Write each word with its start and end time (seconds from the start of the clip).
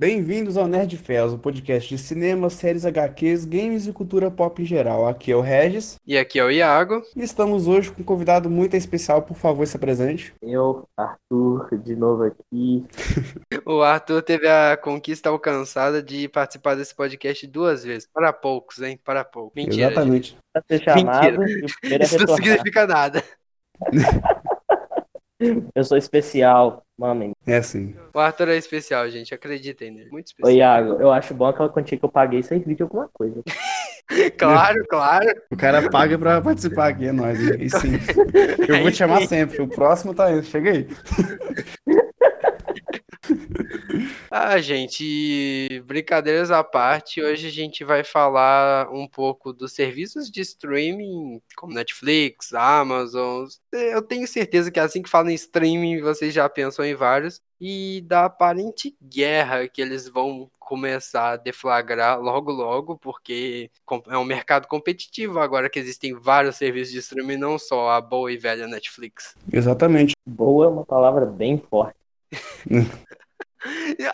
Bem-vindos 0.00 0.56
ao 0.56 0.66
Nerd 0.66 0.96
Fels, 0.96 1.34
o 1.34 1.38
podcast 1.38 1.94
de 1.94 2.00
cinema, 2.00 2.48
séries 2.48 2.86
HQs, 2.86 3.44
games 3.44 3.86
e 3.86 3.92
cultura 3.92 4.30
pop 4.30 4.62
em 4.62 4.64
geral. 4.64 5.06
Aqui 5.06 5.30
é 5.30 5.36
o 5.36 5.42
Regis. 5.42 5.96
E 6.06 6.16
aqui 6.16 6.38
é 6.38 6.44
o 6.44 6.50
Iago. 6.50 7.02
E 7.14 7.22
estamos 7.22 7.68
hoje 7.68 7.92
com 7.92 8.00
um 8.00 8.04
convidado 8.04 8.48
muito 8.48 8.74
especial, 8.74 9.20
por 9.20 9.36
favor, 9.36 9.66
se 9.66 9.76
apresente. 9.76 10.32
Eu, 10.40 10.88
Arthur, 10.96 11.78
de 11.84 11.94
novo 11.94 12.22
aqui. 12.22 12.86
o 13.66 13.82
Arthur 13.82 14.22
teve 14.22 14.48
a 14.48 14.74
conquista 14.74 15.28
alcançada 15.28 16.02
de 16.02 16.26
participar 16.30 16.76
desse 16.76 16.94
podcast 16.94 17.46
duas 17.46 17.84
vezes. 17.84 18.08
Para 18.10 18.32
poucos, 18.32 18.80
hein? 18.80 18.98
Para 19.04 19.22
poucos. 19.22 19.52
Mentira. 19.54 19.90
Exatamente. 19.90 20.34
Pra 20.50 20.62
ser 20.66 20.82
chamado, 20.82 21.40
Mentira. 21.40 22.04
Isso 22.04 22.26
não 22.26 22.36
significa 22.36 22.86
nada. 22.86 23.22
Eu 25.74 25.84
sou 25.84 25.96
especial, 25.96 26.84
mamem. 26.98 27.32
É 27.46 27.56
assim. 27.56 27.94
O 28.14 28.18
Arthur 28.18 28.48
é 28.48 28.56
especial, 28.56 29.08
gente. 29.08 29.34
Acreditem 29.34 29.90
nele. 29.90 30.10
Muito 30.10 30.26
especial. 30.26 30.52
Ô, 30.52 30.56
Iago, 30.56 31.02
eu 31.02 31.10
acho 31.10 31.32
bom 31.32 31.46
aquela 31.46 31.68
quantia 31.68 31.98
que 31.98 32.04
eu 32.04 32.10
paguei 32.10 32.42
servir 32.42 32.74
de 32.74 32.82
alguma 32.82 33.08
coisa. 33.12 33.42
claro, 34.36 34.84
claro. 34.88 35.26
O 35.50 35.56
cara 35.56 35.88
paga 35.88 36.18
pra 36.18 36.42
participar 36.42 36.88
aqui, 36.88 37.06
é 37.06 37.12
nóis. 37.12 37.40
E 37.40 37.70
sim. 37.70 37.92
Eu 38.68 38.82
vou 38.82 38.90
te 38.90 38.98
chamar 38.98 39.22
sempre. 39.28 39.62
O 39.62 39.68
próximo 39.68 40.14
tá 40.14 40.26
aí. 40.26 40.42
Chega 40.42 40.70
aí. 40.70 40.88
Ah, 44.30 44.58
gente, 44.60 45.82
brincadeiras 45.86 46.50
à 46.50 46.62
parte, 46.62 47.20
hoje 47.20 47.48
a 47.48 47.50
gente 47.50 47.82
vai 47.84 48.04
falar 48.04 48.88
um 48.92 49.06
pouco 49.06 49.52
dos 49.52 49.72
serviços 49.72 50.30
de 50.30 50.40
streaming, 50.40 51.40
como 51.56 51.74
Netflix, 51.74 52.54
Amazon. 52.54 53.46
Eu 53.72 54.02
tenho 54.02 54.26
certeza 54.28 54.70
que 54.70 54.78
assim 54.78 55.02
que 55.02 55.10
falam 55.10 55.30
em 55.30 55.34
streaming, 55.34 56.00
vocês 56.00 56.32
já 56.32 56.48
pensam 56.48 56.84
em 56.84 56.94
vários. 56.94 57.40
E 57.60 58.02
da 58.06 58.24
aparente 58.24 58.96
guerra 59.02 59.68
que 59.68 59.82
eles 59.82 60.08
vão 60.08 60.50
começar 60.58 61.32
a 61.32 61.36
deflagrar 61.36 62.18
logo 62.20 62.50
logo, 62.50 62.96
porque 62.96 63.70
é 64.08 64.16
um 64.16 64.24
mercado 64.24 64.66
competitivo 64.66 65.40
agora 65.40 65.68
que 65.68 65.78
existem 65.78 66.14
vários 66.14 66.56
serviços 66.56 66.92
de 66.92 67.00
streaming, 67.00 67.36
não 67.36 67.58
só 67.58 67.90
a 67.90 68.00
boa 68.00 68.32
e 68.32 68.38
velha 68.38 68.66
Netflix. 68.66 69.34
Exatamente. 69.52 70.14
Boa 70.24 70.66
é 70.66 70.68
uma 70.68 70.86
palavra 70.86 71.26
bem 71.26 71.58
forte. 71.58 71.98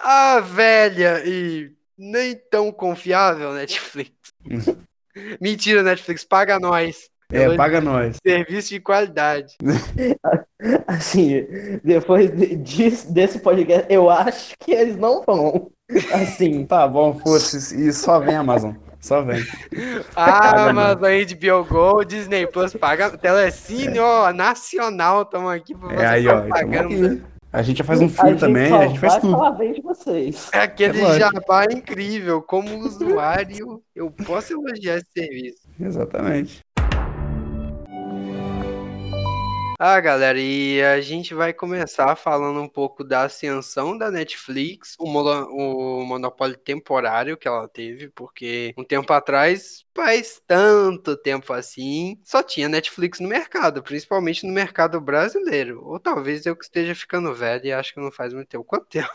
A 0.01 0.41
velha 0.41 1.23
e 1.25 1.73
nem 1.97 2.35
tão 2.51 2.71
confiável 2.73 3.53
Netflix. 3.53 4.13
Mentira, 5.41 5.83
Netflix, 5.83 6.25
paga 6.25 6.59
nós. 6.59 7.09
É, 7.33 7.57
paga 7.57 7.81
nós. 7.81 8.19
Serviço 8.25 8.69
de 8.71 8.81
qualidade. 8.81 9.57
Assim, 10.87 11.47
depois 11.83 12.31
de, 12.31 12.91
desse 13.13 13.41
podcast, 13.41 13.87
eu 13.93 14.09
acho 14.09 14.55
que 14.61 14.73
eles 14.73 14.97
não 14.97 15.23
vão. 15.23 15.71
Assim. 16.13 16.67
Tá 16.67 16.87
bom, 16.87 17.19
foda-se. 17.19 17.89
E 17.89 17.93
só 17.93 18.21
vem 18.21 18.37
Amazon. 18.37 18.75
Só 19.01 19.23
vem. 19.23 19.45
Ah, 20.15 20.69
Amazon, 20.69 21.01
HBO 21.01 21.65
Go, 21.65 22.05
Disney 22.05 22.47
Plus, 22.47 22.75
paga. 22.75 23.17
Telecine, 23.17 23.99
é. 23.99 24.01
ó, 24.01 24.33
nacional, 24.33 25.23
estamos 25.23 25.51
aqui 25.53 25.75
pra 25.75 25.95
é, 25.95 26.07
aí, 26.07 26.29
ó, 26.29 26.49
pagando. 26.49 27.23
A 27.57 27.63
gente 27.63 27.79
já 27.79 27.85
faz 27.85 28.03
um 28.03 28.09
filme 28.11 28.37
também, 28.37 28.71
a 28.71 28.87
gente 28.87 29.01
faz 29.01 29.17
tudo. 29.17 29.33
Falar 29.33 29.53
bem 29.53 29.73
de 29.73 29.81
vocês. 29.81 30.51
É 30.53 30.59
aquele 30.59 31.01
é 31.01 31.19
jabá 31.19 31.65
incrível. 31.65 32.43
Como 32.43 32.81
usuário, 32.81 33.83
eu 33.95 34.11
posso 34.11 34.53
elogiar 34.53 34.97
esse 34.97 35.11
serviço. 35.11 35.67
Exatamente. 35.81 36.66
Ah, 39.79 40.01
galera, 40.01 40.39
e 40.41 40.83
a 40.83 41.01
gente 41.03 41.35
vai 41.35 41.53
começar 41.53 42.17
falando 42.17 42.61
um 42.61 42.69
pouco 42.69 43.05
da 43.05 43.25
ascensão 43.25 43.97
da 43.97 44.11
Netflix, 44.11 44.97
o, 44.99 45.05
o 45.05 46.05
monopólio 46.05 46.57
temporário 46.57 47.37
que 47.37 47.47
ela 47.47 47.69
teve, 47.69 48.09
porque 48.09 48.73
um 48.79 48.83
tempo 48.83 49.13
atrás, 49.13 49.85
faz 49.95 50.41
tanto 50.47 51.15
tempo 51.15 51.53
assim, 51.53 52.19
só 52.25 52.43
tinha 52.43 52.71
Netflix 52.71 53.21
no 53.21 53.29
mercado, 53.29 53.83
principalmente 53.83 54.47
no 54.47 54.53
mercado 54.53 54.99
brasileiro. 54.99 55.83
Ou 55.85 56.01
talvez 56.01 56.47
eu 56.47 56.57
que 56.57 56.65
esteja 56.65 56.95
ficando 56.95 57.35
velho 57.35 57.67
e 57.67 57.73
acho 57.73 57.93
que 57.93 58.01
não 58.01 58.11
faz 58.11 58.33
muito 58.33 58.49
tempo. 58.49 58.65
Quanto 58.65 58.87
tempo? 58.87 59.11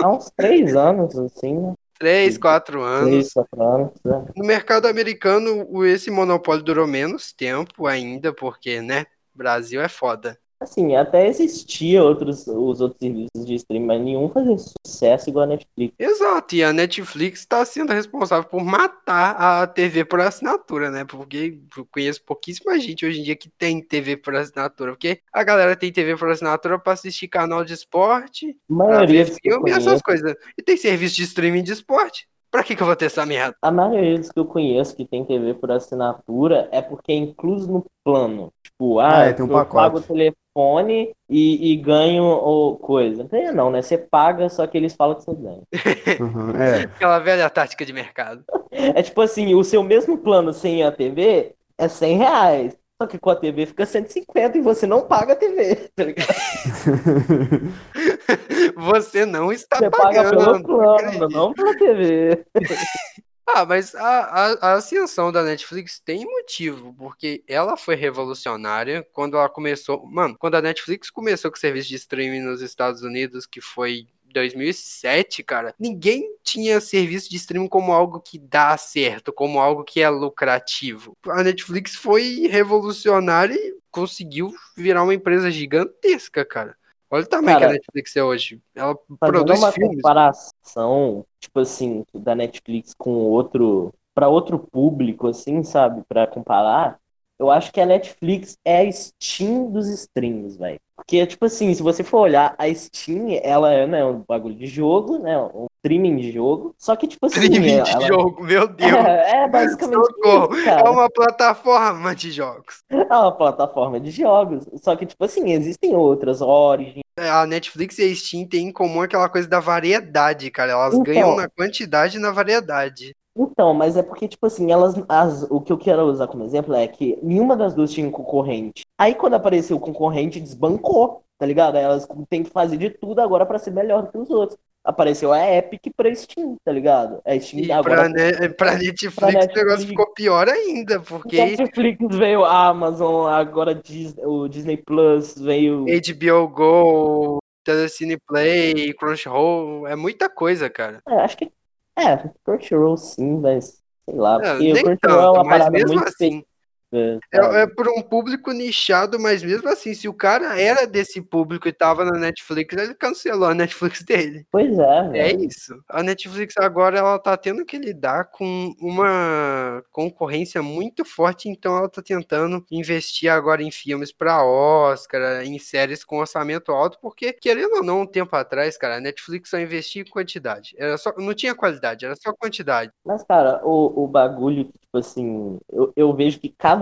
Há 0.00 0.10
uns 0.10 0.30
três 0.34 0.74
anos, 0.74 1.16
assim, 1.18 1.54
né? 1.58 1.74
Três, 1.98 2.36
quatro 2.36 2.82
anos. 2.82 3.10
Três, 3.10 3.32
quatro 3.32 3.62
anos 3.62 3.92
é. 4.04 4.32
No 4.36 4.44
mercado 4.46 4.86
americano, 4.86 5.84
esse 5.86 6.10
monopólio 6.10 6.62
durou 6.62 6.86
menos 6.86 7.32
tempo 7.32 7.86
ainda, 7.86 8.34
porque, 8.34 8.82
né, 8.82 9.06
Brasil 9.36 9.80
é 9.80 9.88
foda. 9.88 10.38
Assim, 10.58 10.96
até 10.96 11.28
existia 11.28 12.02
outros, 12.02 12.46
os 12.46 12.80
outros 12.80 12.98
serviços 12.98 13.44
de 13.46 13.54
streaming, 13.56 13.86
mas 13.86 14.00
nenhum 14.00 14.30
fazia 14.30 14.56
sucesso 14.56 15.28
igual 15.28 15.44
a 15.44 15.48
Netflix. 15.48 15.94
Exato, 15.98 16.54
e 16.56 16.64
a 16.64 16.72
Netflix 16.72 17.40
está 17.40 17.62
sendo 17.62 17.92
responsável 17.92 18.48
por 18.48 18.64
matar 18.64 19.36
a 19.36 19.66
TV 19.66 20.02
por 20.06 20.18
assinatura, 20.18 20.90
né? 20.90 21.04
Porque 21.04 21.58
eu 21.76 21.86
conheço 21.92 22.24
pouquíssima 22.24 22.78
gente 22.80 23.04
hoje 23.04 23.20
em 23.20 23.22
dia 23.22 23.36
que 23.36 23.50
tem 23.50 23.82
TV 23.82 24.16
por 24.16 24.34
assinatura, 24.34 24.92
porque 24.92 25.20
a 25.30 25.44
galera 25.44 25.76
tem 25.76 25.92
TV 25.92 26.16
por 26.16 26.30
assinatura 26.30 26.78
para 26.78 26.94
assistir 26.94 27.28
canal 27.28 27.62
de 27.62 27.74
esporte, 27.74 28.56
a 28.70 28.74
maioria 28.74 29.26
filme, 29.26 29.70
essas 29.70 30.00
coisas. 30.00 30.34
E 30.56 30.62
tem 30.62 30.78
serviço 30.78 31.16
de 31.16 31.24
streaming 31.24 31.62
de 31.64 31.72
esporte. 31.72 32.26
Pra 32.56 32.64
que, 32.64 32.74
que 32.74 32.82
eu 32.82 32.86
vou 32.86 32.96
ter 32.96 33.04
essa 33.04 33.26
merda? 33.26 33.54
A 33.60 33.70
maioria 33.70 34.18
dos 34.18 34.32
que 34.32 34.38
eu 34.40 34.46
conheço 34.46 34.96
que 34.96 35.04
tem 35.04 35.26
TV 35.26 35.52
por 35.52 35.70
assinatura 35.70 36.70
é 36.72 36.80
porque 36.80 37.12
é 37.12 37.14
incluso 37.14 37.70
no 37.70 37.84
plano. 38.02 38.50
Tipo, 38.62 38.98
ah, 38.98 39.18
ah 39.18 39.24
é, 39.26 39.34
tem 39.34 39.44
um 39.44 39.48
eu 39.48 39.52
pacote. 39.52 39.74
pago 39.74 39.98
o 39.98 40.00
telefone 40.00 41.14
e, 41.28 41.72
e 41.72 41.76
ganho 41.76 42.24
ou 42.24 42.78
coisa. 42.78 43.24
Ganha 43.24 43.52
não, 43.52 43.70
né? 43.70 43.82
Você 43.82 43.98
paga, 43.98 44.48
só 44.48 44.66
que 44.66 44.74
eles 44.74 44.94
falam 44.94 45.16
que 45.16 45.24
você 45.24 45.34
ganha. 45.34 45.60
Uhum, 46.18 46.56
é. 46.56 46.84
Aquela 46.84 47.18
velha 47.18 47.50
tática 47.50 47.84
de 47.84 47.92
mercado. 47.92 48.42
É 48.70 49.02
tipo 49.02 49.20
assim, 49.20 49.54
o 49.54 49.62
seu 49.62 49.82
mesmo 49.82 50.16
plano 50.16 50.50
sem 50.54 50.82
a 50.82 50.90
TV 50.90 51.52
é 51.76 51.88
100 51.88 52.16
reais. 52.16 52.76
Só 53.00 53.06
que 53.06 53.18
com 53.18 53.28
a 53.28 53.36
TV 53.36 53.66
fica 53.66 53.84
150 53.84 54.56
e 54.56 54.62
você 54.62 54.86
não 54.86 55.06
paga 55.06 55.34
a 55.34 55.36
TV, 55.36 55.90
tá 55.94 56.04
ligado? 56.04 56.28
você 58.74 59.26
não 59.26 59.52
está 59.52 59.76
você 59.76 59.90
pagando. 59.90 60.30
Você 60.30 60.36
paga 60.36 60.52
pelo 60.52 60.64
plano, 60.64 61.28
não 61.28 61.52
pela 61.52 61.76
TV. 61.76 62.42
Ah, 63.48 63.64
mas 63.64 63.94
a, 63.94 64.02
a, 64.02 64.52
a, 64.54 64.72
ascensão 64.72 65.30
da 65.30 65.44
Netflix 65.44 66.00
tem 66.00 66.24
motivo, 66.24 66.92
porque 66.94 67.44
ela 67.46 67.76
foi 67.76 67.94
revolucionária 67.94 69.06
quando 69.12 69.36
ela 69.36 69.48
começou. 69.48 70.04
Mano, 70.04 70.36
quando 70.36 70.56
a 70.56 70.60
Netflix 70.60 71.10
começou 71.10 71.50
com 71.50 71.56
o 71.56 71.60
serviço 71.60 71.88
de 71.88 71.94
streaming 71.94 72.40
nos 72.40 72.60
Estados 72.60 73.02
Unidos, 73.02 73.46
que 73.46 73.60
foi 73.60 74.08
2007, 74.36 75.42
cara, 75.42 75.74
ninguém 75.78 76.36
tinha 76.42 76.80
serviço 76.80 77.30
de 77.30 77.36
streaming 77.36 77.68
como 77.68 77.92
algo 77.92 78.20
que 78.20 78.38
dá 78.38 78.76
certo, 78.76 79.32
como 79.32 79.58
algo 79.58 79.82
que 79.82 80.02
é 80.02 80.08
lucrativo. 80.08 81.16
A 81.28 81.42
Netflix 81.42 81.94
foi 81.94 82.46
revolucionária 82.48 83.54
e 83.54 83.76
conseguiu 83.90 84.52
virar 84.76 85.02
uma 85.02 85.14
empresa 85.14 85.50
gigantesca, 85.50 86.44
cara. 86.44 86.76
Olha 87.10 87.24
o 87.24 87.28
tamanho 87.28 87.58
Cara, 87.58 87.60
que 87.60 87.70
a 87.70 87.72
Netflix 87.74 88.16
é 88.16 88.24
hoje. 88.24 88.60
Ela 88.74 88.96
produz 89.20 89.58
uma 89.58 89.72
filmes. 89.72 89.96
comparação, 89.96 91.24
tipo 91.40 91.60
assim, 91.60 92.04
da 92.12 92.34
Netflix 92.34 92.92
com 92.98 93.10
outro, 93.10 93.94
para 94.14 94.28
outro 94.28 94.58
público, 94.58 95.28
assim, 95.28 95.62
sabe, 95.62 96.02
para 96.08 96.26
comparar, 96.26 96.98
eu 97.38 97.50
acho 97.50 97.72
que 97.72 97.80
a 97.80 97.86
Netflix 97.86 98.58
é 98.64 98.86
a 98.86 98.92
Steam 98.92 99.70
dos 99.70 99.88
streams, 99.88 100.56
velho. 100.56 100.80
Porque, 101.06 101.24
tipo 101.24 101.44
assim, 101.44 101.72
se 101.72 101.84
você 101.84 102.02
for 102.02 102.18
olhar, 102.18 102.56
a 102.58 102.74
Steam, 102.74 103.38
ela 103.40 103.72
é 103.72 103.86
né, 103.86 104.04
um 104.04 104.24
bagulho 104.26 104.56
de 104.56 104.66
jogo, 104.66 105.20
né? 105.20 105.38
Um 105.38 105.66
streaming 105.76 106.16
de 106.16 106.32
jogo. 106.32 106.74
Só 106.76 106.96
que, 106.96 107.06
tipo 107.06 107.26
assim. 107.26 107.42
Streaming 107.42 107.74
ela... 107.74 107.84
de 107.84 108.06
jogo, 108.08 108.42
meu 108.42 108.66
Deus. 108.74 108.92
É, 108.92 109.44
é 109.44 109.48
basicamente. 109.48 110.00
Isso, 110.00 110.68
é 110.68 110.90
uma 110.90 111.08
plataforma 111.08 112.14
de 112.14 112.32
jogos. 112.32 112.82
É 113.08 113.16
uma 113.16 113.30
plataforma 113.30 114.00
de 114.00 114.10
jogos. 114.10 114.68
Só 114.82 114.96
que, 114.96 115.06
tipo 115.06 115.24
assim, 115.24 115.52
existem 115.52 115.94
outras, 115.94 116.40
Origin. 116.40 117.02
A 117.16 117.46
Netflix 117.46 117.98
e 117.98 118.10
a 118.10 118.14
Steam 118.14 118.48
têm 118.48 118.68
em 118.68 118.72
comum 118.72 119.00
aquela 119.00 119.28
coisa 119.28 119.48
da 119.48 119.60
variedade, 119.60 120.50
cara. 120.50 120.72
Elas 120.72 120.94
então, 120.94 121.04
ganham 121.04 121.36
na 121.36 121.48
quantidade 121.48 122.16
e 122.16 122.20
na 122.20 122.32
variedade. 122.32 123.14
Então, 123.38 123.74
mas 123.74 123.96
é 123.96 124.02
porque, 124.02 124.26
tipo 124.26 124.46
assim, 124.46 124.72
elas. 124.72 124.94
As, 125.08 125.46
o 125.50 125.60
que 125.60 125.70
eu 125.70 125.78
quero 125.78 126.02
usar 126.04 126.26
como 126.26 126.42
exemplo 126.44 126.74
é 126.74 126.88
que 126.88 127.18
nenhuma 127.22 127.54
das 127.54 127.74
duas 127.74 127.92
tinha 127.92 128.08
um 128.08 128.10
concorrente. 128.10 128.82
Aí 128.98 129.14
quando 129.14 129.34
apareceu 129.34 129.76
o 129.76 129.80
concorrente, 129.80 130.40
desbancou, 130.40 131.22
tá 131.38 131.44
ligado? 131.44 131.76
Aí 131.76 131.84
elas 131.84 132.08
têm 132.28 132.42
que 132.42 132.50
fazer 132.50 132.76
de 132.76 132.90
tudo 132.90 133.20
agora 133.20 133.44
para 133.44 133.58
ser 133.58 133.70
melhor 133.70 134.02
do 134.02 134.10
que 134.10 134.18
os 134.18 134.30
outros. 134.30 134.58
Apareceu 134.82 135.32
a 135.32 135.40
Epic 135.40 135.92
pra 135.96 136.14
Steam, 136.14 136.56
tá 136.64 136.70
ligado? 136.70 137.20
A 137.26 137.38
Steam 137.38 137.64
e 137.64 137.72
agora. 137.72 138.08
Pra, 138.08 138.08
ne 138.08 138.48
pra 138.50 138.74
Netflix, 138.76 139.14
pra 139.16 139.32
Netflix 139.32 139.52
o 139.52 139.64
negócio 139.64 139.88
ficou 139.88 140.14
pior 140.14 140.48
ainda, 140.48 141.00
porque. 141.00 141.36
Netflix 141.36 142.16
veio 142.16 142.44
a 142.44 142.68
Amazon, 142.68 143.28
agora 143.28 143.74
Disney, 143.74 144.24
o 144.24 144.46
Disney 144.46 144.76
Plus 144.76 145.36
veio. 145.36 145.84
HBO 145.86 146.48
Go, 146.48 147.38
Telecine 147.64 148.16
Play, 148.28 148.94
Crunchyroll, 148.94 149.88
é 149.88 149.96
muita 149.96 150.28
coisa, 150.30 150.70
cara. 150.70 151.02
É, 151.08 151.16
acho 151.16 151.36
que 151.36 151.50
é, 151.98 152.30
Crunchyroll 152.44 152.96
sim, 152.96 153.38
mas 153.38 153.82
sei 154.08 154.18
lá. 154.18 154.38
Porque 154.38 154.70
o 154.70 154.74
Crunchyroll 154.74 154.98
tanto, 154.98 155.18
é 155.18 155.30
uma 155.30 155.44
parada 155.44 155.70
muito. 155.70 156.04
Assim... 156.04 156.44
É, 156.92 157.18
É, 157.32 157.62
é 157.62 157.66
por 157.66 157.88
um 157.88 158.02
público 158.02 158.52
nichado, 158.52 159.18
mas 159.18 159.42
mesmo 159.42 159.68
assim, 159.68 159.94
se 159.94 160.08
o 160.08 160.14
cara 160.14 160.60
era 160.60 160.86
desse 160.86 161.20
público 161.20 161.68
e 161.68 161.72
tava 161.72 162.04
na 162.04 162.18
Netflix, 162.18 162.76
ele 162.76 162.94
cancelou 162.94 163.48
a 163.48 163.54
Netflix 163.54 164.02
dele. 164.04 164.46
Pois 164.50 164.78
é, 164.78 164.98
É 164.98 165.28
velho. 165.28 165.44
isso. 165.44 165.74
A 165.88 166.02
Netflix 166.02 166.54
agora 166.58 166.98
ela 166.98 167.18
tá 167.18 167.36
tendo 167.36 167.64
que 167.64 167.78
lidar 167.78 168.30
com 168.30 168.72
uma 168.80 169.82
concorrência 169.90 170.62
muito 170.62 171.04
forte, 171.04 171.48
então 171.48 171.76
ela 171.76 171.88
tá 171.88 172.02
tentando 172.02 172.64
investir 172.70 173.30
agora 173.30 173.62
em 173.62 173.70
filmes 173.70 174.12
pra 174.12 174.44
Oscar, 174.44 175.42
em 175.44 175.58
séries 175.58 176.04
com 176.04 176.18
orçamento 176.18 176.72
alto, 176.72 176.98
porque 177.00 177.32
querendo 177.32 177.76
ou 177.76 177.84
não, 177.84 178.02
um 178.02 178.06
tempo 178.06 178.34
atrás, 178.36 178.76
cara, 178.76 178.96
a 178.96 179.00
Netflix 179.00 179.50
só 179.50 179.58
investia 179.58 180.02
em 180.02 180.10
quantidade. 180.10 180.74
Era 180.78 180.96
só, 180.96 181.12
não 181.16 181.34
tinha 181.34 181.54
qualidade, 181.54 182.04
era 182.04 182.14
só 182.16 182.32
quantidade. 182.32 182.92
Mas, 183.04 183.22
cara, 183.24 183.60
o, 183.64 184.04
o 184.04 184.06
bagulho, 184.06 184.64
tipo 184.64 184.98
assim, 184.98 185.58
eu, 185.72 185.92
eu 185.96 186.14
vejo 186.14 186.38
que 186.38 186.48
cada, 186.56 186.75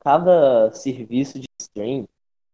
cada 0.00 0.70
serviço 0.72 1.38
de 1.38 1.46
stream 1.60 2.06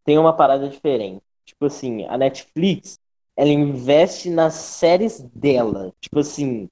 tem 0.05 0.19
uma 0.19 0.33
parada 0.33 0.69
diferente. 0.69 1.23
Tipo 1.45 1.67
assim, 1.67 2.05
a 2.07 2.17
Netflix, 2.17 2.99
ela 3.37 3.51
investe 3.51 4.31
nas 4.31 4.55
séries 4.55 5.21
dela. 5.35 5.93
Tipo 6.01 6.21
assim, 6.21 6.69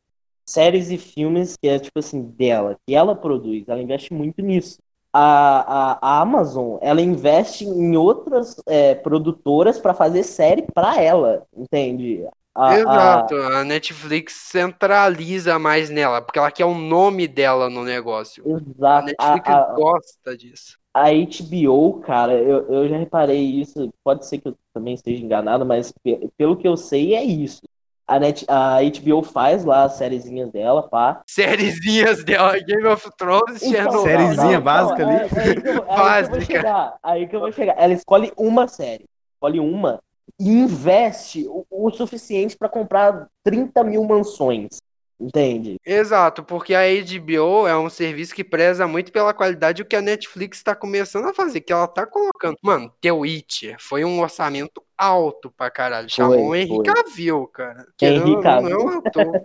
séries 0.47 0.91
e 0.91 0.99
filmes 0.99 1.57
que 1.57 1.69
é, 1.69 1.79
tipo 1.79 1.99
assim, 1.99 2.23
dela, 2.23 2.77
que 2.87 2.95
ela 2.95 3.15
produz. 3.15 3.69
Ela 3.69 3.83
investe 3.83 4.13
muito 4.13 4.43
nisso. 4.43 4.79
A, 5.13 5.93
a, 5.93 5.99
a 6.01 6.21
Amazon, 6.21 6.79
ela 6.81 7.01
investe 7.01 7.65
em 7.65 7.97
outras 7.97 8.57
é, 8.67 8.95
produtoras 8.95 9.79
pra 9.79 9.93
fazer 9.93 10.23
série 10.23 10.63
pra 10.63 11.01
ela, 11.03 11.45
entende? 11.57 12.25
A- 12.55 12.71
a- 12.71 12.79
Exato, 12.79 13.35
a 13.37 13.65
Netflix 13.65 14.33
centraliza 14.35 15.59
mais 15.59 15.89
nela, 15.89 16.21
porque 16.21 16.39
ela 16.39 16.51
quer 16.51 16.65
o 16.65 16.75
nome 16.75 17.29
dela 17.29 17.71
no 17.71 17.85
negócio. 17.85 18.43
A 18.45 18.51
Exato. 18.59 19.07
Netflix 19.07 19.49
A- 19.49 19.59
a- 19.73 19.75
gosta 19.75 20.37
disso. 20.37 20.79
A 20.93 21.09
HBO, 21.11 22.01
cara, 22.01 22.33
eu, 22.33 22.67
eu 22.69 22.89
já 22.89 22.97
reparei 22.97 23.41
isso. 23.41 23.93
Pode 24.03 24.27
ser 24.27 24.39
que 24.39 24.49
eu 24.49 24.57
também 24.75 24.95
esteja 24.95 25.23
enganado, 25.25 25.65
mas 25.65 25.93
pe- 26.03 26.29
pelo 26.37 26.57
que 26.57 26.67
eu 26.67 26.77
sei 26.77 27.15
é 27.15 27.23
isso. 27.23 27.63
A, 28.09 28.19
Net, 28.19 28.45
a 28.49 28.79
HBO 28.83 29.23
faz 29.23 29.65
lá 29.65 29.85
as 29.85 29.93
sériezinhas 29.93 30.51
dela, 30.51 30.83
pá. 30.83 31.23
Sériezinhas 31.29 32.25
dela, 32.25 32.59
Game 32.59 32.85
of 32.89 33.09
Thrones, 33.17 33.63
Então. 33.63 34.03
Sériezinha 34.03 34.61
básica 34.61 35.07
ali. 35.07 35.17
é- 35.17 35.29
é 35.29 35.41
aí 35.45 35.61
que 35.61 35.69
eu- 35.69 35.85
aí 35.89 36.25
que 36.25 36.27
eu 36.27 36.31
vou 36.31 36.41
chegar. 36.75 36.97
Aí 37.05 37.29
que 37.29 37.37
eu 37.37 37.41
vou 37.41 37.53
chegar. 37.53 37.75
Ela 37.79 37.93
escolhe 37.93 38.33
uma 38.37 38.67
série. 38.67 39.05
Escolhe 39.35 39.61
uma 39.61 40.01
investe 40.39 41.47
o, 41.47 41.67
o 41.71 41.91
suficiente 41.91 42.57
pra 42.57 42.69
comprar 42.69 43.29
30 43.45 43.83
mil 43.85 44.05
mansões. 44.05 44.79
Entende? 45.21 45.79
Exato, 45.85 46.43
porque 46.43 46.75
a 46.75 46.81
HBO 46.81 47.69
é 47.69 47.77
um 47.77 47.91
serviço 47.91 48.35
que 48.35 48.43
preza 48.43 48.87
muito 48.87 49.13
pela 49.13 49.35
qualidade 49.35 49.83
o 49.83 49.85
que 49.85 49.95
a 49.95 50.01
Netflix 50.01 50.57
está 50.57 50.75
começando 50.75 51.29
a 51.29 51.35
fazer, 51.35 51.61
que 51.61 51.75
ela 51.75 51.87
tá 51.87 52.07
colocando. 52.07 52.57
Mano, 52.63 52.91
The 53.03 53.13
Witcher 53.13 53.77
foi 53.79 54.03
um 54.03 54.19
orçamento 54.21 54.83
alto 54.97 55.51
pra 55.51 55.71
caralho. 55.71 56.09
Chamou 56.09 56.49
o 56.49 56.57
Henry 56.57 56.69
foi. 56.69 56.85
Cavill, 56.85 57.47
cara. 57.49 57.87
Que 57.99 58.07
Henry 58.07 58.31
não, 58.31 58.33
não 58.33 58.41
é 58.41 58.43
Cavill. 58.43 58.79
um 58.79 58.99
ator. 58.99 59.43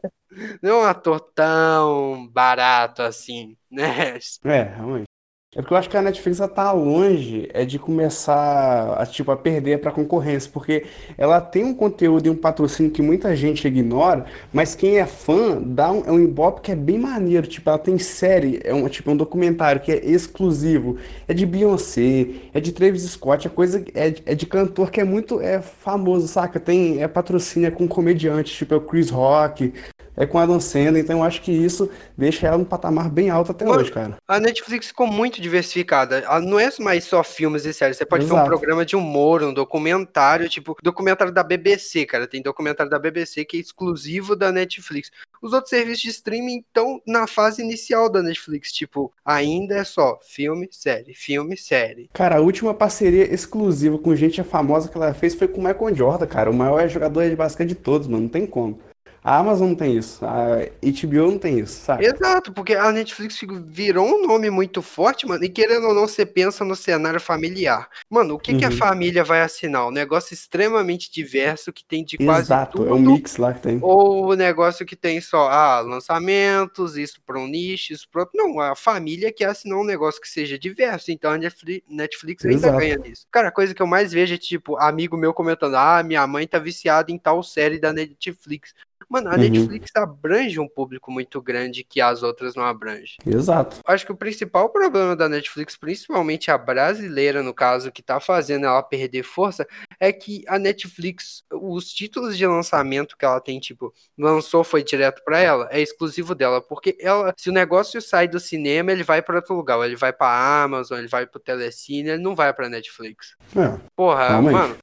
não 0.64 0.70
é 0.70 0.74
um 0.76 0.86
ator 0.86 1.20
tão 1.36 2.28
barato 2.32 3.02
assim, 3.02 3.58
né? 3.70 4.18
É, 4.46 4.64
realmente. 4.64 5.15
É 5.56 5.62
porque 5.62 5.74
eu 5.74 5.78
acho 5.78 5.90
que 5.90 5.96
a 5.96 6.02
Netflix 6.02 6.42
ela 6.42 6.50
tá 6.50 6.70
longe 6.74 7.48
é 7.54 7.64
de 7.64 7.80
começar 7.80 8.94
a, 9.00 9.06
tipo, 9.06 9.32
a 9.32 9.38
perder 9.38 9.80
para 9.80 9.90
concorrência, 9.90 10.52
porque 10.52 10.84
ela 11.18 11.40
tem 11.40 11.64
um 11.64 11.74
conteúdo 11.74 12.28
e 12.28 12.30
um 12.30 12.36
patrocínio 12.36 12.92
que 12.92 13.02
muita 13.02 13.34
gente 13.38 13.66
ignora, 13.66 14.26
mas 14.52 14.76
quem 14.76 14.98
é 15.00 15.06
fã 15.06 15.62
dá 15.62 15.90
um, 15.94 16.04
é 16.06 16.12
um 16.12 16.20
ibope 16.20 16.60
que 16.60 16.74
é 16.74 16.76
bem 16.76 17.00
maneiro. 17.00 17.48
Tipo, 17.48 17.70
ela 17.70 17.80
tem 17.80 17.98
série, 17.98 18.60
é 18.66 18.74
um, 18.74 18.86
tipo, 18.90 19.10
um 19.10 19.16
documentário 19.16 19.80
que 19.82 19.94
é 19.94 20.06
exclusivo, 20.06 20.98
é 21.26 21.34
de 21.34 21.46
Beyoncé, 21.46 22.28
é 22.54 22.60
de 22.60 22.74
Travis 22.74 23.04
Scott, 23.04 23.48
é 23.48 23.50
coisa, 23.50 23.82
é, 23.94 24.14
é 24.26 24.36
de 24.36 24.46
cantor 24.46 24.92
que 24.92 25.00
é 25.00 25.06
muito 25.06 25.40
é, 25.40 25.62
famoso, 25.62 26.28
saca? 26.28 26.60
Tem 26.60 27.02
é 27.02 27.08
patrocínio 27.08 27.68
é 27.68 27.72
com 27.72 27.88
comediantes, 27.88 28.54
tipo, 28.58 28.74
é 28.74 28.78
o 28.78 28.82
Chris 28.82 29.10
Rock, 29.10 29.72
é 30.18 30.26
com 30.26 30.38
a 30.40 30.44
Adam 30.44 30.60
Sandler, 30.60 31.04
então 31.04 31.20
eu 31.20 31.24
acho 31.24 31.42
que 31.42 31.52
isso 31.52 31.90
deixa 32.18 32.48
ela 32.48 32.58
num 32.58 32.64
patamar 32.64 33.10
bem 33.10 33.30
alto 33.30 33.52
até 33.52 33.66
Mano, 33.66 33.80
hoje, 33.80 33.92
cara. 33.92 34.18
A 34.28 34.40
Netflix 34.40 34.88
ficou 34.88 35.08
muito 35.08 35.42
diversificada. 35.42 36.20
Ela 36.20 36.40
não 36.42 36.60
é 36.60 36.70
mais 36.80 37.04
só 37.04 37.24
filmes 37.24 37.66
e 37.66 37.74
séries. 37.74 37.98
Você 37.98 38.06
pode 38.06 38.26
ver 38.26 38.34
um 38.34 38.38
Exato. 38.38 38.50
programa 38.50 38.86
de 38.86 38.96
humor, 38.96 39.44
um 39.44 39.54
documentário, 39.54 40.48
tipo, 40.50 40.76
documentário 40.82 41.34
da 41.34 41.44
BBC, 41.44 42.06
cara. 42.06 42.28
Tem 42.28 42.42
documentário 42.42 42.90
da 42.90 43.00
BBC 43.00 43.46
que 43.46 43.58
é 43.58 43.60
exclusivo 43.60 44.36
da 44.36 44.52
Netflix. 44.52 45.12
Os 45.42 45.54
outros 45.54 45.70
serviços 45.70 46.02
de 46.02 46.10
streaming 46.10 46.60
estão 46.60 47.02
na 47.06 47.28
fase 47.28 47.62
inicial 47.62 48.10
da 48.10 48.22
Netflix. 48.22 48.72
Tipo, 48.72 49.14
ainda 49.24 49.76
é 49.76 49.84
só 49.84 50.20
filme, 50.22 50.68
série, 50.72 51.14
filme, 51.14 51.58
série. 51.58 52.10
Cara, 52.14 52.38
a 52.38 52.42
última 52.42 52.74
parceria 52.74 53.32
exclusiva 53.34 53.98
com 53.98 54.16
gente 54.16 54.42
famosa 54.44 54.90
que 54.90 54.98
ela 54.98 55.14
fez 55.14 55.36
foi 55.36 55.48
com 55.48 55.62
o 55.62 55.64
Michael 55.64 55.96
Jordan, 55.96 56.26
cara. 56.26 56.50
O 56.50 56.54
maior 56.54 56.88
jogador 56.88 57.30
de 57.30 57.36
basquete 57.36 57.70
de 57.70 57.76
todos, 57.76 58.08
mano. 58.08 58.24
Não 58.24 58.30
tem 58.30 58.46
como. 58.46 58.80
A 59.26 59.40
Amazon 59.40 59.70
não 59.70 59.76
tem 59.76 59.98
isso. 59.98 60.24
A 60.24 60.58
HBO 60.84 61.32
não 61.32 61.40
tem 61.40 61.60
isso, 61.60 61.80
sabe? 61.84 62.06
Exato, 62.06 62.54
porque 62.54 62.76
a 62.76 62.92
Netflix 62.92 63.40
virou 63.68 64.06
um 64.06 64.28
nome 64.28 64.50
muito 64.50 64.82
forte, 64.82 65.26
mano, 65.26 65.44
e 65.46 65.50
querendo 65.50 65.88
ou 65.88 65.94
não, 65.96 66.08
você 66.08 66.26
pensa 66.26 66.64
no 66.66 66.76
cenário 66.76 67.20
familiar. 67.22 67.90
Mano, 68.10 68.36
o 68.36 68.40
que, 68.40 68.54
que 68.54 68.66
a 68.66 68.70
Uhum. 68.70 68.78
família 68.78 69.24
vai 69.24 69.42
assinar? 69.42 69.88
Um 69.88 69.92
negócio 69.92 70.34
extremamente 70.34 71.12
diverso 71.12 71.72
que 71.74 71.86
tem 71.86 72.04
de 72.04 72.18
quase 72.18 72.48
Exato, 72.48 72.82
é 72.84 72.86
tudo. 72.90 72.96
o 72.96 73.00
mix 73.00 73.38
lá 73.38 73.54
que 73.54 73.62
tem. 73.62 73.78
Ou 73.82 74.32
o 74.32 74.36
negócio 74.36 74.86
que 74.86 74.96
tem 74.96 75.22
só 75.22 75.48
ah, 75.50 75.80
lançamentos, 75.80 76.98
isso 76.98 77.22
para 77.26 77.40
um 77.40 77.48
nicho, 77.48 77.94
isso 77.94 78.08
para 78.12 78.22
outro. 78.24 78.38
Não, 78.38 78.60
a 78.60 78.76
família 78.76 79.32
quer 79.32 79.46
assinar 79.46 79.78
um 79.80 79.84
negócio 79.86 80.20
que 80.22 80.28
seja 80.28 80.60
diverso, 80.60 81.12
então 81.12 81.32
a 81.32 81.38
Netflix, 81.38 81.84
Netflix 81.90 82.46
ainda 82.46 82.68
Exato. 82.68 82.78
ganha 82.78 82.98
nisso. 82.98 83.26
Cara, 83.32 83.48
a 83.48 83.52
coisa 83.52 83.74
que 83.74 83.82
eu 83.82 83.88
mais 83.88 84.12
vejo 84.12 84.34
é 84.34 84.38
tipo, 84.38 84.78
amigo 84.78 85.16
meu 85.18 85.34
comentando: 85.34 85.76
ah, 85.76 86.04
minha 86.04 86.26
mãe 86.28 86.46
tá 86.48 86.60
viciada 86.60 87.12
em 87.12 87.18
tal 87.18 87.42
série 87.42 87.80
da 87.80 87.94
Netflix. 87.94 88.74
Mano, 89.10 89.30
a 89.30 89.34
Uhum. 89.34 89.38
Netflix 89.40 89.92
abrange 89.96 90.60
um 90.60 90.68
público 90.68 91.12
muito 91.12 91.42
grande 91.42 91.84
que 91.84 92.02
as 92.02 92.24
outras 92.24 92.56
não 92.56 92.64
abrangem. 92.66 93.16
Exato. 93.26 93.78
Acho 93.86 94.06
que 94.06 94.12
o 94.12 94.16
principal 94.18 94.70
problema 94.70 95.16
da 95.16 95.30
Netflix, 95.30 95.76
principalmente 95.78 96.50
a 96.52 96.58
brasileira, 96.58 97.42
no 97.44 97.54
caso, 97.54 97.92
que 97.92 98.02
tá 98.02 98.20
fazendo 98.20 98.66
ela 98.66 98.82
perder 98.84 99.24
força, 99.24 99.66
é 100.00 100.12
que 100.12 100.44
a 100.48 100.58
Netflix, 100.60 101.44
os 101.52 101.92
títulos 101.92 102.38
de 102.38 102.46
lançamento 102.46 103.18
que 103.18 103.26
ela 103.26 103.40
tem, 103.40 103.60
tipo, 103.60 103.94
lançou, 104.18 104.64
foi 104.64 104.84
direto 104.84 105.24
pra 105.24 105.40
ela, 105.40 105.68
é 105.72 105.80
exclusivo 105.82 106.34
dela, 106.36 106.62
porque 106.62 106.98
ela, 107.00 107.34
se 107.38 107.50
o 107.50 107.54
negócio 107.54 108.02
sai 108.02 108.28
do 108.28 108.40
cinema, 108.40 108.92
ele 108.92 109.04
vai 109.04 109.22
pra 109.22 109.36
outro 109.36 109.56
lugar, 109.56 109.80
ele 109.86 109.96
vai 109.96 110.12
pra 110.14 110.64
Amazon, 110.64 111.00
ele 111.00 111.08
vai 111.08 111.26
pro 111.26 111.40
Telecine, 111.40 112.10
ele 112.10 112.24
não 112.24 112.36
vai 112.36 112.54
pra 112.54 112.70
Netflix. 112.70 113.36
É, 113.56 113.78
Porra, 113.96 114.28
Realmente. 114.30 114.54
mano, 114.54 114.78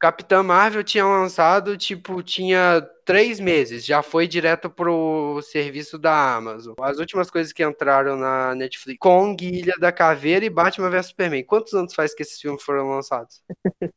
Capitã 0.00 0.42
Marvel 0.42 0.84
tinha 0.84 1.04
lançado, 1.04 1.76
tipo, 1.76 2.22
tinha 2.22 2.86
três 3.04 3.38
meses, 3.38 3.84
já 3.84 4.02
foi 4.02 4.26
direto 4.26 4.68
pro 4.68 5.40
serviço 5.42 5.98
da 5.98 6.34
Amazon. 6.36 6.74
As 6.80 6.98
últimas 6.98 7.30
coisas 7.30 7.52
que 7.52 7.64
entraram 7.64 8.16
na 8.16 8.54
Netflix, 8.54 8.98
Kong, 8.98 9.42
Ilha 9.46 9.74
da 9.78 9.92
Caveira 9.92 10.44
e 10.44 10.50
Batman 10.50 10.90
vs 10.90 11.06
Superman. 11.06 11.44
Quantos 11.44 11.72
anos 11.74 11.94
faz 11.94 12.14
que 12.14 12.22
esses 12.22 12.40
filmes 12.40 12.62
foram 12.62 12.88
lançados? 12.90 13.42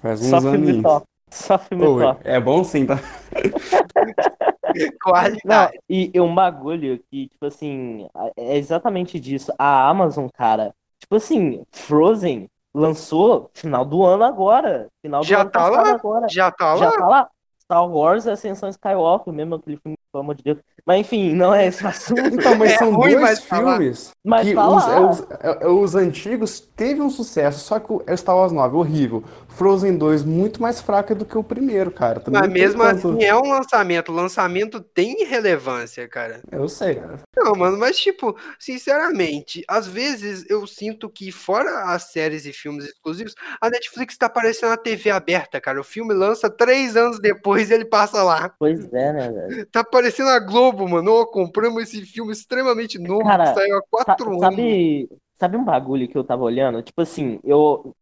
faz 0.00 0.20
Só 0.20 0.36
uns 0.36 0.42
filme 0.42 0.56
aninhos. 0.68 0.82
top. 0.82 1.06
Só 1.30 1.58
filme 1.58 1.84
Pô, 1.84 2.00
top. 2.00 2.20
é 2.24 2.40
bom 2.40 2.62
sim, 2.64 2.86
tá? 2.86 2.98
Não, 4.74 4.90
Qualidade. 5.02 5.78
e, 5.88 6.10
e 6.14 6.20
um 6.20 6.32
bagulho 6.34 7.02
que, 7.10 7.28
tipo 7.28 7.46
assim, 7.46 8.06
é 8.36 8.56
exatamente 8.56 9.18
disso. 9.18 9.52
A 9.58 9.88
Amazon, 9.88 10.28
cara, 10.32 10.72
tipo 11.00 11.16
assim, 11.16 11.62
Frozen 11.72 12.48
lançou 12.74 13.50
final 13.54 13.84
do 13.84 14.04
ano 14.04 14.24
agora. 14.24 14.88
Final 15.02 15.20
do 15.22 15.26
Já 15.26 15.40
ano 15.42 15.50
tá 15.50 15.68
lá? 15.68 15.90
agora. 15.90 16.26
Já 16.28 16.50
tá 16.50 16.76
Já 16.76 16.86
lá? 16.86 16.96
tá 16.96 17.06
lá. 17.06 17.28
Star 17.68 17.86
Wars 17.86 18.26
Ascensão 18.26 18.70
Skywalker, 18.70 19.30
mesmo 19.30 19.56
aquele 19.56 19.76
filme, 19.76 19.94
pelo 20.10 20.22
amor 20.24 20.34
de 20.34 20.42
Deus. 20.42 20.58
Mas 20.86 21.00
enfim, 21.00 21.34
não 21.34 21.54
é 21.54 21.66
esse 21.66 21.86
assunto. 21.86 22.18
Então, 22.32 22.54
mas 22.56 22.72
É 22.72 22.76
são 22.78 22.94
ruim, 22.94 23.10
dois 23.10 23.20
mas 23.20 23.44
tá 23.44 23.56
filmes 23.56 24.10
Mas 24.24 24.48
que 24.48 24.54
tá 24.54 24.68
os, 24.70 24.88
é 24.88 25.00
os, 25.00 25.20
é- 25.20 25.58
é 25.64 25.68
os 25.68 25.94
antigos 25.94 26.60
teve 26.60 27.02
um 27.02 27.10
sucesso, 27.10 27.60
só 27.60 27.78
que 27.78 27.92
o 27.92 28.02
Star 28.16 28.34
Wars 28.36 28.52
9, 28.52 28.74
horrível. 28.76 29.22
Frozen 29.58 29.98
2, 29.98 30.22
muito 30.22 30.62
mais 30.62 30.80
fraco 30.80 31.14
do 31.16 31.24
que 31.24 31.36
o 31.36 31.42
primeiro, 31.42 31.90
cara. 31.90 32.20
Também 32.20 32.40
Mas 32.42 32.50
mesmo 32.52 32.80
tanto- 32.82 33.08
assim 33.10 33.24
é 33.24 33.34
um 33.36 33.50
lançamento. 33.50 34.12
O 34.12 34.14
lançamento 34.14 34.80
tem 34.80 35.24
relevância, 35.24 36.06
cara. 36.08 36.40
Eu 36.52 36.68
sei, 36.68 36.94
cara. 36.94 37.18
Não, 37.36 37.52
mano, 37.56 37.76
mas 37.76 37.98
tipo, 37.98 38.36
sinceramente, 38.58 39.64
às 39.68 39.86
vezes 39.88 40.48
eu 40.48 40.66
sinto 40.66 41.10
que 41.10 41.32
fora 41.32 41.92
as 41.92 42.04
séries 42.12 42.46
e 42.46 42.52
filmes 42.52 42.84
exclusivos, 42.84 43.34
a 43.60 43.68
Netflix 43.68 44.16
tá 44.16 44.28
parecendo 44.28 44.72
a 44.72 44.76
TV 44.76 45.10
aberta, 45.10 45.60
cara. 45.60 45.80
O 45.80 45.84
filme 45.84 46.14
lança 46.14 46.48
três 46.48 46.96
anos 46.96 47.18
depois 47.20 47.70
e 47.70 47.74
ele 47.74 47.84
passa 47.84 48.22
lá. 48.22 48.54
Pois 48.58 48.80
é, 48.92 49.12
né, 49.12 49.30
velho? 49.30 49.66
Tá 49.66 49.82
parecendo 49.82 50.30
a 50.30 50.38
Globo, 50.38 50.88
mano. 50.88 51.12
Ó, 51.12 51.26
compramos 51.26 51.82
esse 51.82 52.02
filme 52.06 52.32
extremamente 52.32 52.98
novo, 52.98 53.24
Cara, 53.24 53.48
que 53.52 53.54
saiu 53.60 53.76
há 53.76 53.80
Sa- 53.80 53.86
quatro 53.90 54.28
anos. 54.30 54.40
Sabe, 54.40 55.08
sabe 55.38 55.56
um 55.56 55.64
bagulho 55.64 56.08
que 56.08 56.16
eu 56.16 56.22
tava 56.24 56.44
olhando? 56.44 56.80
Tipo 56.82 57.02
assim, 57.02 57.40
eu. 57.42 57.92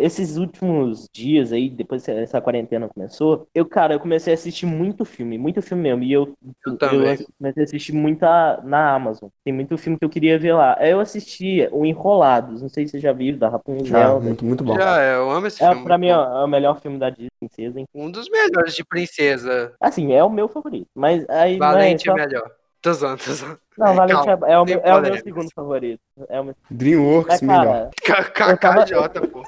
Esses 0.00 0.36
últimos 0.36 1.08
dias 1.12 1.52
aí, 1.52 1.68
depois 1.70 2.04
que 2.04 2.10
essa 2.10 2.40
quarentena 2.40 2.88
começou, 2.88 3.46
eu, 3.54 3.64
cara, 3.66 3.94
eu 3.94 4.00
comecei 4.00 4.32
a 4.32 4.34
assistir 4.34 4.66
muito 4.66 5.04
filme, 5.04 5.38
muito 5.38 5.62
filme 5.62 5.82
mesmo. 5.84 6.02
E 6.02 6.12
eu, 6.12 6.34
Eu 6.66 6.76
também. 6.76 7.18
comecei 7.38 7.62
a 7.62 7.64
assistir 7.64 7.92
muita 7.92 8.60
na 8.64 8.94
Amazon. 8.94 9.28
Tem 9.44 9.52
muito 9.52 9.76
filme 9.78 9.98
que 9.98 10.04
eu 10.04 10.10
queria 10.10 10.38
ver 10.38 10.52
lá. 10.54 10.76
Aí 10.78 10.90
eu 10.90 11.00
assisti 11.00 11.68
o 11.72 11.84
Enrolados, 11.84 12.62
não 12.62 12.68
sei 12.68 12.86
se 12.86 12.92
você 12.92 13.00
já 13.00 13.12
viu, 13.12 13.36
da 13.36 13.48
Rapunzel. 13.48 13.84
Já, 13.86 14.14
né? 14.14 14.20
muito, 14.20 14.44
muito 14.44 14.64
bom. 14.64 14.74
Já, 14.74 15.00
é, 15.02 15.14
eu 15.16 15.30
amo 15.30 15.46
esse 15.46 15.62
É, 15.62 15.68
filme. 15.68 15.84
pra 15.84 15.98
mim 15.98 16.08
é 16.08 16.10
é 16.12 16.16
o 16.16 16.46
melhor 16.46 16.80
filme 16.80 16.98
da 16.98 17.10
Disney, 17.10 17.30
princesa. 17.38 17.78
hein? 17.80 17.86
Um 17.94 18.10
dos 18.10 18.28
melhores 18.28 18.74
de 18.74 18.84
princesa. 18.84 19.74
Assim, 19.80 20.12
é 20.12 20.22
o 20.24 20.30
meu 20.30 20.48
favorito. 20.48 20.86
Mas 20.94 21.28
aí. 21.28 21.58
não 21.58 21.66
é 21.68 21.72
Valente 21.72 22.08
é 22.08 22.12
só- 22.12 22.16
melhor. 22.16 22.50
Tô 22.82 22.92
zoando, 22.92 23.22
tô 23.24 23.32
zoando. 23.32 23.58
Não, 23.78 23.94
Valente 23.94 24.24
Calma, 24.24 24.48
é, 24.48 24.52
é 24.52 24.58
o, 24.58 24.64
meu, 24.64 24.80
é 24.82 24.94
o 24.94 25.00
meu 25.00 25.16
segundo 25.18 25.48
favorito. 25.54 26.00
É 26.28 26.40
o 26.40 26.44
meu... 26.44 26.56
DreamWorks, 26.68 27.40
melhor. 27.40 27.90
KKJ, 28.02 29.28
pô. 29.30 29.42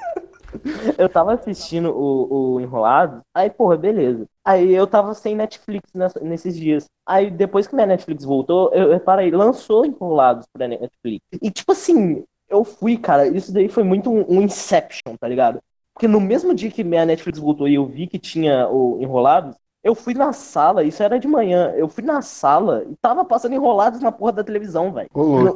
eu 0.97 1.09
tava 1.09 1.33
assistindo 1.33 1.91
o, 1.91 2.53
o 2.55 2.61
Enrolado, 2.61 3.21
aí, 3.33 3.49
porra, 3.49 3.77
beleza. 3.77 4.25
Aí 4.43 4.73
eu 4.73 4.87
tava 4.87 5.13
sem 5.13 5.35
Netflix 5.35 5.91
nessa- 5.93 6.19
nesses 6.21 6.55
dias. 6.55 6.85
Aí 7.05 7.29
depois 7.29 7.67
que 7.67 7.75
minha 7.75 7.87
Netflix 7.87 8.23
voltou, 8.23 8.71
eu 8.73 8.91
reparei, 8.91 9.31
lançou 9.31 9.85
Enrolados 9.85 10.45
pra 10.53 10.67
Netflix. 10.67 11.21
E 11.41 11.51
tipo 11.51 11.71
assim, 11.71 12.23
eu 12.49 12.63
fui, 12.63 12.97
cara, 12.97 13.27
isso 13.27 13.53
daí 13.53 13.67
foi 13.67 13.83
muito 13.83 14.09
um, 14.09 14.25
um 14.29 14.41
Inception, 14.41 15.15
tá 15.19 15.27
ligado? 15.27 15.59
Porque 15.93 16.07
no 16.07 16.19
mesmo 16.19 16.53
dia 16.53 16.71
que 16.71 16.83
minha 16.83 17.05
Netflix 17.05 17.39
voltou 17.39 17.67
e 17.67 17.75
eu 17.75 17.85
vi 17.85 18.07
que 18.07 18.19
tinha 18.19 18.67
o 18.69 18.97
Enrolados, 19.01 19.55
eu 19.85 19.93
fui 19.93 20.15
na 20.15 20.33
sala, 20.33 20.83
isso 20.83 21.03
era 21.03 21.19
de 21.19 21.27
manhã, 21.27 21.71
eu 21.77 21.87
fui 21.87 22.03
na 22.03 22.19
sala 22.23 22.83
e 22.89 22.95
tava 22.95 23.23
passando 23.23 23.53
Enrolados 23.53 23.99
na 24.01 24.11
porra 24.11 24.31
da 24.31 24.43
televisão, 24.43 24.91
velho. 24.91 25.07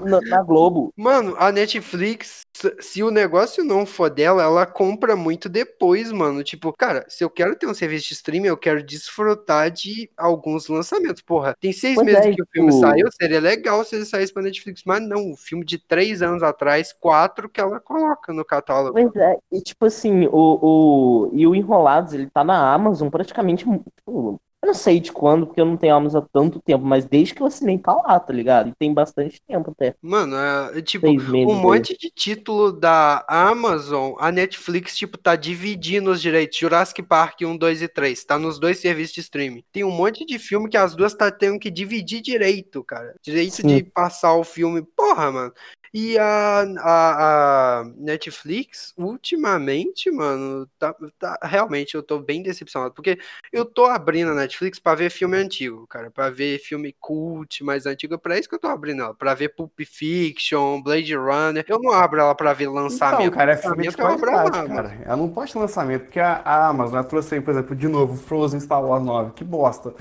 Na, 0.05 0.21
na 0.21 0.43
Globo. 0.43 0.93
Mano, 0.95 1.36
a 1.39 1.51
Netflix, 1.51 2.45
se- 2.79 3.01
o 3.01 3.09
negócio 3.09 3.63
não 3.63 3.88
for 3.88 4.07
dela, 4.07 4.43
ela 4.43 4.67
compra 4.67 5.15
muito 5.15 5.50
depois, 5.50 6.12
mano. 6.12 6.43
Tipo, 6.43 6.71
cara, 6.71 7.03
se 7.09 7.24
eu 7.24 7.29
quero 7.29 7.55
ter 7.55 7.65
um 7.65 7.74
serviço 7.74 8.09
de 8.09 8.13
streaming, 8.13 8.50
eu 8.50 8.57
quero 8.57 8.83
desfrutar 8.83 9.71
de 9.71 10.07
alguns 10.15 10.67
lançamentos. 10.67 11.24
Porra, 11.24 11.55
tem 11.59 11.74
seis 11.74 11.95
Pois 11.95 12.05
meses 12.05 12.27
é, 12.27 12.31
que 12.33 12.41
o 12.43 12.48
filme 12.53 12.69
tipo- 12.69 12.81
saiu, 12.81 13.07
seria 13.12 13.39
legal 13.39 13.83
se 13.83 13.95
ele 13.95 14.05
saísse 14.05 14.31
pra 14.31 14.43
Netflix, 14.43 14.83
mas 14.86 15.01
não, 15.01 15.31
o 15.31 15.36
filme 15.36 15.65
de 15.65 15.79
três 15.79 16.21
anos 16.21 16.43
atrás, 16.43 16.93
quatro 16.93 17.50
que 17.50 17.59
ela 17.59 17.79
coloca 17.79 18.31
no 18.31 18.45
catálogo. 18.45 18.93
Pois 18.93 19.15
é, 19.15 19.38
e 19.51 19.59
tipo 19.59 19.86
assim, 19.86 20.27
o, 20.27 20.29
o, 20.62 21.29
e 21.33 21.48
o 21.48 21.55
Enrolados, 21.55 22.13
ele 22.13 22.29
tá 22.29 22.43
na 22.43 22.71
Amazon 22.71 23.09
praticamente, 23.09 23.65
tipo, 23.65 24.18
eu 24.61 24.67
não 24.67 24.73
sei 24.73 24.99
de 24.99 25.11
quando, 25.11 25.47
porque 25.47 25.61
eu 25.61 25.65
não 25.65 25.77
tenho 25.77 25.95
Amazon 25.95 26.21
há 26.21 26.27
tanto 26.33 26.59
tempo, 26.59 26.83
mas 26.83 27.05
desde 27.05 27.33
que 27.33 27.41
eu 27.41 27.47
assinei 27.47 27.77
tá 27.77 27.93
lá, 27.93 28.19
tá 28.19 28.33
ligado? 28.33 28.69
E 28.69 28.73
tem 28.77 28.93
bastante 28.93 29.41
tempo 29.47 29.71
até, 29.71 29.95
Mano, 30.01 30.35
é, 30.35 30.81
tipo, 30.81 31.07
seis 31.07 31.27
meses. 31.29 31.47
um 31.47 31.57
monte 31.57 31.97
de 31.97 32.09
título 32.09 32.73
da 32.73 33.25
Amazon, 33.27 34.15
a 34.19 34.31
Netflix, 34.31 34.97
tipo, 34.97 35.17
tá 35.17 35.38
dividindo 35.38 36.11
os 36.11 36.21
direitos. 36.21 36.57
Jurassic 36.57 37.01
Park 37.01 37.41
1, 37.41 37.55
2 37.55 37.81
e 37.81 37.88
3, 37.88 38.23
tá 38.25 38.38
nos 38.38 38.59
dois 38.59 38.79
serviços 38.79 39.13
de 39.13 39.21
streaming. 39.21 39.63
Tem 39.71 39.85
um 39.85 39.91
monte 39.91 40.25
de 40.25 40.38
filme 40.38 40.69
que 40.69 40.77
as 40.77 40.93
duas 40.93 41.13
tá 41.13 41.31
tendo 41.31 41.57
que 41.57 41.71
dividir 41.71 42.21
direito, 42.21 42.83
cara. 42.83 43.15
Direito 43.21 43.55
Sim. 43.55 43.67
de 43.67 43.83
passar 43.83 44.33
o 44.33 44.43
filme. 44.43 44.81
Porra, 44.81 45.31
mano. 45.31 45.53
E 45.93 46.17
a, 46.17 46.62
a, 46.79 47.79
a 47.79 47.84
Netflix, 47.98 48.93
ultimamente, 48.98 50.12
mano, 50.12 50.67
tá, 50.77 50.93
tá- 51.17 51.39
realmente 51.43 51.96
eu 51.96 52.03
tô 52.03 52.19
bem 52.19 52.43
decepcionado, 52.43 52.93
porque 52.93 53.17
eu 53.51 53.65
tô 53.65 53.86
abrindo 53.86 54.31
a 54.31 54.36
Netflix 54.36 54.79
pra 54.79 54.96
ver 54.96 55.10
filme 55.10 55.38
antigo, 55.38 55.88
cara, 55.88 56.12
pra 56.12 56.29
ver 56.29 56.60
filme 56.60 56.96
cult 57.00 57.63
mais 57.63 57.86
antigo, 57.86 58.13
é 58.15 58.17
pra 58.17 58.38
isso 58.38 58.48
que 58.48 58.55
eu 58.55 58.60
tô 58.60 58.67
abrindo 58.67 59.01
ela, 59.03 59.13
pra 59.13 59.34
ver 59.34 59.50
Pulp 59.50 59.79
Fiction, 59.86 60.81
Blade 60.81 61.15
Runner. 61.15 61.65
Eu 61.67 61.79
não 61.79 61.91
abro 61.91 62.19
ela 62.19 62.36
pra 62.36 62.53
ver 62.53 62.67
lançamento. 62.67 63.22
Então, 63.24 63.38
cara, 63.38 63.53
é 63.53 63.58
filme 63.58 63.88
de 63.88 63.96
qualidade, 63.96 64.67
cara. 64.67 64.98
Ela 65.05 65.17
não 65.17 65.29
pode 65.29 65.53
ter 65.53 65.60
lançamento, 65.60 66.03
porque 66.03 66.19
a, 66.19 66.41
a 66.46 66.67
Amazon 66.67 66.96
ela 66.96 67.03
trouxe 67.03 67.36
aí, 67.36 67.41
por 67.41 67.51
exemplo, 67.51 67.75
de 67.75 67.88
novo, 67.88 68.15
Frozen 68.15 68.60
Star 68.60 68.84
Wars 68.84 69.03
9, 69.03 69.31
que 69.34 69.43
bosta. 69.43 69.93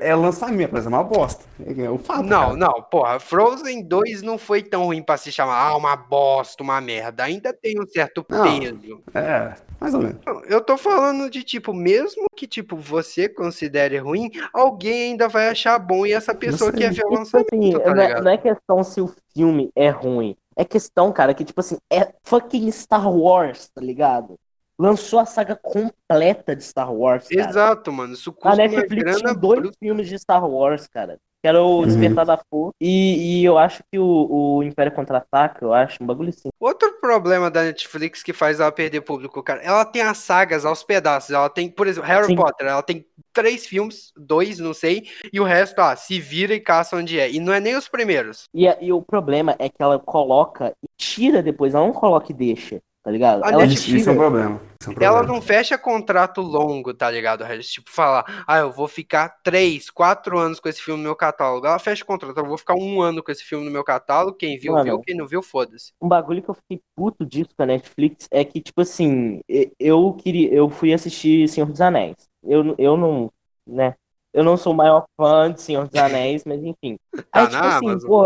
É 0.00 0.14
lançamento, 0.14 0.70
mas 0.72 0.86
é 0.86 0.88
uma 0.88 1.02
bosta. 1.02 1.44
É 1.60 1.90
o 1.90 1.98
fato, 1.98 2.22
Não, 2.22 2.40
cara. 2.50 2.56
não, 2.56 2.82
porra, 2.82 3.18
Frozen 3.18 3.82
2 3.84 4.22
não 4.22 4.38
foi 4.38 4.62
tão 4.62 4.84
ruim 4.84 5.02
pra 5.02 5.16
se 5.32 5.36
chamar, 5.36 5.56
ah, 5.68 5.76
uma 5.76 5.96
bosta, 5.96 6.62
uma 6.62 6.80
merda. 6.80 7.24
Ainda 7.24 7.52
tem 7.52 7.80
um 7.80 7.86
certo 7.86 8.24
Não. 8.28 8.60
peso. 8.60 9.02
É, 9.14 9.54
mais 9.80 9.94
ou 9.94 10.00
menos. 10.02 10.20
Não, 10.24 10.44
Eu 10.44 10.60
tô 10.60 10.76
falando 10.76 11.28
de 11.28 11.42
tipo, 11.42 11.72
mesmo 11.74 12.26
que 12.36 12.46
tipo 12.46 12.76
você 12.76 13.28
considere 13.28 13.98
ruim, 13.98 14.30
alguém 14.52 15.10
ainda 15.10 15.28
vai 15.28 15.48
achar 15.48 15.78
bom 15.78 16.06
e 16.06 16.12
essa 16.12 16.34
pessoa 16.34 16.70
quer 16.72 16.92
ver 16.92 17.00
o 17.00 17.08
tipo 17.08 17.14
lançamento, 17.14 17.54
assim, 17.54 17.72
tá 17.80 17.94
não, 17.94 18.02
é, 18.02 18.20
não 18.20 18.30
é 18.30 18.38
questão 18.38 18.84
se 18.84 19.00
o 19.00 19.12
filme 19.34 19.70
é 19.74 19.88
ruim, 19.88 20.36
é 20.54 20.64
questão, 20.64 21.12
cara, 21.12 21.34
que 21.34 21.44
tipo 21.44 21.60
assim, 21.60 21.78
é 21.90 22.12
fucking 22.22 22.70
Star 22.70 23.10
Wars, 23.10 23.68
tá 23.74 23.80
ligado? 23.80 24.38
Lançou 24.78 25.18
a 25.20 25.26
saga 25.26 25.54
completa 25.54 26.56
de 26.56 26.64
Star 26.64 26.92
Wars, 26.92 27.28
cara. 27.28 27.48
Exato, 27.48 27.92
mano. 27.92 28.14
Isso 28.14 28.30
A 28.30 28.32
custa 28.32 28.48
uma 28.50 28.56
Netflix 28.68 29.02
grana 29.04 29.18
tinha 29.18 29.34
dois 29.34 29.60
bruta. 29.60 29.76
filmes 29.78 30.08
de 30.08 30.18
Star 30.18 30.44
Wars, 30.48 30.86
cara. 30.88 31.18
Que 31.42 31.48
era 31.48 31.62
o 31.62 31.84
Despertar 31.84 32.24
da 32.24 32.38
Força. 32.38 32.74
E, 32.80 33.40
e 33.40 33.44
eu 33.44 33.58
acho 33.58 33.82
que 33.90 33.98
o, 33.98 34.58
o 34.58 34.62
Império 34.62 34.92
Contra-Ataca, 34.92 35.64
eu 35.64 35.74
acho, 35.74 36.02
um 36.02 36.06
bagulho 36.06 36.28
assim. 36.28 36.50
Outro 36.60 37.00
problema 37.00 37.50
da 37.50 37.64
Netflix 37.64 38.22
que 38.22 38.32
faz 38.32 38.60
ela 38.60 38.70
perder 38.70 39.00
público, 39.00 39.42
cara, 39.42 39.60
ela 39.62 39.84
tem 39.84 40.02
as 40.02 40.18
sagas 40.18 40.64
aos 40.64 40.84
pedaços. 40.84 41.30
Ela 41.30 41.50
tem, 41.50 41.68
por 41.68 41.88
exemplo, 41.88 42.08
Harry 42.08 42.26
Sim. 42.26 42.36
Potter, 42.36 42.68
ela 42.68 42.82
tem 42.82 43.04
três 43.32 43.66
filmes, 43.66 44.12
dois, 44.16 44.58
não 44.58 44.74
sei, 44.74 45.04
e 45.32 45.40
o 45.40 45.44
resto, 45.44 45.80
ah, 45.80 45.96
se 45.96 46.20
vira 46.20 46.54
e 46.54 46.60
caça 46.60 46.96
onde 46.96 47.18
é. 47.18 47.30
E 47.30 47.40
não 47.40 47.52
é 47.52 47.58
nem 47.58 47.74
os 47.76 47.88
primeiros. 47.88 48.44
E, 48.54 48.66
e 48.80 48.92
o 48.92 49.02
problema 49.02 49.56
é 49.58 49.68
que 49.68 49.82
ela 49.82 49.98
coloca 49.98 50.74
e 50.82 50.86
tira 50.96 51.42
depois, 51.42 51.74
ela 51.74 51.86
não 51.86 51.92
coloca 51.92 52.30
e 52.30 52.34
deixa, 52.34 52.80
tá 53.02 53.10
ligado? 53.10 53.44
A 53.44 53.48
ela 53.50 53.58
Netflix- 53.66 53.86
Isso, 53.88 53.96
isso 53.96 54.10
é 54.10 54.12
um 54.12 54.16
problema. 54.16 54.60
É 54.84 54.88
um 54.88 54.92
Ela 55.00 55.16
problema. 55.18 55.26
não 55.34 55.40
fecha 55.42 55.78
contrato 55.78 56.40
longo, 56.40 56.92
tá 56.92 57.10
ligado, 57.10 57.44
Regis? 57.44 57.70
Tipo, 57.70 57.90
falar, 57.90 58.44
ah, 58.46 58.58
eu 58.58 58.72
vou 58.72 58.88
ficar 58.88 59.28
três, 59.44 59.90
quatro 59.90 60.38
anos 60.38 60.58
com 60.58 60.68
esse 60.68 60.82
filme 60.82 60.98
no 61.02 61.08
meu 61.08 61.16
catálogo. 61.16 61.66
Ela 61.66 61.78
fecha 61.78 62.02
o 62.02 62.06
contrato, 62.06 62.36
eu 62.36 62.44
vou 62.46 62.58
ficar 62.58 62.74
um 62.74 63.00
ano 63.00 63.22
com 63.22 63.30
esse 63.30 63.44
filme 63.44 63.64
no 63.64 63.70
meu 63.70 63.84
catálogo. 63.84 64.36
Quem 64.36 64.58
viu, 64.58 64.72
Mano. 64.72 64.84
viu. 64.84 65.00
Quem 65.00 65.16
não 65.16 65.26
viu, 65.26 65.42
foda-se. 65.42 65.92
Um 66.00 66.08
bagulho 66.08 66.42
que 66.42 66.48
eu 66.48 66.54
fiquei 66.54 66.80
puto 66.96 67.24
disso 67.24 67.50
com 67.56 67.62
a 67.62 67.66
Netflix 67.66 68.26
é 68.30 68.44
que, 68.44 68.60
tipo 68.60 68.80
assim, 68.80 69.40
eu 69.78 70.12
queria, 70.14 70.52
eu 70.52 70.68
fui 70.68 70.92
assistir 70.92 71.48
Senhor 71.48 71.66
dos 71.70 71.80
Anéis. 71.80 72.16
Eu, 72.42 72.74
eu 72.76 72.96
não, 72.96 73.30
né? 73.66 73.94
Eu 74.34 74.42
não 74.42 74.56
sou 74.56 74.72
o 74.72 74.76
maior 74.76 75.04
fã 75.16 75.52
de 75.52 75.60
Senhor 75.60 75.86
dos 75.86 75.94
Anéis, 76.00 76.42
mas 76.44 76.62
enfim. 76.64 76.98
Tá 77.30 77.42
Aí, 77.42 77.46
tipo 77.48 77.64
assim, 77.64 77.86
Amazon. 77.86 78.08
pô, 78.08 78.24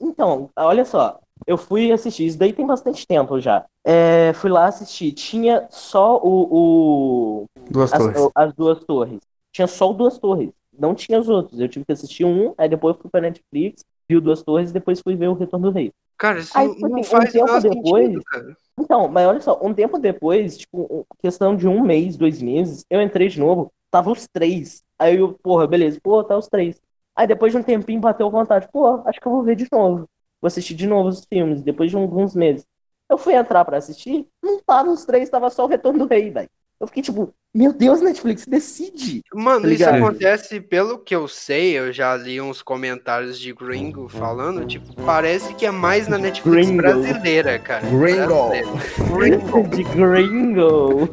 então, 0.00 0.50
olha 0.56 0.84
só, 0.84 1.20
eu 1.46 1.56
fui 1.56 1.92
assistir, 1.92 2.26
isso 2.26 2.38
daí 2.38 2.52
tem 2.52 2.66
bastante 2.66 3.06
tempo 3.06 3.40
já. 3.40 3.64
É, 3.84 4.32
fui 4.34 4.50
lá 4.50 4.66
assistir, 4.66 5.12
tinha 5.12 5.66
só 5.70 6.18
o, 6.22 6.48
o 6.50 7.44
Duas 7.70 7.92
as, 7.92 7.98
torres. 7.98 8.30
as 8.34 8.52
duas 8.54 8.84
torres. 8.84 9.20
Tinha 9.52 9.66
só 9.66 9.90
o 9.90 9.94
duas 9.94 10.18
torres, 10.18 10.50
não 10.76 10.94
tinha 10.94 11.18
os 11.20 11.28
outros. 11.28 11.60
Eu 11.60 11.68
tive 11.68 11.84
que 11.84 11.92
assistir 11.92 12.24
um, 12.24 12.54
aí 12.58 12.68
depois 12.68 12.96
eu 12.96 13.02
fui 13.02 13.10
pra 13.10 13.20
Netflix, 13.20 13.84
vi 14.08 14.16
o 14.16 14.20
duas 14.20 14.42
torres 14.42 14.70
e 14.70 14.72
depois 14.74 15.00
fui 15.00 15.14
ver 15.16 15.28
o 15.28 15.34
Retorno 15.34 15.70
do 15.70 15.74
Rei. 15.74 15.92
Cara, 16.18 16.40
isso 16.40 16.56
Aí, 16.56 16.66
não, 16.66 16.74
tipo 16.74 16.88
não 16.88 17.00
assim, 17.00 17.08
um 17.08 17.10
faz 17.10 17.28
o 17.30 17.32
tempo 17.32 17.74
depois- 17.74 18.04
sentido, 18.06 18.24
cara. 18.24 18.56
Então, 18.76 19.08
mas 19.08 19.26
olha 19.28 19.40
só, 19.40 19.58
um 19.62 19.72
tempo 19.72 19.98
depois, 19.98 20.56
tipo, 20.58 20.82
um- 20.90 21.04
questão 21.20 21.54
de 21.54 21.68
um 21.68 21.80
mês, 21.80 22.16
dois 22.16 22.42
meses, 22.42 22.84
eu 22.90 23.00
entrei 23.00 23.28
de 23.28 23.38
novo, 23.38 23.70
tava 23.90 24.10
os 24.10 24.26
três. 24.26 24.82
Aí 24.98 25.16
eu, 25.16 25.34
porra, 25.34 25.66
beleza, 25.66 25.98
pô, 26.02 26.24
tá 26.24 26.36
os 26.36 26.48
três. 26.48 26.80
Aí 27.16 27.26
depois 27.28 27.52
de 27.52 27.58
um 27.58 27.62
tempinho 27.62 28.00
bateu 28.00 28.28
vontade, 28.30 28.68
pô, 28.72 29.00
acho 29.06 29.20
que 29.20 29.26
eu 29.28 29.32
vou 29.32 29.42
ver 29.44 29.54
de 29.54 29.68
novo. 29.70 30.08
Vou 30.44 30.48
assistir 30.48 30.74
de 30.74 30.86
novo 30.86 31.08
os 31.08 31.24
filmes, 31.24 31.62
depois 31.62 31.88
de 31.90 31.96
alguns 31.96 32.34
meses. 32.34 32.66
Eu 33.10 33.16
fui 33.16 33.32
entrar 33.32 33.64
pra 33.64 33.78
assistir, 33.78 34.26
não 34.42 34.60
tava 34.60 34.90
os 34.90 35.02
três, 35.06 35.30
tava 35.30 35.48
só 35.48 35.64
o 35.64 35.66
Retorno 35.66 36.00
do 36.00 36.06
Rei, 36.06 36.30
velho. 36.30 36.50
Eu 36.78 36.86
fiquei 36.86 37.02
tipo, 37.02 37.32
meu 37.54 37.72
Deus, 37.72 38.02
Netflix, 38.02 38.44
decide. 38.44 39.22
Mano, 39.32 39.62
Tá 39.62 39.68
isso 39.72 39.88
acontece, 39.88 40.60
pelo 40.60 40.98
que 40.98 41.16
eu 41.16 41.26
sei, 41.26 41.78
eu 41.78 41.90
já 41.94 42.14
li 42.14 42.42
uns 42.42 42.60
comentários 42.60 43.40
de 43.40 43.54
gringo 43.54 44.06
falando, 44.06 44.66
tipo, 44.66 44.94
parece 45.06 45.54
que 45.54 45.64
é 45.64 45.70
mais 45.70 46.08
na 46.08 46.18
Netflix 46.18 46.66
Gringo. 46.66 46.82
brasileira, 46.82 47.58
cara. 47.58 47.86
Gringo. 47.86 48.48
Brasileira. 48.50 48.68
Gringo. 49.16 49.62
De 49.74 49.82
Gringo. 49.82 51.08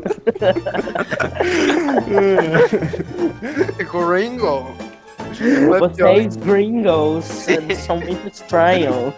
Gringo. 4.77 4.90
Vocês 5.79 6.35
gringos 6.35 7.25
são 7.85 7.99
muito 7.99 8.27
estranhos. 8.27 9.13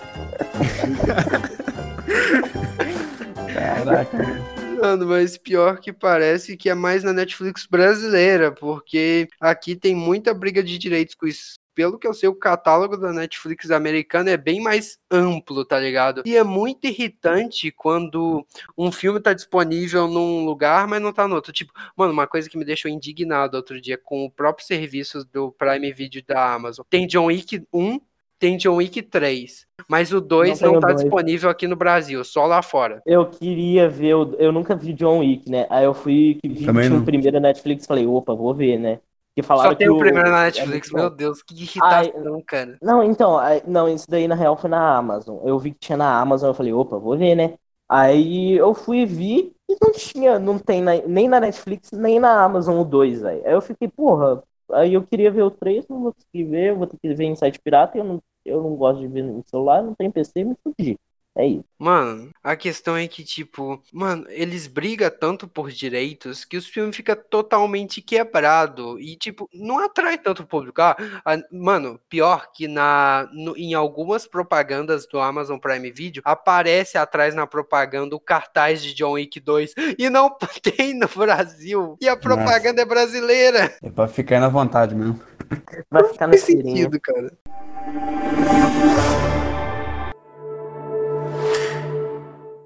Caraca. 3.53 4.43
Mano, 4.81 5.07
mas 5.07 5.37
pior 5.37 5.79
que 5.79 5.93
parece 5.93 6.57
que 6.57 6.69
é 6.69 6.73
mais 6.73 7.03
na 7.03 7.13
Netflix 7.13 7.65
brasileira, 7.65 8.51
porque 8.51 9.27
aqui 9.39 9.75
tem 9.75 9.95
muita 9.95 10.33
briga 10.33 10.61
de 10.61 10.77
direitos 10.77 11.15
com 11.15 11.25
isso. 11.25 11.62
Pelo 11.75 11.97
que 11.97 12.07
eu 12.07 12.13
sei, 12.13 12.29
o 12.29 12.35
catálogo 12.35 12.97
da 12.97 13.11
Netflix 13.11 13.71
americana 13.71 14.29
é 14.31 14.37
bem 14.37 14.61
mais 14.61 14.99
amplo, 15.09 15.65
tá 15.65 15.79
ligado? 15.79 16.21
E 16.25 16.35
é 16.35 16.43
muito 16.43 16.85
irritante 16.85 17.71
quando 17.71 18.45
um 18.77 18.91
filme 18.91 19.19
tá 19.19 19.33
disponível 19.33 20.07
num 20.07 20.45
lugar, 20.45 20.87
mas 20.87 21.01
não 21.01 21.11
tá 21.11 21.27
no 21.27 21.35
outro. 21.35 21.51
Tipo, 21.51 21.73
mano, 21.95 22.13
uma 22.13 22.27
coisa 22.27 22.49
que 22.49 22.57
me 22.57 22.65
deixou 22.65 22.89
indignado 22.91 23.57
outro 23.57 23.79
dia 23.81 23.97
com 23.97 24.25
o 24.25 24.31
próprio 24.31 24.65
serviço 24.65 25.25
do 25.25 25.51
Prime 25.51 25.91
Video 25.91 26.23
da 26.25 26.53
Amazon. 26.53 26.85
Tem 26.89 27.07
John 27.07 27.25
Wick 27.25 27.65
1, 27.73 27.99
tem 28.37 28.57
John 28.57 28.75
Wick 28.75 29.01
3. 29.01 29.65
Mas 29.89 30.13
o 30.13 30.21
2 30.21 30.61
Não 30.61 30.73
não, 30.73 30.79
tá 30.79 30.87
dois. 30.89 31.01
disponível 31.01 31.49
aqui 31.49 31.67
no 31.67 31.75
Brasil, 31.75 32.23
só 32.23 32.45
lá 32.45 32.61
fora. 32.61 33.01
Eu 33.05 33.29
queria 33.29 33.89
ver, 33.89 34.13
o- 34.15 34.35
eu 34.35 34.51
nunca 34.51 34.75
vi 34.75 34.93
John 34.93 35.19
Wick, 35.19 35.49
né? 35.49 35.67
Aí 35.69 35.83
eu 35.85 35.93
fui 35.93 36.37
que 36.41 36.47
vi 36.47 36.69
o 36.69 37.03
primeiro 37.03 37.39
na 37.39 37.47
Netflix, 37.49 37.85
falei, 37.85 38.05
opa, 38.05 38.33
vou 38.33 38.53
ver, 38.53 38.79
né? 38.79 38.99
Porque 39.33 39.43
falaram 39.47 39.71
Só 39.71 39.75
tem 39.75 39.87
que 39.87 39.93
o 39.93 39.97
primeiro 39.97 40.29
na 40.29 40.43
Netflix, 40.43 40.89
é 40.91 40.95
meu. 40.95 41.09
Deus, 41.09 41.41
que 41.41 41.55
irritação, 41.55 42.41
cara. 42.45 42.79
Não, 42.81 43.01
então, 43.03 43.37
aí- 43.39 43.63
não, 43.65 43.87
isso 43.87 44.09
daí 44.09 44.27
na 44.27 44.35
real 44.35 44.57
foi 44.57 44.69
na 44.69 44.97
Amazon. 44.97 45.39
Eu 45.43 45.57
vi 45.57 45.71
que 45.71 45.79
tinha 45.79 45.97
na 45.97 46.19
Amazon, 46.19 46.49
eu 46.49 46.53
falei, 46.53 46.73
opa, 46.73 46.97
vou 46.99 47.17
ver, 47.17 47.35
né? 47.35 47.57
Aí 47.87 48.53
eu 48.53 48.73
fui 48.73 49.05
ver 49.05 49.53
e 49.69 49.77
não 49.81 49.91
tinha, 49.91 50.39
não 50.39 50.59
tem 50.59 50.81
na- 50.81 50.95
nem 51.07 51.27
na 51.27 51.39
Netflix, 51.39 51.91
nem 51.91 52.19
na 52.19 52.43
Amazon 52.43 52.79
o 52.79 52.83
2, 52.85 53.21
velho. 53.21 53.45
Aí 53.45 53.53
eu 53.53 53.61
fiquei, 53.61 53.87
porra, 53.87 54.43
aí 54.71 54.93
eu 54.93 55.03
queria 55.05 55.31
ver 55.31 55.43
o 55.43 55.51
3, 55.51 55.87
não 55.87 56.01
vou 56.03 56.13
conseguir 56.13 56.43
ver, 56.45 56.69
eu 56.71 56.77
vou 56.77 56.87
ter 56.87 56.97
que 56.97 57.13
ver 57.13 57.25
em 57.25 57.35
site 57.35 57.59
pirata, 57.59 57.97
e 57.97 58.01
eu 58.01 58.03
não, 58.05 58.21
eu 58.45 58.61
não 58.63 58.75
gosto 58.75 58.99
de 58.99 59.07
ver 59.07 59.23
no 59.23 59.43
celular, 59.47 59.81
não 59.83 59.95
tem 59.95 60.11
PC, 60.11 60.43
me 60.43 60.55
fudi. 60.63 60.97
É 61.35 61.47
isso. 61.47 61.65
Mano, 61.79 62.29
a 62.43 62.55
questão 62.55 62.95
é 62.95 63.07
que, 63.07 63.23
tipo, 63.23 63.81
mano, 63.91 64.25
eles 64.29 64.67
brigam 64.67 65.09
tanto 65.09 65.47
por 65.47 65.71
direitos 65.71 66.45
que 66.45 66.55
os 66.55 66.67
filmes 66.67 66.95
ficam 66.95 67.15
totalmente 67.27 68.03
quebrado 68.03 68.99
e, 68.99 69.15
tipo, 69.15 69.49
não 69.51 69.79
atrai 69.79 70.17
tanto 70.19 70.45
público. 70.45 70.79
Ah, 70.79 70.95
a- 71.25 71.37
mano, 71.51 71.99
pior 72.07 72.51
que 72.53 72.67
na, 72.67 73.27
no- 73.33 73.57
em 73.57 73.73
algumas 73.73 74.27
propagandas 74.27 75.07
do 75.07 75.19
Amazon 75.19 75.57
Prime 75.57 75.89
Video 75.91 76.21
aparece 76.23 76.99
atrás 76.99 77.33
na 77.33 77.47
propaganda 77.47 78.15
o 78.15 78.19
cartaz 78.19 78.83
de 78.83 78.93
John 78.93 79.13
Wick 79.13 79.39
2 79.39 79.73
e 79.97 80.11
não 80.11 80.29
tem 80.61 80.93
no 80.93 81.07
Brasil. 81.07 81.97
E 81.99 82.07
a 82.07 82.15
propaganda 82.15 82.83
é 82.83 82.85
brasileira. 82.85 83.75
É 83.81 83.89
pra 83.89 84.07
ficar 84.07 84.35
aí 84.35 84.41
na 84.41 84.49
vontade 84.49 84.93
mesmo. 84.93 85.19
Vai 85.89 86.03
ficar 86.05 86.31
serinha. 86.37 86.63
sentido, 86.75 86.99
cara. 87.01 87.31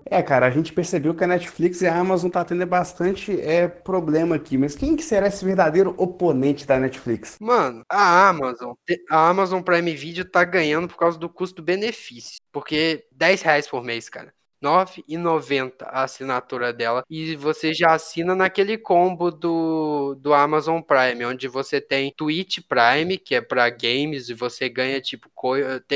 É, 0.10 0.22
cara, 0.22 0.48
a 0.48 0.50
gente 0.50 0.74
percebeu 0.74 1.14
que 1.14 1.24
a 1.24 1.28
Netflix 1.28 1.82
e 1.82 1.88
a 1.88 1.96
Amazon 1.96 2.30
tá 2.30 2.44
tendo 2.44 2.66
bastante 2.66 3.40
é, 3.42 3.68
problema 3.68 4.36
aqui. 4.36 4.58
Mas 4.58 4.76
quem 4.76 4.96
que 4.96 5.04
será 5.04 5.28
esse 5.28 5.44
verdadeiro 5.44 5.94
oponente 5.98 6.66
da 6.66 6.80
Netflix? 6.80 7.38
Mano, 7.40 7.84
a 7.90 8.30
Amazon, 8.30 8.74
a 9.10 9.30
Amazon 9.30 9.62
Prime 9.62 9.94
Video 9.96 10.26
tá 10.26 10.44
ganhando 10.44 10.88
por 10.88 10.98
causa 10.98 11.18
do 11.18 11.30
custo-benefício. 11.30 12.40
Porque 12.52 13.06
10 13.12 13.42
reais 13.42 13.68
por 13.68 13.84
mês, 13.84 14.10
cara. 14.10 14.34
R$ 14.60 14.68
9,90 14.68 15.74
a 15.82 16.04
assinatura 16.04 16.74
dela. 16.74 17.04
E 17.10 17.36
você 17.36 17.74
já 17.74 17.94
assina 17.94 18.34
naquele 18.36 18.78
combo 18.78 19.30
do, 19.30 20.16
do 20.16 20.34
Amazon 20.34 20.82
Prime, 20.82 21.26
onde 21.26 21.48
você 21.48 21.80
tem 21.80 22.12
Twitch 22.12 22.60
Prime, 22.68 23.18
que 23.18 23.36
é 23.36 23.42
pra 23.42 23.70
games, 23.70 24.30
e 24.30 24.34
você 24.34 24.68
ganha, 24.68 25.00
tipo, 25.00 25.30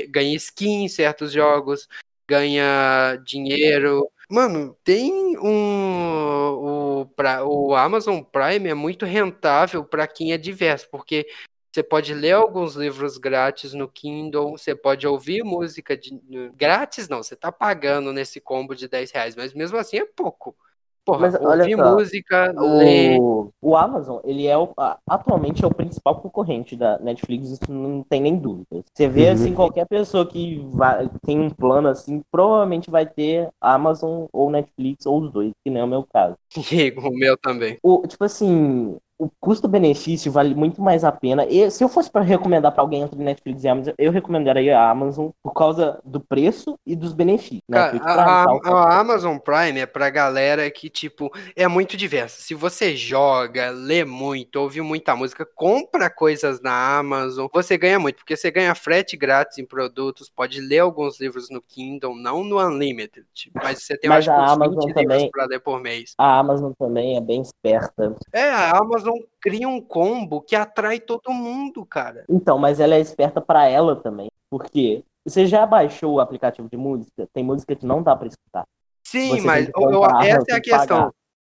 ganha 0.10 0.36
skin 0.36 0.84
em 0.84 0.88
certos 0.88 1.32
jogos, 1.32 1.88
ganha 2.32 3.18
dinheiro. 3.26 4.10
Mano, 4.30 4.78
tem 4.86 5.38
um. 5.38 7.02
O, 7.02 7.06
pra, 7.14 7.44
o 7.44 7.76
Amazon 7.76 8.22
Prime 8.22 8.70
é 8.70 8.74
muito 8.74 9.06
rentável 9.06 9.84
para 9.84 10.08
quem 10.08 10.32
é 10.32 10.38
diverso, 10.38 10.88
porque 10.90 11.28
você 11.70 11.84
pode 11.84 12.14
ler 12.14 12.32
alguns 12.32 12.76
livros 12.76 13.18
grátis 13.18 13.74
no 13.74 13.88
Kindle, 13.90 14.52
você 14.52 14.74
pode 14.74 15.06
ouvir 15.06 15.44
música 15.44 15.98
de, 15.98 16.18
grátis, 16.56 17.10
não, 17.10 17.22
você 17.22 17.36
tá 17.36 17.52
pagando 17.52 18.14
nesse 18.14 18.40
combo 18.40 18.76
de 18.76 18.88
10 18.88 19.12
reais, 19.12 19.36
mas 19.36 19.54
mesmo 19.54 19.78
assim 19.78 19.98
é 19.98 20.06
pouco. 20.06 20.56
Porra, 21.04 21.20
Mas 21.20 21.36
olha 21.36 21.76
só, 21.76 21.96
música. 21.96 22.54
O, 22.58 23.50
o 23.62 23.76
Amazon, 23.76 24.20
ele 24.24 24.46
é 24.46 24.58
o, 24.58 24.70
atualmente 25.08 25.64
é 25.64 25.68
o 25.68 25.74
principal 25.74 26.22
concorrente 26.22 26.76
da 26.76 27.00
Netflix, 27.00 27.50
isso 27.50 27.72
não 27.72 28.04
tem 28.04 28.22
nem 28.22 28.38
dúvida. 28.38 28.84
Você 28.94 29.08
vê 29.08 29.28
Uhum. 29.28 29.34
assim, 29.34 29.54
qualquer 29.54 29.88
pessoa 29.88 30.26
que 30.28 30.60
vai, 30.74 31.10
tem 31.26 31.40
um 31.40 31.50
plano 31.50 31.88
assim, 31.88 32.22
provavelmente 32.32 32.92
vai 32.92 33.06
ter 33.06 33.50
Amazon 33.60 34.26
ou 34.32 34.52
Netflix 34.52 35.06
ou 35.06 35.22
os 35.22 35.32
dois, 35.32 35.52
que 35.64 35.72
não 35.72 35.82
é 35.82 35.84
o 35.84 35.88
meu 35.88 36.04
caso. 36.04 36.36
o 37.12 37.12
meu 37.12 37.36
também. 37.38 37.80
O, 37.82 38.06
tipo 38.08 38.24
assim, 38.24 38.98
o 39.26 39.30
custo-benefício 39.40 40.32
vale 40.32 40.56
muito 40.56 40.82
mais 40.82 41.04
a 41.04 41.12
pena. 41.12 41.46
E 41.46 41.70
se 41.70 41.84
eu 41.84 41.88
fosse 41.90 42.10
para 42.10 42.22
recomendar 42.22 42.72
para 42.72 42.82
alguém 42.82 43.02
entre 43.02 43.20
Netflix 43.22 43.64
e 43.64 43.68
Amazon, 43.68 43.94
eu 43.98 44.12
recomendaria 44.12 44.78
a 44.80 44.90
Amazon 44.90 45.30
por 45.44 45.54
causa 45.54 46.00
do 46.04 46.20
preço 46.20 46.78
e 46.86 46.96
dos 46.96 47.14
benefícios. 47.14 47.62
né? 47.70 48.00
Cara, 48.00 48.22
a, 48.24 48.44
a- 48.44 48.72
a 48.96 49.00
Amazon 49.00 49.38
Prime 49.38 49.80
é 49.80 49.86
pra 49.86 50.10
galera 50.10 50.70
que, 50.72 50.90
tipo, 50.90 51.30
é 51.56 51.68
muito 51.68 51.96
diversa. 51.96 52.42
Se 52.42 52.54
você 52.56 52.96
joga, 52.96 53.70
lê 53.70 54.04
muito, 54.04 54.56
ouve 54.56 54.82
muita 54.82 55.16
música, 55.16 55.46
compra 55.56 56.10
coisas 56.10 56.60
na 56.62 56.98
Amazon, 56.98 57.48
você 57.54 57.78
ganha 57.78 58.00
muito, 58.00 58.16
porque 58.18 58.36
você 58.36 58.50
ganha 58.50 58.74
frete 58.74 59.16
grátis 59.16 59.58
em 59.60 59.66
produtos, 59.66 60.30
pode 60.30 60.60
ler 60.60 60.80
alguns 60.80 61.20
livros 61.20 61.50
no 61.50 61.62
Kindle, 61.62 62.16
não 62.16 62.44
no 62.44 62.60
Unlimited, 62.60 63.26
mas 63.54 63.84
você 63.84 63.98
tem, 63.98 64.10
Mas 64.10 64.28
acho, 64.28 64.32
a 64.32 64.52
Amazon 64.52 64.76
20 64.80 64.86
livros 64.88 65.04
também- 65.04 65.32
pra 65.32 65.46
ler 65.46 65.60
por 65.60 65.80
mês. 65.80 66.14
A 66.18 66.40
Amazon 66.40 66.72
também 66.78 67.18
é 67.18 67.22
bem 67.22 67.42
esperta. 67.42 68.16
É, 68.34 68.50
a 68.50 68.78
Amazon 68.78 69.11
cria 69.40 69.68
um 69.68 69.82
combo 69.82 70.42
que 70.42 70.56
atrai 70.56 71.00
todo 71.00 71.32
mundo, 71.32 71.86
cara. 71.86 72.26
Então, 72.30 72.58
mas 72.58 72.80
ela 72.80 72.96
é 72.96 73.00
esperta 73.00 73.42
para 73.42 73.68
ela 73.68 73.96
também. 73.96 74.30
Porque 74.50 75.04
você 75.26 75.46
já 75.46 75.66
baixou 75.66 76.16
o 76.16 76.20
aplicativo 76.20 76.70
de 76.70 76.78
música? 76.78 77.28
Tem 77.34 77.44
música 77.44 77.76
que 77.76 77.86
não 77.86 78.02
dá 78.02 78.16
para 78.16 78.28
escutar. 78.28 78.66
Sim, 79.04 79.30
Você 79.30 79.42
mas 79.42 79.70
comprar, 79.72 80.26
essa 80.26 80.46
é 80.50 80.56
a 80.56 80.62
que 80.62 80.70
pagar. 80.70 80.80
questão. 80.80 81.14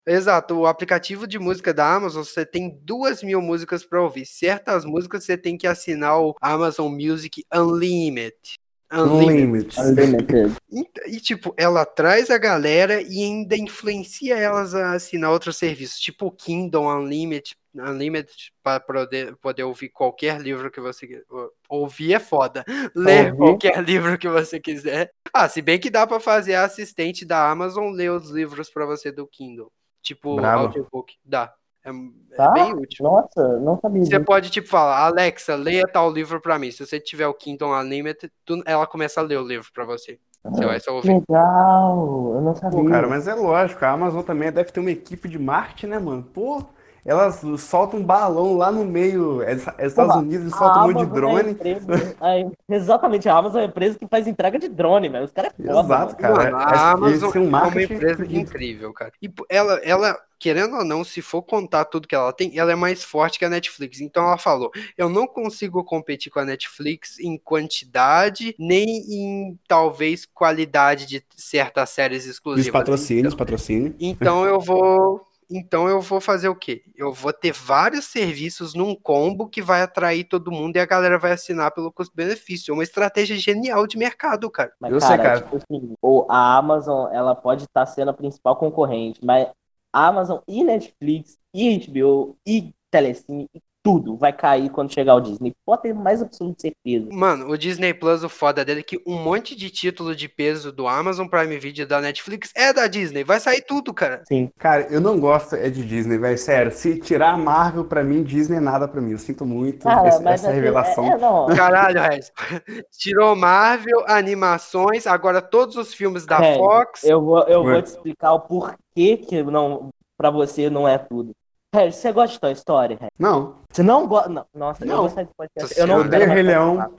Exato, 0.04 0.58
o 0.58 0.66
aplicativo 0.66 1.28
de 1.28 1.38
música 1.38 1.72
da 1.72 1.94
Amazon, 1.94 2.24
você 2.24 2.44
tem 2.44 2.76
duas 2.82 3.22
mil 3.22 3.40
músicas 3.40 3.84
para 3.84 4.02
ouvir. 4.02 4.26
Certas 4.26 4.84
músicas 4.84 5.24
você 5.24 5.38
tem 5.38 5.56
que 5.56 5.66
assinar 5.66 6.20
o 6.20 6.34
Amazon 6.40 6.92
Music 6.92 7.44
Unlimited. 7.54 8.58
Unlimited. 8.92 9.78
Unlimited. 9.78 9.78
Unlimited. 9.78 10.56
E, 10.70 11.16
e, 11.16 11.20
tipo, 11.20 11.54
ela 11.56 11.84
traz 11.84 12.30
a 12.30 12.38
galera 12.38 13.00
e 13.00 13.22
ainda 13.22 13.56
influencia 13.56 14.36
elas 14.36 14.74
a 14.74 14.92
assinar 14.92 15.30
outros 15.30 15.56
serviços, 15.56 15.98
tipo 15.98 16.26
o 16.26 16.30
Kindle 16.30 16.86
Unlimited, 16.86 17.56
Unlimited 17.74 18.52
para 18.62 18.80
poder, 18.80 19.34
poder 19.36 19.62
ouvir 19.64 19.88
qualquer 19.88 20.40
livro 20.40 20.70
que 20.70 20.80
você 20.80 21.06
quiser. 21.06 21.24
Ouvir 21.68 22.14
é 22.14 22.18
foda. 22.18 22.64
Ler 22.94 23.32
Ouvir. 23.32 23.36
qualquer 23.38 23.82
livro 23.82 24.18
que 24.18 24.28
você 24.28 24.60
quiser. 24.60 25.10
Ah, 25.32 25.48
se 25.48 25.62
bem 25.62 25.78
que 25.78 25.88
dá 25.88 26.06
para 26.06 26.20
fazer 26.20 26.54
a 26.54 26.64
assistente 26.64 27.24
da 27.24 27.50
Amazon 27.50 27.92
ler 27.92 28.10
os 28.10 28.28
livros 28.30 28.68
para 28.68 28.84
você 28.84 29.10
do 29.10 29.26
Kindle. 29.26 29.72
Tipo, 30.02 30.36
Bravo. 30.36 30.64
audiobook. 30.64 31.14
Dá. 31.24 31.52
É, 31.84 31.90
é 31.90 32.36
Tá? 32.36 32.50
bem 32.52 32.72
útil. 32.74 33.04
Nossa, 33.04 33.58
não 33.58 33.78
sabia 33.80 34.04
Você 34.04 34.20
pode, 34.20 34.50
tipo, 34.50 34.68
falar, 34.68 35.04
Alexa, 35.06 35.54
leia 35.54 35.86
tal 35.86 36.10
livro 36.10 36.40
pra 36.40 36.58
mim. 36.58 36.70
Se 36.70 36.84
você 36.86 36.98
tiver 37.00 37.26
o 37.26 37.34
Kindle 37.34 37.70
Unlimited, 37.72 38.32
tu- 38.44 38.62
ela 38.64 38.86
começa 38.86 39.20
a 39.20 39.24
ler 39.24 39.38
o 39.38 39.46
livro 39.46 39.68
pra 39.72 39.84
você. 39.84 40.18
Você 40.44 40.64
vai 40.64 40.80
só 40.80 40.94
ouvir. 40.94 41.22
Legal, 41.28 42.32
eu 42.34 42.40
não 42.40 42.54
sabia. 42.54 42.78
Pô, 42.80 42.84
cara, 42.88 43.06
mas 43.06 43.28
é 43.28 43.34
lógico, 43.34 43.84
a 43.84 43.90
Amazon 43.90 44.22
também 44.22 44.50
deve 44.50 44.72
ter 44.72 44.80
uma 44.80 44.90
equipe 44.90 45.28
de 45.28 45.38
marketing, 45.38 45.86
né, 45.86 45.98
mano? 46.00 46.22
Pô, 46.24 46.64
elas 47.04 47.40
soltam 47.60 48.00
um 48.00 48.04
balão 48.04 48.56
lá 48.56 48.70
no 48.70 48.84
meio, 48.84 49.42
é, 49.42 49.52
é 49.78 49.86
Estados 49.86 50.16
Unidos, 50.16 50.54
soltam 50.54 50.84
um 50.84 50.92
monte 50.92 50.96
de 50.98 51.02
é 51.02 51.14
drone. 51.14 51.50
empresa- 51.50 52.16
a- 52.20 52.74
exatamente, 52.74 53.28
a 53.28 53.36
Amazon 53.36 53.60
é 53.60 53.64
a 53.64 53.68
empresa 53.68 53.98
que 53.98 54.06
faz 54.06 54.26
entrega 54.28 54.58
de 54.58 54.68
drone, 54.68 55.08
velho. 55.08 55.24
Os 55.24 55.32
caras 55.32 55.52
é 55.58 55.62
foda, 55.66 55.80
Exato, 55.80 56.22
mano. 56.22 56.36
cara. 56.36 56.50
Mano, 56.52 56.56
a 56.56 56.90
Amazon 56.92 57.30
é 57.34 57.38
um 57.40 57.56
é 57.56 57.62
uma 57.68 57.82
empresa 57.82 58.24
incrível, 58.26 58.92
cara. 58.92 59.12
E 59.20 59.30
ela, 59.48 59.74
ela, 59.82 60.16
querendo 60.38 60.76
ou 60.76 60.84
não, 60.84 61.02
se 61.02 61.20
for 61.20 61.42
contar 61.42 61.84
tudo 61.86 62.06
que 62.06 62.14
ela 62.14 62.32
tem, 62.32 62.56
ela 62.58 62.70
é 62.72 62.76
mais 62.76 63.02
forte 63.02 63.38
que 63.38 63.44
a 63.44 63.50
Netflix. 63.50 64.00
Então 64.00 64.24
ela 64.24 64.38
falou: 64.38 64.70
eu 64.96 65.08
não 65.08 65.26
consigo 65.26 65.82
competir 65.84 66.30
com 66.30 66.38
a 66.38 66.44
Netflix 66.44 67.18
em 67.18 67.36
quantidade, 67.36 68.54
nem 68.58 68.84
em 68.86 69.58
talvez 69.66 70.24
qualidade 70.26 71.06
de 71.06 71.24
certas 71.36 71.90
séries 71.90 72.24
Os 72.24 72.30
exclusivas. 72.30 72.70
patrocínios, 72.72 73.34
patrocínio. 73.34 73.94
Então 73.98 74.44
eu 74.44 74.60
vou. 74.60 75.26
Então 75.50 75.88
eu 75.88 76.00
vou 76.00 76.20
fazer 76.20 76.48
o 76.48 76.54
quê? 76.56 76.82
Eu 76.96 77.12
vou 77.12 77.32
ter 77.32 77.52
vários 77.52 78.06
serviços 78.06 78.74
num 78.74 78.94
combo 78.94 79.48
que 79.48 79.60
vai 79.60 79.82
atrair 79.82 80.24
todo 80.24 80.50
mundo 80.50 80.76
e 80.76 80.80
a 80.80 80.86
galera 80.86 81.18
vai 81.18 81.32
assinar 81.32 81.72
pelo 81.72 81.92
custo-benefício. 81.92 82.72
É 82.72 82.74
uma 82.74 82.82
estratégia 82.82 83.36
genial 83.36 83.86
de 83.86 83.98
mercado, 83.98 84.50
cara. 84.50 84.72
Mas, 84.80 84.92
Eu 84.92 85.00
sei, 85.00 85.16
cara, 85.16 85.22
cara. 85.22 85.40
tipo 85.42 85.56
assim, 85.56 85.94
o- 86.00 86.26
a 86.28 86.56
Amazon, 86.56 87.12
ela 87.12 87.34
pode 87.34 87.64
estar 87.64 87.84
sendo 87.86 88.10
a 88.10 88.14
principal 88.14 88.56
concorrente, 88.56 89.20
mas 89.24 89.48
a 89.92 90.06
Amazon 90.06 90.38
e 90.48 90.64
Netflix, 90.64 91.38
e 91.52 91.74
HBO, 91.76 92.36
e 92.46 92.72
Telecine, 92.90 93.48
e 93.54 93.60
tudo 93.82 94.16
vai 94.16 94.32
cair 94.32 94.70
quando 94.70 94.92
chegar 94.92 95.14
o 95.16 95.20
Disney. 95.20 95.52
Pode 95.66 95.82
ter 95.82 95.94
mais 95.94 96.22
absoluta 96.22 96.60
certeza. 96.60 97.08
Mano, 97.10 97.48
o 97.48 97.58
Disney 97.58 97.92
Plus, 97.92 98.22
o 98.22 98.28
foda 98.28 98.64
dele 98.64 98.80
é 98.80 98.82
que 98.82 99.02
um 99.06 99.16
monte 99.18 99.56
de 99.56 99.70
título 99.70 100.14
de 100.14 100.28
peso 100.28 100.70
do 100.70 100.86
Amazon 100.86 101.26
Prime 101.26 101.58
Video 101.58 101.82
e 101.82 101.86
da 101.86 102.00
Netflix 102.00 102.50
é 102.54 102.72
da 102.72 102.86
Disney. 102.86 103.24
Vai 103.24 103.40
sair 103.40 103.62
tudo, 103.62 103.92
cara. 103.92 104.22
Sim. 104.28 104.50
Cara, 104.56 104.86
eu 104.88 105.00
não 105.00 105.18
gosto 105.18 105.56
é 105.56 105.68
de 105.68 105.84
Disney, 105.84 106.16
velho. 106.16 106.38
Sério, 106.38 106.70
se 106.70 107.00
tirar 107.00 107.30
a 107.32 107.36
Marvel 107.36 107.84
pra 107.84 108.04
mim, 108.04 108.22
Disney 108.22 108.58
é 108.58 108.60
nada 108.60 108.86
pra 108.86 109.00
mim. 109.00 109.12
Eu 109.12 109.18
sinto 109.18 109.44
muito 109.44 109.82
Cara, 109.84 110.08
esse- 110.08 110.22
mas 110.22 110.34
essa 110.34 110.48
assim, 110.48 110.54
revelação. 110.56 111.04
É, 111.04 111.08
é, 111.10 111.18
não. 111.18 111.46
Caralho, 111.48 112.00
Regis. 112.00 112.32
Tirou 112.96 113.34
Marvel, 113.34 114.04
animações, 114.06 115.06
agora 115.06 115.42
todos 115.42 115.76
os 115.76 115.92
filmes 115.92 116.24
da 116.24 116.38
Regis, 116.38 116.58
Fox. 116.58 117.04
Eu 117.04 117.20
vou, 117.20 117.42
eu 117.48 117.62
vou 117.64 117.82
te 117.82 117.86
explicar 117.86 118.32
o 118.34 118.40
porquê 118.40 119.16
que 119.16 119.42
não, 119.42 119.90
pra 120.16 120.30
você 120.30 120.70
não 120.70 120.86
é 120.86 120.98
tudo. 120.98 121.32
Regis, 121.74 121.96
você 122.00 122.12
gosta 122.12 122.34
de 122.34 122.40
Toy 122.40 122.52
Story, 122.52 122.94
Regis? 122.94 123.08
Não, 123.18 123.54
Você 123.72 123.82
não 123.82 124.06
gosta. 124.06 124.46
Nossa, 124.54 124.84
eu 124.84 124.88
Não. 124.88 124.96
vou 124.98 125.08
sair 125.08 125.24
do 125.24 125.30
podcast. 125.34 125.78
Eu 125.80 125.86
não 125.86 126.00
odeio 126.00 126.28
Rei 126.28 126.42
Leão. 126.42 126.92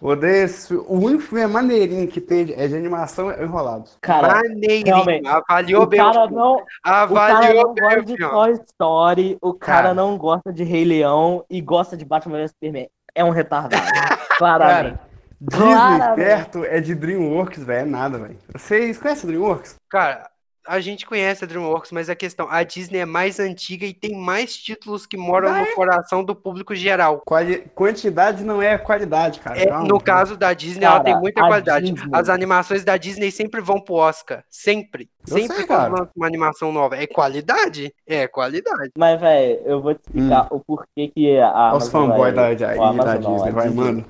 Odeio 0.00 0.44
esse. 0.44 0.74
O 0.74 0.94
único 0.94 1.22
filme 1.22 1.42
é 1.42 1.46
maneirinho 1.46 2.08
que 2.08 2.20
tem 2.20 2.52
é 2.56 2.66
de 2.66 2.74
animação 2.76 3.30
é 3.30 3.42
enrolado. 3.44 3.88
Cara, 4.00 4.34
Maneirinho. 4.38 4.86
realmente, 4.86 5.26
Avaliou 5.28 5.86
bem 5.86 6.00
o 6.00 6.04
cara 6.04 6.30
não, 6.30 6.54
o 6.56 6.64
cara 6.82 7.02
Avaliou 7.02 7.64
não 7.68 7.74
bem 7.74 7.84
gosta 7.84 8.02
de. 8.02 8.16
Toy 8.16 8.52
Story, 8.72 9.38
o 9.40 9.54
cara, 9.54 9.82
Cara. 9.82 9.94
não 9.94 10.18
gosta 10.18 10.52
de 10.52 10.64
Rei 10.64 10.84
Leão 10.84 11.44
e 11.48 11.60
gosta 11.60 11.96
de 11.96 12.04
Batman 12.04 12.38
vs 12.38 12.50
Superman. 12.50 12.88
É 13.14 13.24
um 13.24 13.30
retardado. 13.30 13.76
Claramente. 14.36 14.96
Cara, 14.98 15.08
Disney 15.40 15.64
Claramente. 15.68 16.14
perto 16.16 16.64
é 16.64 16.80
de 16.80 16.94
DreamWorks, 16.96 17.62
velho. 17.62 17.82
É 17.82 17.84
nada, 17.88 18.18
velho. 18.18 18.36
Vocês 18.52 18.98
conhecem 18.98 19.28
DreamWorks? 19.28 19.76
Cara, 19.88 20.28
a 20.68 20.80
gente 20.80 21.06
conhece 21.06 21.44
a 21.44 21.46
DreamWorks, 21.46 21.90
mas 21.92 22.08
a 22.10 22.14
questão, 22.14 22.46
a 22.50 22.62
Disney 22.62 22.98
é 22.98 23.06
mais 23.06 23.40
antiga 23.40 23.86
e 23.86 23.94
tem 23.94 24.14
mais 24.16 24.56
títulos 24.56 25.06
que 25.06 25.16
moram 25.16 25.52
no 25.58 25.66
coração 25.74 26.22
do 26.22 26.34
público 26.34 26.74
geral. 26.74 27.22
Quali- 27.24 27.64
Quantidade 27.74 28.44
não 28.44 28.60
é 28.62 28.76
qualidade, 28.78 29.40
cara. 29.40 29.58
É, 29.60 29.66
Calma. 29.66 29.88
no 29.88 30.00
caso 30.00 30.36
da 30.36 30.52
Disney, 30.52 30.84
ela 30.84 30.94
Cara, 30.98 31.04
tem 31.04 31.18
muita 31.20 31.40
qualidade. 31.40 31.90
Disney- 31.92 32.10
As 32.12 32.28
animações 32.28 32.84
da 32.84 32.96
Disney 32.96 33.30
sempre 33.30 33.60
vão 33.60 33.80
pro 33.80 33.94
Oscar. 33.94 34.44
Sempre. 34.48 35.08
Eu 35.26 35.38
sempre 35.38 35.56
sei, 35.58 35.66
lança 35.66 36.10
uma 36.16 36.26
animação 36.26 36.72
nova. 36.72 36.96
É 36.96 37.06
qualidade? 37.06 37.92
É 38.06 38.26
qualidade. 38.28 38.90
Mas, 38.96 39.20
velho, 39.20 39.60
eu 39.64 39.80
vou 39.82 39.94
te 39.94 40.00
explicar 40.06 40.46
o 40.50 40.60
porquê 40.60 41.08
que 41.14 41.38
a 41.38 41.46
Hum. 41.72 41.76
os 41.76 41.94
Amazon 41.94 42.10
fanboys 42.10 42.34
da, 42.34 42.42
vai, 42.42 42.56
da, 42.56 42.74
da 42.74 42.88
Amazon 42.88 43.22
não, 43.22 43.32
Disney, 43.34 43.48
a 43.48 43.52
vai, 43.52 43.68
Disney 43.68 43.84
mano. 43.84 44.04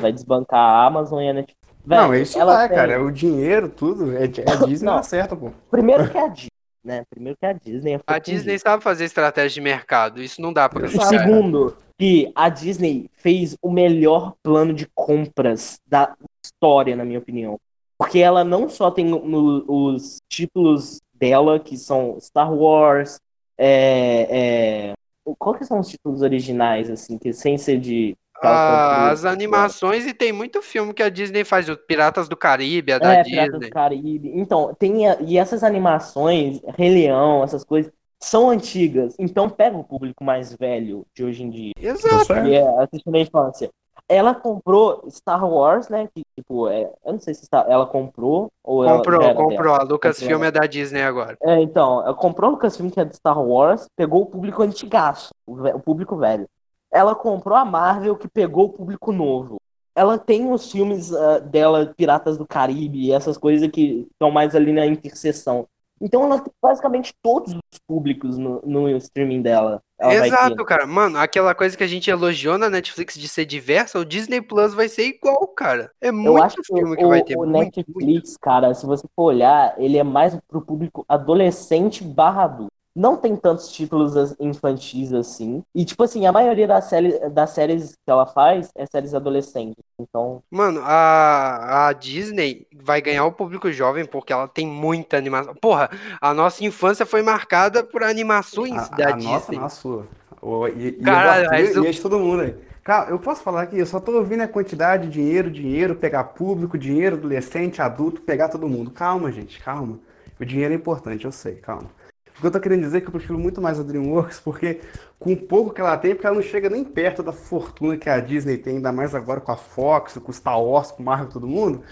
Vai 0.00 0.12
desbancar 0.12 0.58
a 0.60 0.86
Amazon 0.86 1.20
e 1.22 1.28
a 1.28 1.32
Netflix. 1.32 1.63
Véi, 1.86 1.98
não, 1.98 2.14
isso 2.14 2.38
ela 2.38 2.54
vai, 2.56 2.68
tem- 2.68 2.76
cara. 2.76 3.02
O 3.02 3.10
dinheiro, 3.12 3.68
tudo. 3.68 4.16
É, 4.16 4.24
é 4.24 4.50
a 4.52 4.56
Disney, 4.66 4.86
Não. 4.86 4.92
não 4.94 4.98
acerta, 5.00 5.36
pô. 5.36 5.50
Primeiro 5.70 6.10
que 6.10 6.16
é 6.16 6.22
a 6.24 6.28
Disney, 6.28 6.48
né? 6.84 7.02
Primeiro 7.10 7.38
que 7.38 7.44
é 7.46 7.50
a 7.50 7.52
Disney. 7.52 7.94
é 7.94 8.00
A 8.06 8.18
Disney 8.18 8.58
sabe 8.58 8.82
fazer 8.82 9.04
estratégia 9.04 9.50
de 9.54 9.60
mercado. 9.60 10.22
Isso 10.22 10.40
não 10.40 10.52
dá 10.52 10.64
E 10.66 10.68
criticar. 10.70 11.06
segundo, 11.08 11.76
que 11.98 12.32
a 12.34 12.48
Disney 12.48 13.08
fez 13.14 13.56
o 13.62 13.70
melhor 13.70 14.34
plano 14.42 14.72
de 14.72 14.88
compras 14.94 15.78
da 15.86 16.14
história, 16.44 16.96
na 16.96 17.04
minha 17.04 17.18
opinião. 17.18 17.58
Porque 17.98 18.18
ela 18.18 18.42
não 18.42 18.68
só 18.68 18.90
tem 18.90 19.04
no- 19.04 19.64
os 19.68 20.18
títulos 20.28 21.00
dela, 21.12 21.60
que 21.60 21.76
são 21.76 22.18
Star 22.20 22.52
Wars, 22.52 23.20
é, 23.56 24.90
é, 24.90 24.92
qual 25.38 25.54
que 25.54 25.64
são 25.64 25.78
os 25.78 25.88
títulos 25.88 26.22
originais, 26.22 26.90
assim, 26.90 27.16
que 27.18 27.32
sem 27.32 27.56
ser 27.56 27.78
de... 27.78 28.16
Ah, 28.42 29.10
as 29.10 29.24
animações 29.24 30.06
e 30.06 30.12
tem 30.12 30.32
muito 30.32 30.60
filme 30.60 30.92
que 30.92 31.02
a 31.02 31.08
Disney 31.08 31.44
faz. 31.44 31.68
O 31.68 31.76
Piratas 31.76 32.28
do 32.28 32.36
Caribe, 32.36 32.92
a 32.92 32.98
da 32.98 33.14
É, 33.14 33.22
Piratas 33.24 33.52
Disney. 33.52 33.68
do 33.68 33.72
Caribe. 33.72 34.32
Então, 34.34 34.74
tem 34.78 35.08
a- 35.08 35.16
e 35.20 35.38
essas 35.38 35.62
animações, 35.64 36.60
Rei 36.76 36.90
Leão, 36.92 37.42
essas 37.42 37.64
coisas, 37.64 37.92
são 38.20 38.50
antigas. 38.50 39.14
Então 39.18 39.48
pega 39.50 39.76
o 39.76 39.84
público 39.84 40.24
mais 40.24 40.54
velho 40.54 41.04
de 41.14 41.24
hoje 41.24 41.42
em 41.42 41.50
dia. 41.50 41.72
Exato. 41.78 42.24
Certo. 42.26 42.44
que 42.44 42.54
é 42.54 42.82
assistindo 42.82 43.12
na 43.12 43.18
infância. 43.20 43.70
Ela 44.08 44.34
comprou 44.34 45.04
Star 45.10 45.48
Wars, 45.48 45.88
né? 45.88 46.08
Que, 46.14 46.22
tipo, 46.36 46.68
é, 46.68 46.90
eu 47.06 47.12
não 47.12 47.20
sei 47.20 47.32
se 47.32 47.42
está- 47.44 47.64
ela 47.68 47.86
comprou 47.86 48.48
ou 48.62 48.84
ela 48.84 48.96
Comprou, 48.98 49.22
era 49.22 49.34
comprou. 49.34 49.72
dela. 49.72 49.78
A 49.80 49.82
Lucasfilm 49.84 50.32
Comprou. 50.32 50.48
é 50.48 50.50
da 50.50 50.66
Disney 50.66 51.02
agora. 51.02 51.36
É, 51.42 51.60
então, 51.62 52.02
ela 52.02 52.12
comprou 52.14 52.50
o 52.50 52.52
Lucasfilm, 52.54 52.90
que 52.90 53.00
é 53.00 53.04
de 53.04 53.16
Star 53.16 53.40
Wars, 53.40 53.86
pegou 53.96 54.22
o 54.22 54.26
público 54.26 54.62
antigaço, 54.62 55.30
o, 55.46 55.54
o 55.68 55.80
público 55.80 56.16
velho. 56.16 56.46
Ela 56.94 57.14
comprou 57.14 57.58
a 57.58 57.64
Marvel, 57.64 58.16
que 58.16 58.28
pegou 58.28 58.66
o 58.66 58.72
público 58.72 59.10
novo. 59.12 59.60
Ela 59.96 60.16
tem 60.16 60.50
os 60.52 60.70
filmes 60.70 61.12
ah, 61.12 61.40
dela, 61.40 61.92
Piratas 61.96 62.38
do 62.38 62.46
Caribe, 62.46 63.12
essas 63.12 63.36
coisas 63.36 63.68
que 63.68 64.06
estão 64.12 64.30
mais 64.30 64.54
ali 64.54 64.72
na 64.72 64.86
interseção. 64.86 65.66
Então 66.00 66.24
ela 66.24 66.38
tem 66.38 66.52
basicamente 66.62 67.14
todos 67.22 67.52
os 67.54 67.78
públicos 67.86 68.36
no, 68.36 68.60
no 68.64 68.88
streaming 68.96 69.42
dela. 69.42 69.80
Exato, 70.00 70.64
cara. 70.64 70.86
Mano, 70.86 71.18
aquela 71.18 71.54
coisa 71.54 71.76
que 71.76 71.84
a 71.84 71.86
gente 71.86 72.10
elogiou 72.10 72.58
na 72.58 72.68
Netflix 72.68 73.14
de 73.14 73.28
ser 73.28 73.44
diversa, 73.44 73.98
o 73.98 74.04
Disney 74.04 74.40
Plus 74.40 74.74
vai 74.74 74.88
ser 74.88 75.06
igual, 75.06 75.48
cara. 75.48 75.90
É 76.00 76.08
Eu 76.08 76.12
muito 76.12 76.42
acho 76.42 76.56
que 76.56 76.74
filme 76.74 76.92
o, 76.92 76.96
que 76.96 77.06
vai 77.06 77.22
ter. 77.22 77.36
o 77.36 77.46
muito, 77.46 77.52
Netflix, 77.52 78.30
muito. 78.30 78.40
cara, 78.40 78.74
se 78.74 78.84
você 78.84 79.06
for 79.16 79.24
olhar, 79.24 79.74
ele 79.78 79.96
é 79.96 80.04
mais 80.04 80.36
pro 80.48 80.60
público 80.60 81.04
adolescente 81.08 82.04
barra 82.04 82.44
adulto. 82.44 82.72
Não 82.94 83.16
tem 83.16 83.36
tantos 83.36 83.70
títulos 83.72 84.14
infantis 84.40 85.12
assim. 85.12 85.62
E, 85.74 85.84
tipo 85.84 86.02
assim, 86.04 86.26
a 86.26 86.32
maioria 86.32 86.66
das, 86.68 86.84
séries 86.84 87.18
das 87.32 87.50
séries 87.50 87.92
que 87.94 88.10
ela 88.10 88.26
faz 88.26 88.70
é 88.76 88.86
séries 88.86 89.14
adolescentes. 89.14 89.82
Então, 89.98 90.42
Mano, 90.50 90.80
a, 90.84 91.88
a 91.88 91.92
Disney 91.92 92.66
vai 92.72 93.00
ganhar 93.02 93.24
o 93.24 93.32
público 93.32 93.72
jovem 93.72 94.04
porque 94.06 94.32
ela 94.32 94.46
tem 94.46 94.66
muita 94.66 95.16
animação. 95.16 95.52
Porra, 95.56 95.90
a 96.20 96.32
nossa 96.32 96.64
infância 96.64 97.04
foi 97.04 97.22
marcada 97.22 97.82
por 97.82 98.04
animações 98.04 98.88
A, 98.88 98.88
da 98.88 99.10
a 99.12 99.16
Disney. 99.16 99.22
nossa, 99.22 99.52
não 99.52 99.64
a 99.64 99.68
sua. 99.68 100.06
O, 100.42 100.68
e, 100.68 100.98
e 101.00 101.26
Caralho, 101.26 101.48
Arthur 101.50 101.82
o- 101.82 101.86
e 101.86 101.94
todo 102.00 102.18
mundo 102.18 102.42
aí. 102.42 102.54
Cara, 102.82 103.10
eu 103.10 103.18
posso 103.18 103.42
falar 103.42 103.62
aqui, 103.62 103.78
eu 103.78 103.86
só 103.86 103.98
tô 103.98 104.12
ouvindo 104.12 104.42
a 104.42 104.48
quantidade, 104.48 105.08
dinheiro, 105.08 105.50
dinheiro, 105.50 105.96
pegar 105.96 106.24
público, 106.24 106.76
dinheiro, 106.76 107.16
adolescente, 107.16 107.80
adulto, 107.80 108.20
pegar 108.22 108.48
todo 108.48 108.68
mundo. 108.68 108.90
Calma, 108.90 109.32
gente, 109.32 109.58
calma. 109.60 109.98
O 110.38 110.44
dinheiro 110.44 110.74
é 110.74 110.76
importante, 110.76 111.24
eu 111.24 111.32
sei, 111.32 111.56
calma. 111.56 111.88
O 112.36 112.40
que 112.40 112.46
eu 112.46 112.50
tô 112.50 112.60
querendo 112.60 112.82
dizer 112.82 112.98
é 112.98 113.00
que 113.00 113.06
eu 113.06 113.12
prefiro 113.12 113.38
muito 113.38 113.62
mais 113.62 113.78
a 113.78 113.82
DreamWorks, 113.82 114.40
porque 114.40 114.80
com 115.18 115.32
o 115.32 115.36
pouco 115.36 115.72
que 115.72 115.80
ela 115.80 115.96
tem, 115.96 116.14
porque 116.14 116.26
ela 116.26 116.36
não 116.36 116.42
chega 116.42 116.68
nem 116.68 116.84
perto 116.84 117.22
da 117.22 117.32
fortuna 117.32 117.96
que 117.96 118.10
a 118.10 118.18
Disney 118.18 118.58
tem, 118.58 118.76
ainda 118.76 118.92
mais 118.92 119.14
agora 119.14 119.40
com 119.40 119.52
a 119.52 119.56
Fox, 119.56 120.14
com 120.14 120.30
o 120.30 120.34
Star 120.34 120.60
Wars, 120.60 120.90
com 120.90 121.02
o 121.02 121.06
Marvel, 121.06 121.28
todo 121.28 121.46
mundo. 121.46 121.82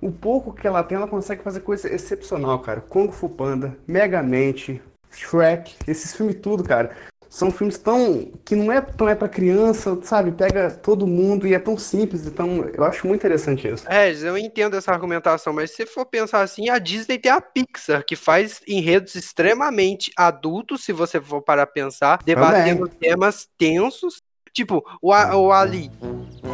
O 0.00 0.10
pouco 0.10 0.52
que 0.52 0.66
ela 0.66 0.82
tem, 0.82 0.96
ela 0.96 1.06
consegue 1.06 1.42
fazer 1.42 1.60
coisa 1.60 1.88
excepcional, 1.88 2.58
cara. 2.58 2.80
Kung 2.80 3.12
Fu 3.12 3.28
Panda, 3.28 3.78
Megamente, 3.86 4.82
Shrek, 5.12 5.76
esses 5.86 6.14
filmes 6.14 6.36
tudo, 6.42 6.64
cara. 6.64 6.96
São 7.32 7.50
filmes 7.50 7.78
tão. 7.78 8.30
que 8.44 8.54
não 8.54 8.70
é 8.70 8.78
tão 8.82 9.08
é 9.08 9.14
pra 9.14 9.26
criança, 9.26 9.98
sabe? 10.02 10.32
Pega 10.32 10.70
todo 10.70 11.06
mundo 11.06 11.46
e 11.46 11.54
é 11.54 11.58
tão 11.58 11.78
simples, 11.78 12.26
então 12.26 12.68
eu 12.74 12.84
acho 12.84 13.06
muito 13.06 13.20
interessante 13.20 13.66
isso. 13.66 13.88
Regis, 13.88 14.22
eu 14.22 14.36
entendo 14.36 14.76
essa 14.76 14.92
argumentação, 14.92 15.50
mas 15.50 15.70
se 15.70 15.86
for 15.86 16.04
pensar 16.04 16.42
assim, 16.42 16.68
a 16.68 16.78
Disney 16.78 17.18
tem 17.18 17.32
a 17.32 17.40
Pixar, 17.40 18.04
que 18.04 18.16
faz 18.16 18.60
enredos 18.68 19.14
extremamente 19.14 20.12
adultos, 20.14 20.84
se 20.84 20.92
você 20.92 21.22
for 21.22 21.40
para 21.40 21.66
pensar, 21.66 22.18
debatendo 22.22 22.86
temas 22.86 23.48
tensos. 23.56 24.20
Tipo, 24.52 24.82
o, 25.00 25.12
A- 25.12 25.36
o 25.36 25.52
Ali. 25.52 25.90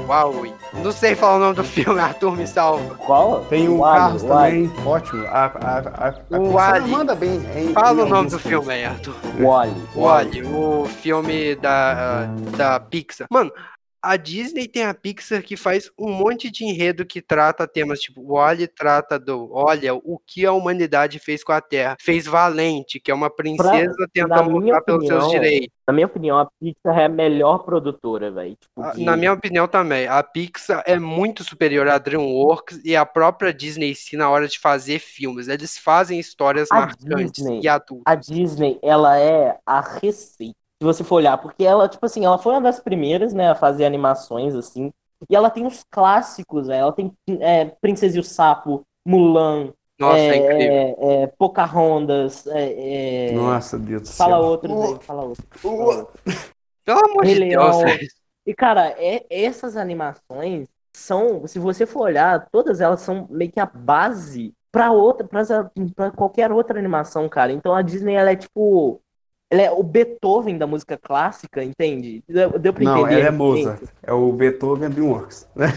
Uau, 0.06 0.32
não 0.82 0.92
sei 0.92 1.14
falar 1.14 1.36
o 1.36 1.38
nome 1.38 1.54
do 1.56 1.64
filme, 1.64 1.98
Arthur 2.00 2.36
me 2.36 2.46
salva. 2.46 2.94
qual? 2.96 3.44
Tem 3.46 3.68
o 3.68 3.84
Ali, 3.84 3.98
Carros 3.98 4.22
o 4.22 4.32
Ali. 4.32 4.68
também, 4.68 4.86
ótimo. 4.86 5.26
A, 5.26 5.44
a, 5.46 5.78
a, 5.78 6.36
a 6.36 6.38
O 6.40 6.58
Ali. 6.58 6.90
manda 6.90 7.14
bem. 7.14 7.36
em- 7.56 7.72
Fala 7.72 8.00
em 8.00 8.04
o 8.04 8.08
nome 8.08 8.30
do 8.30 8.38
filmes. 8.38 8.66
filme 8.66 8.72
aí, 8.74 8.84
Arthur. 8.84 9.14
O 9.40 9.44
Wally. 9.46 9.82
O 9.94 10.00
Wall-E, 10.00 10.42
o 10.44 10.84
filme 10.86 11.54
da, 11.56 12.24
da 12.56 12.80
Pixar. 12.80 13.26
Mano, 13.30 13.50
a 14.02 14.16
Disney 14.16 14.68
tem 14.68 14.84
a 14.84 14.94
Pixar 14.94 15.42
que 15.42 15.56
faz 15.56 15.90
um 15.98 16.10
monte 16.12 16.50
de 16.50 16.64
enredo 16.64 17.04
que 17.04 17.20
trata 17.20 17.66
temas 17.66 18.00
tipo, 18.00 18.20
o 18.20 18.34
Wall-E 18.34 18.66
trata 18.66 19.18
do, 19.18 19.50
olha, 19.52 19.94
o 19.94 20.18
que 20.26 20.46
a 20.46 20.52
humanidade 20.52 21.18
fez 21.18 21.42
com 21.42 21.52
a 21.52 21.60
Terra. 21.60 21.96
Fez 22.00 22.26
Valente, 22.26 23.00
que 23.00 23.10
é 23.10 23.14
uma 23.14 23.28
princesa 23.30 23.94
tentando 24.12 24.50
lutar 24.50 24.82
pelos 24.84 25.06
seus 25.06 25.24
opinião, 25.24 25.40
direitos. 25.42 25.68
Na 25.86 25.92
minha 25.94 26.06
opinião, 26.06 26.38
a 26.38 26.46
Pixar 26.60 26.98
é 26.98 27.04
a 27.06 27.08
melhor 27.08 27.58
produtora, 27.64 28.30
velho. 28.30 28.56
Tipo, 28.56 28.82
Ah, 28.82 28.92
de- 28.92 29.04
Na 29.04 29.16
minha 29.16 29.32
opinião 29.32 29.66
também, 29.66 30.06
a 30.06 30.22
Pixar 30.22 30.82
é 30.86 30.98
muito 30.98 31.42
superior 31.44 31.88
à 31.88 31.98
DreamWorks 31.98 32.80
e 32.84 32.94
à 32.94 33.04
própria 33.06 33.52
Disney 33.52 33.94
sim 33.94 34.16
na 34.16 34.28
hora 34.30 34.46
de 34.46 34.58
fazer 34.58 34.98
filmes. 34.98 35.48
Eles 35.48 35.76
fazem 35.78 36.18
histórias 36.20 36.70
A 36.70 36.76
marcantes 36.80 37.32
Disney- 37.32 37.60
e 37.62 37.68
adultas. 37.68 38.04
a 38.06 38.14
Disney, 38.14 38.78
ela 38.82 39.18
é 39.18 39.58
a 39.66 39.80
receita. 39.80 40.54
Se 40.80 40.84
você 40.84 41.02
for 41.02 41.16
olhar, 41.16 41.36
porque 41.38 41.64
ela, 41.64 41.88
tipo 41.88 42.04
assim, 42.06 42.24
ela 42.24 42.38
foi 42.38 42.52
uma 42.52 42.60
das 42.60 42.78
primeiras, 42.80 43.34
né, 43.34 43.50
a 43.50 43.54
fazer 43.54 43.84
animações, 43.84 44.54
assim. 44.54 44.92
E 45.28 45.34
ela 45.34 45.50
tem 45.50 45.66
os 45.66 45.84
clássicos, 45.90 46.68
né? 46.68 46.78
Ela 46.78 46.92
tem 46.92 47.12
é, 47.40 47.64
Princesa 47.80 48.16
e 48.16 48.20
o 48.20 48.24
Sapo, 48.24 48.86
Mulan, 49.04 49.72
Nossa, 49.98 50.16
é, 50.16 50.28
é, 50.28 50.36
incrível. 50.36 50.76
é, 50.76 51.22
é, 51.22 51.26
Pocahontas, 51.26 52.46
é, 52.46 53.30
é, 53.30 53.32
Nossa, 53.34 53.76
Deus 53.78 54.02
do 54.02 54.08
fala 54.08 54.36
céu. 54.36 54.44
outros 54.44 54.80
aí, 54.80 54.98
fala 55.02 55.22
outros. 55.24 55.60
fala 55.60 55.74
outros. 55.74 56.22
Pelo 56.84 57.04
amor 57.04 57.24
de 57.24 57.40
Deus. 57.40 58.18
E, 58.46 58.54
cara, 58.54 58.94
é- 58.96 59.26
essas 59.28 59.76
animações 59.76 60.68
são, 60.94 61.46
se 61.46 61.58
você 61.58 61.84
for 61.86 62.02
olhar, 62.02 62.48
todas 62.50 62.80
elas 62.80 63.00
são 63.00 63.26
meio 63.28 63.50
que 63.50 63.60
a 63.60 63.66
base 63.66 64.54
pra 64.70 64.92
outra, 64.92 65.26
pra 65.26 66.10
qualquer 66.12 66.52
outra 66.52 66.78
animação, 66.78 67.28
cara. 67.28 67.52
Então 67.52 67.74
a 67.74 67.82
Disney, 67.82 68.14
ela 68.14 68.30
é 68.30 68.36
tipo. 68.36 69.00
Ela 69.50 69.62
é 69.62 69.70
o 69.70 69.82
Beethoven 69.82 70.58
da 70.58 70.66
música 70.66 70.98
clássica, 70.98 71.64
entende? 71.64 72.22
Deu, 72.28 72.58
deu 72.58 72.70
pra 72.70 72.84
Não, 72.84 72.98
entender? 73.00 73.14
ela 73.14 73.24
é 73.24 73.28
a 73.28 73.32
Mozart. 73.32 73.82
É 74.02 74.12
o 74.12 74.30
Beethoven 74.30 74.90
DreamWorks. 74.90 75.48
né? 75.56 75.68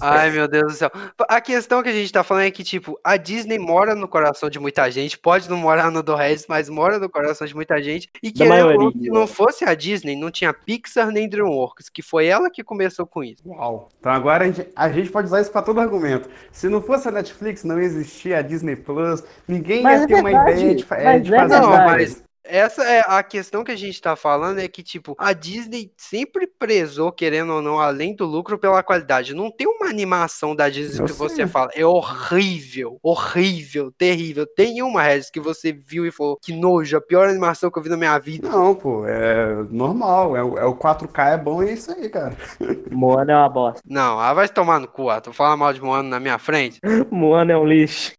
Ai, 0.00 0.30
meu 0.30 0.48
Deus 0.48 0.72
do 0.72 0.78
céu. 0.78 0.90
A 1.28 1.38
questão 1.38 1.82
que 1.82 1.90
a 1.90 1.92
gente 1.92 2.10
tá 2.10 2.24
falando 2.24 2.44
é 2.44 2.50
que, 2.50 2.64
tipo, 2.64 2.98
a 3.04 3.18
Disney 3.18 3.58
mora 3.58 3.94
no 3.94 4.08
coração 4.08 4.48
de 4.48 4.58
muita 4.58 4.90
gente, 4.90 5.18
pode 5.18 5.50
não 5.50 5.58
morar 5.58 5.90
no 5.90 6.02
do 6.02 6.14
Regis, 6.14 6.46
mas 6.48 6.70
mora 6.70 6.98
no 6.98 7.10
coração 7.10 7.46
de 7.46 7.54
muita 7.54 7.82
gente. 7.82 8.08
E 8.22 8.32
que 8.32 8.42
se 8.42 9.10
não 9.10 9.26
fosse 9.26 9.66
a 9.66 9.74
Disney, 9.74 10.16
não 10.16 10.30
tinha 10.30 10.54
Pixar 10.54 11.10
nem 11.10 11.28
DreamWorks, 11.28 11.90
que 11.90 12.00
foi 12.00 12.24
ela 12.26 12.48
que 12.50 12.64
começou 12.64 13.06
com 13.06 13.22
isso. 13.22 13.42
Uau. 13.46 13.90
Então 14.00 14.12
agora 14.12 14.44
a 14.44 14.46
gente, 14.46 14.66
a 14.74 14.90
gente 14.90 15.10
pode 15.10 15.26
usar 15.26 15.42
isso 15.42 15.52
pra 15.52 15.60
todo 15.60 15.78
argumento. 15.78 16.26
Se 16.50 16.70
não 16.70 16.80
fosse 16.80 17.06
a 17.06 17.10
Netflix, 17.12 17.64
não 17.64 17.78
existia 17.78 18.38
a 18.38 18.42
Disney 18.42 18.76
Plus, 18.76 19.22
ninguém 19.46 19.82
Mas 19.82 19.98
ia 20.00 20.04
é 20.04 20.06
ter 20.06 20.14
uma 20.14 20.22
verdade, 20.30 20.50
ideia 20.60 20.74
de, 20.74 20.86
mas 20.88 21.22
de 21.22 21.34
é 21.34 21.36
fazer 21.38 21.54
Não, 21.60 21.68
verdade. 21.70 21.84
uma 21.84 21.92
mas. 21.92 22.29
Essa 22.50 22.82
é 22.84 23.02
a 23.06 23.22
questão 23.22 23.62
que 23.64 23.70
a 23.72 23.76
gente 23.76 24.00
tá 24.00 24.14
falando, 24.16 24.58
é 24.58 24.68
que, 24.68 24.82
tipo, 24.82 25.14
a 25.18 25.32
Disney 25.32 25.92
sempre 25.96 26.46
prezou, 26.46 27.10
querendo 27.12 27.52
ou 27.54 27.62
não, 27.62 27.78
além 27.78 28.14
do 28.14 28.24
lucro, 28.26 28.58
pela 28.58 28.82
qualidade. 28.82 29.34
Não 29.34 29.50
tem 29.50 29.66
uma 29.66 29.88
animação 29.88 30.54
da 30.54 30.68
Disney 30.68 31.00
Eu 31.02 31.06
que 31.06 31.12
você 31.12 31.36
sei. 31.36 31.46
fala, 31.46 31.70
é 31.74 31.84
horrível, 31.84 32.98
horrível, 33.02 33.92
terrível. 33.96 34.46
Tem 34.46 34.82
uma, 34.82 35.02
Regis, 35.02 35.30
que 35.30 35.40
você 35.40 35.72
viu 35.72 36.06
e 36.06 36.10
falou, 36.10 36.38
que 36.42 36.52
nojo, 36.52 36.96
a 36.96 37.00
pior 37.00 37.28
animação 37.28 37.70
que 37.70 37.78
eu 37.78 37.82
vi 37.82 37.88
na 37.88 37.96
minha 37.96 38.18
vida. 38.18 38.48
Não, 38.48 38.74
pô, 38.74 39.06
é 39.06 39.54
normal. 39.70 40.36
É, 40.36 40.42
o- 40.44 40.58
é 40.58 40.64
o 40.64 40.74
4K 40.74 41.30
é 41.30 41.36
bom 41.38 41.62
e 41.62 41.70
é 41.70 41.72
isso 41.72 41.92
aí, 41.92 42.08
cara. 42.08 42.36
Moana 42.90 43.32
é 43.32 43.36
uma 43.36 43.48
bosta. 43.48 43.80
Não, 43.86 44.18
ah, 44.18 44.32
vai 44.34 44.48
tomar 44.48 44.78
no 44.80 44.88
cu, 44.88 45.06
tu 45.22 45.32
fala 45.32 45.56
mal 45.56 45.72
de 45.72 45.80
Moana 45.80 46.08
na 46.08 46.20
minha 46.20 46.38
frente. 46.38 46.78
Moana 47.10 47.52
é 47.52 47.56
um 47.56 47.64
lixo. 47.66 48.12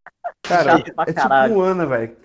Cara, 0.44 0.78
Chato 0.78 0.94
pra 0.96 1.06
é 1.08 1.14
caralho. 1.14 1.50
tipo 1.50 1.60
Moana, 1.62 1.86
velho. 1.86 2.16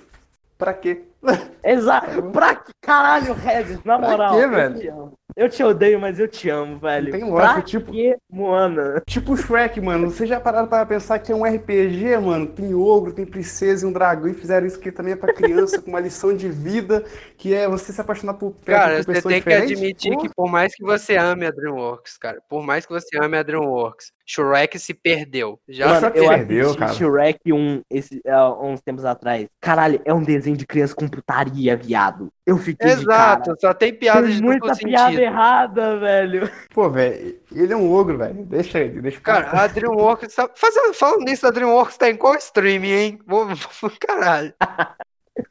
Pra 0.58 0.72
quê? 0.72 1.02
Exato. 1.64 2.22
Pra 2.30 2.54
que 2.54 2.72
caralho, 2.80 3.34
Regis? 3.34 3.82
Na 3.84 3.98
Pra 3.98 4.08
moral, 4.10 4.36
quê, 4.36 4.44
eu 4.44 4.50
velho? 4.50 4.78
te 4.80 4.88
amo. 4.88 5.12
Eu 5.36 5.50
te 5.50 5.62
odeio, 5.62 6.00
mas 6.00 6.18
eu 6.18 6.26
te 6.26 6.48
amo, 6.48 6.78
velho. 6.78 7.12
Tem 7.12 7.22
lógica, 7.22 7.52
pra 7.54 7.62
tipo- 7.62 7.92
que 7.92 8.16
Moana? 8.30 9.02
Tipo 9.06 9.32
o 9.32 9.36
Shrek, 9.36 9.78
mano. 9.82 10.10
Vocês 10.10 10.26
já 10.26 10.40
pararam 10.40 10.66
para 10.66 10.86
pensar 10.86 11.18
que 11.18 11.30
é 11.30 11.34
um 11.34 11.44
RPG, 11.44 12.16
mano? 12.18 12.46
Tem 12.46 12.72
ogro, 12.74 13.12
tem 13.12 13.26
princesa 13.26 13.84
e 13.84 13.88
um 13.88 13.92
dragão 13.92 14.28
e 14.30 14.34
fizeram 14.34 14.66
isso 14.66 14.80
que 14.80 14.90
também 14.90 15.12
é 15.12 15.16
pra 15.16 15.34
criança, 15.34 15.82
com 15.82 15.90
uma 15.90 16.00
lição 16.00 16.34
de 16.34 16.48
vida, 16.48 17.04
que 17.36 17.52
é 17.52 17.68
você 17.68 17.92
se 17.92 18.00
apaixonar 18.00 18.34
por, 18.34 18.54
Cara, 18.64 19.02
você 19.02 19.20
tem 19.20 19.42
que 19.42 19.52
admitir 19.52 20.16
que 20.16 20.28
por 20.34 20.50
mais 20.50 20.74
que 20.74 20.82
você 20.82 21.16
ame 21.16 21.44
a 21.44 21.50
DreamWorks, 21.50 22.16
cara, 22.16 22.38
por 22.48 22.62
mais 22.62 22.86
que 22.86 22.92
você 22.92 23.18
ame 23.18 23.36
a 23.36 23.42
DreamWorks, 23.42 24.12
Shrek 24.26 24.78
se 24.78 24.94
perdeu. 24.94 25.58
Já 25.68 25.86
Mano, 25.88 26.00
se 26.06 26.10
perdeu, 26.12 26.74
cara. 26.76 26.92
Shrek 26.94 27.52
1 27.52 27.82
esse, 27.90 28.22
há 28.26 28.50
uns 28.64 28.80
tempos 28.80 29.04
atrás. 29.04 29.46
Caralho, 29.60 30.00
é 30.04 30.14
um 30.14 30.22
desenho 30.22 30.56
de 30.56 30.66
criança 30.66 30.94
com 30.94 31.06
putaria, 31.16 31.76
viado. 31.76 32.30
Eu 32.44 32.58
fiquei 32.58 32.94
de 32.96 33.06
cara. 33.06 33.40
Exato, 33.40 33.56
só 33.60 33.74
tem 33.74 33.92
piada 33.92 34.26
Tem 34.26 34.36
de 34.36 34.42
muita 34.42 34.68
duplo 34.68 34.88
piada 34.88 35.04
sentido. 35.10 35.22
errada, 35.22 35.98
velho. 35.98 36.50
Pô, 36.72 36.90
velho, 36.90 37.38
ele 37.50 37.72
é 37.72 37.76
um 37.76 37.90
ogro, 37.92 38.18
velho. 38.18 38.44
Deixa 38.44 38.78
ele, 38.78 39.00
deixa 39.00 39.18
o 39.18 39.22
Cara, 39.22 39.62
a 39.62 39.66
DreamWorks 39.66 40.34
tá. 40.34 40.48
Fazendo, 40.54 40.94
falando 40.94 41.24
nisso, 41.24 41.46
a 41.46 41.50
DreamWorks 41.50 41.96
tá 41.96 42.08
em 42.10 42.16
qual 42.16 42.34
streaming, 42.36 42.90
hein? 42.90 43.18
Vou, 43.26 43.46
vou- 43.80 43.90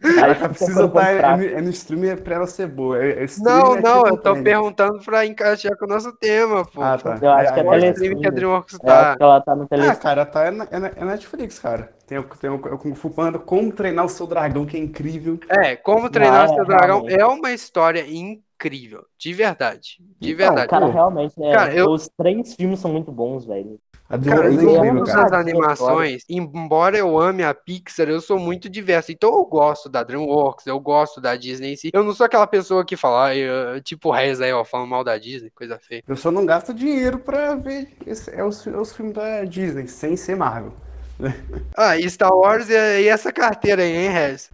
caralho. 0.01 0.15
Caraca, 0.19 0.49
precisa 0.49 0.85
estar 0.85 1.11
é, 1.11 1.37
no- 1.37 1.43
é 1.57 1.61
no 1.61 1.69
streamer 1.69 2.21
pra 2.21 2.35
ela 2.35 2.47
ser 2.47 2.67
boa. 2.67 3.03
É, 3.03 3.23
é 3.23 3.27
Não, 3.39 3.75
é 3.75 3.81
não, 3.81 4.05
eu 4.07 4.17
tô 4.17 4.31
Prime. 4.31 4.43
perguntando 4.43 4.99
pra 5.03 5.25
encaixar 5.25 5.77
com 5.77 5.85
o 5.85 5.87
nosso 5.87 6.11
tema, 6.13 6.65
pô. 6.65 6.81
Ah, 6.81 6.97
tá. 6.97 7.17
Eu 7.21 7.29
acho 7.31 7.53
que 7.53 7.59
é 7.59 7.61
Aí- 7.61 7.65
Qual 7.65 7.73
aí- 7.75 7.81
Telecine. 7.81 7.91
streaming 7.93 8.21
que 8.21 8.27
a 8.27 8.31
DreamWorks 8.31 8.77
tá? 8.79 9.15
que 9.17 9.23
ela 9.23 9.41
tá 9.41 9.55
no 9.55 9.63
Ah, 9.63 9.67
telefone. 9.67 9.95
cara, 9.97 10.25
tá 10.25 10.43
é, 10.45 10.51
na- 10.51 10.63
é 10.65 10.91
é 11.01 11.05
Netflix, 11.05 11.59
cara. 11.59 11.93
Tem, 12.07 12.17
o- 12.19 12.23
tem 12.23 12.49
o, 12.49 12.59
Kung 12.77 12.93
Fu 12.93 13.09
Panda, 13.09 13.39
Como 13.39 13.71
Treinar 13.71 14.05
o 14.05 14.09
Seu 14.09 14.27
Dragão, 14.27 14.65
que 14.65 14.77
é 14.77 14.79
incrível. 14.79 15.39
É, 15.49 15.75
como 15.75 16.07
treinar 16.09 16.45
Não, 16.47 16.53
o 16.53 16.55
seu 16.55 16.63
é, 16.63 16.67
dragão 16.67 17.01
realmente. 17.03 17.19
é 17.19 17.25
uma 17.25 17.51
história 17.51 18.05
incrível. 18.07 19.03
De 19.17 19.33
verdade. 19.33 19.97
De 20.19 20.31
Então, 20.31 20.37
verdade. 20.47 20.67
Cara, 20.69 20.85
realmente, 20.85 21.39
né? 21.39 21.51
Cara, 21.53 21.73
eu- 21.73 21.89
Os 21.89 22.07
três 22.17 22.53
filmes 22.53 22.79
são 22.79 22.91
muito 22.91 23.11
bons, 23.11 23.45
velho. 23.45 23.79
Cara, 24.07 24.53
é. 24.53 24.57
Todas 24.57 25.15
as 25.15 25.31
animações, 25.33 26.23
embora 26.29 26.95
eu 26.97 27.17
ame 27.19 27.43
a 27.43 27.53
Pixar, 27.53 28.07
eu 28.07 28.21
sou 28.21 28.37
muito 28.37 28.69
diverso. 28.69 29.11
Então 29.11 29.33
eu 29.33 29.43
gosto 29.45 29.89
da 29.89 30.03
DreamWorks, 30.03 30.67
eu 30.67 30.79
gosto 30.79 31.19
da 31.19 31.35
Disney 31.35 31.73
em 31.73 31.75
si. 31.75 31.89
Eu 31.91 32.03
não 32.03 32.13
sou 32.13 32.25
aquela 32.25 32.45
pessoa 32.45 32.85
que 32.85 32.95
fala, 32.95 33.25
"Ai, 33.27 33.39
eu- 33.39 33.81
tipo 33.81 34.09
o 34.09 34.11
Rez 34.11 34.39
aí, 34.41 34.53
ó, 34.53 34.63
falando 34.63 34.89
mal 34.89 35.03
da 35.03 35.17
Disney, 35.17 35.49
coisa 35.49 35.79
feia. 35.79 36.03
Eu 36.07 36.15
só 36.15 36.29
não 36.31 36.45
gasto 36.45 36.73
dinheiro 36.73 37.17
pra 37.17 37.55
ver 37.55 37.89
esse, 38.05 38.29
é, 38.29 38.43
os, 38.43 38.65
é 38.67 38.77
os 38.77 38.93
filmes 38.95 39.15
da 39.15 39.43
Disney, 39.43 39.87
sem 39.87 40.15
ser 40.15 40.35
Marvel. 40.35 40.73
Ah, 41.77 41.97
e 41.97 42.09
Star 42.09 42.33
Wars 42.35 42.69
e, 42.69 42.73
e 42.73 43.07
essa 43.07 43.31
carteira 43.31 43.81
aí, 43.81 43.91
hein, 43.91 44.09
Rez? 44.09 44.49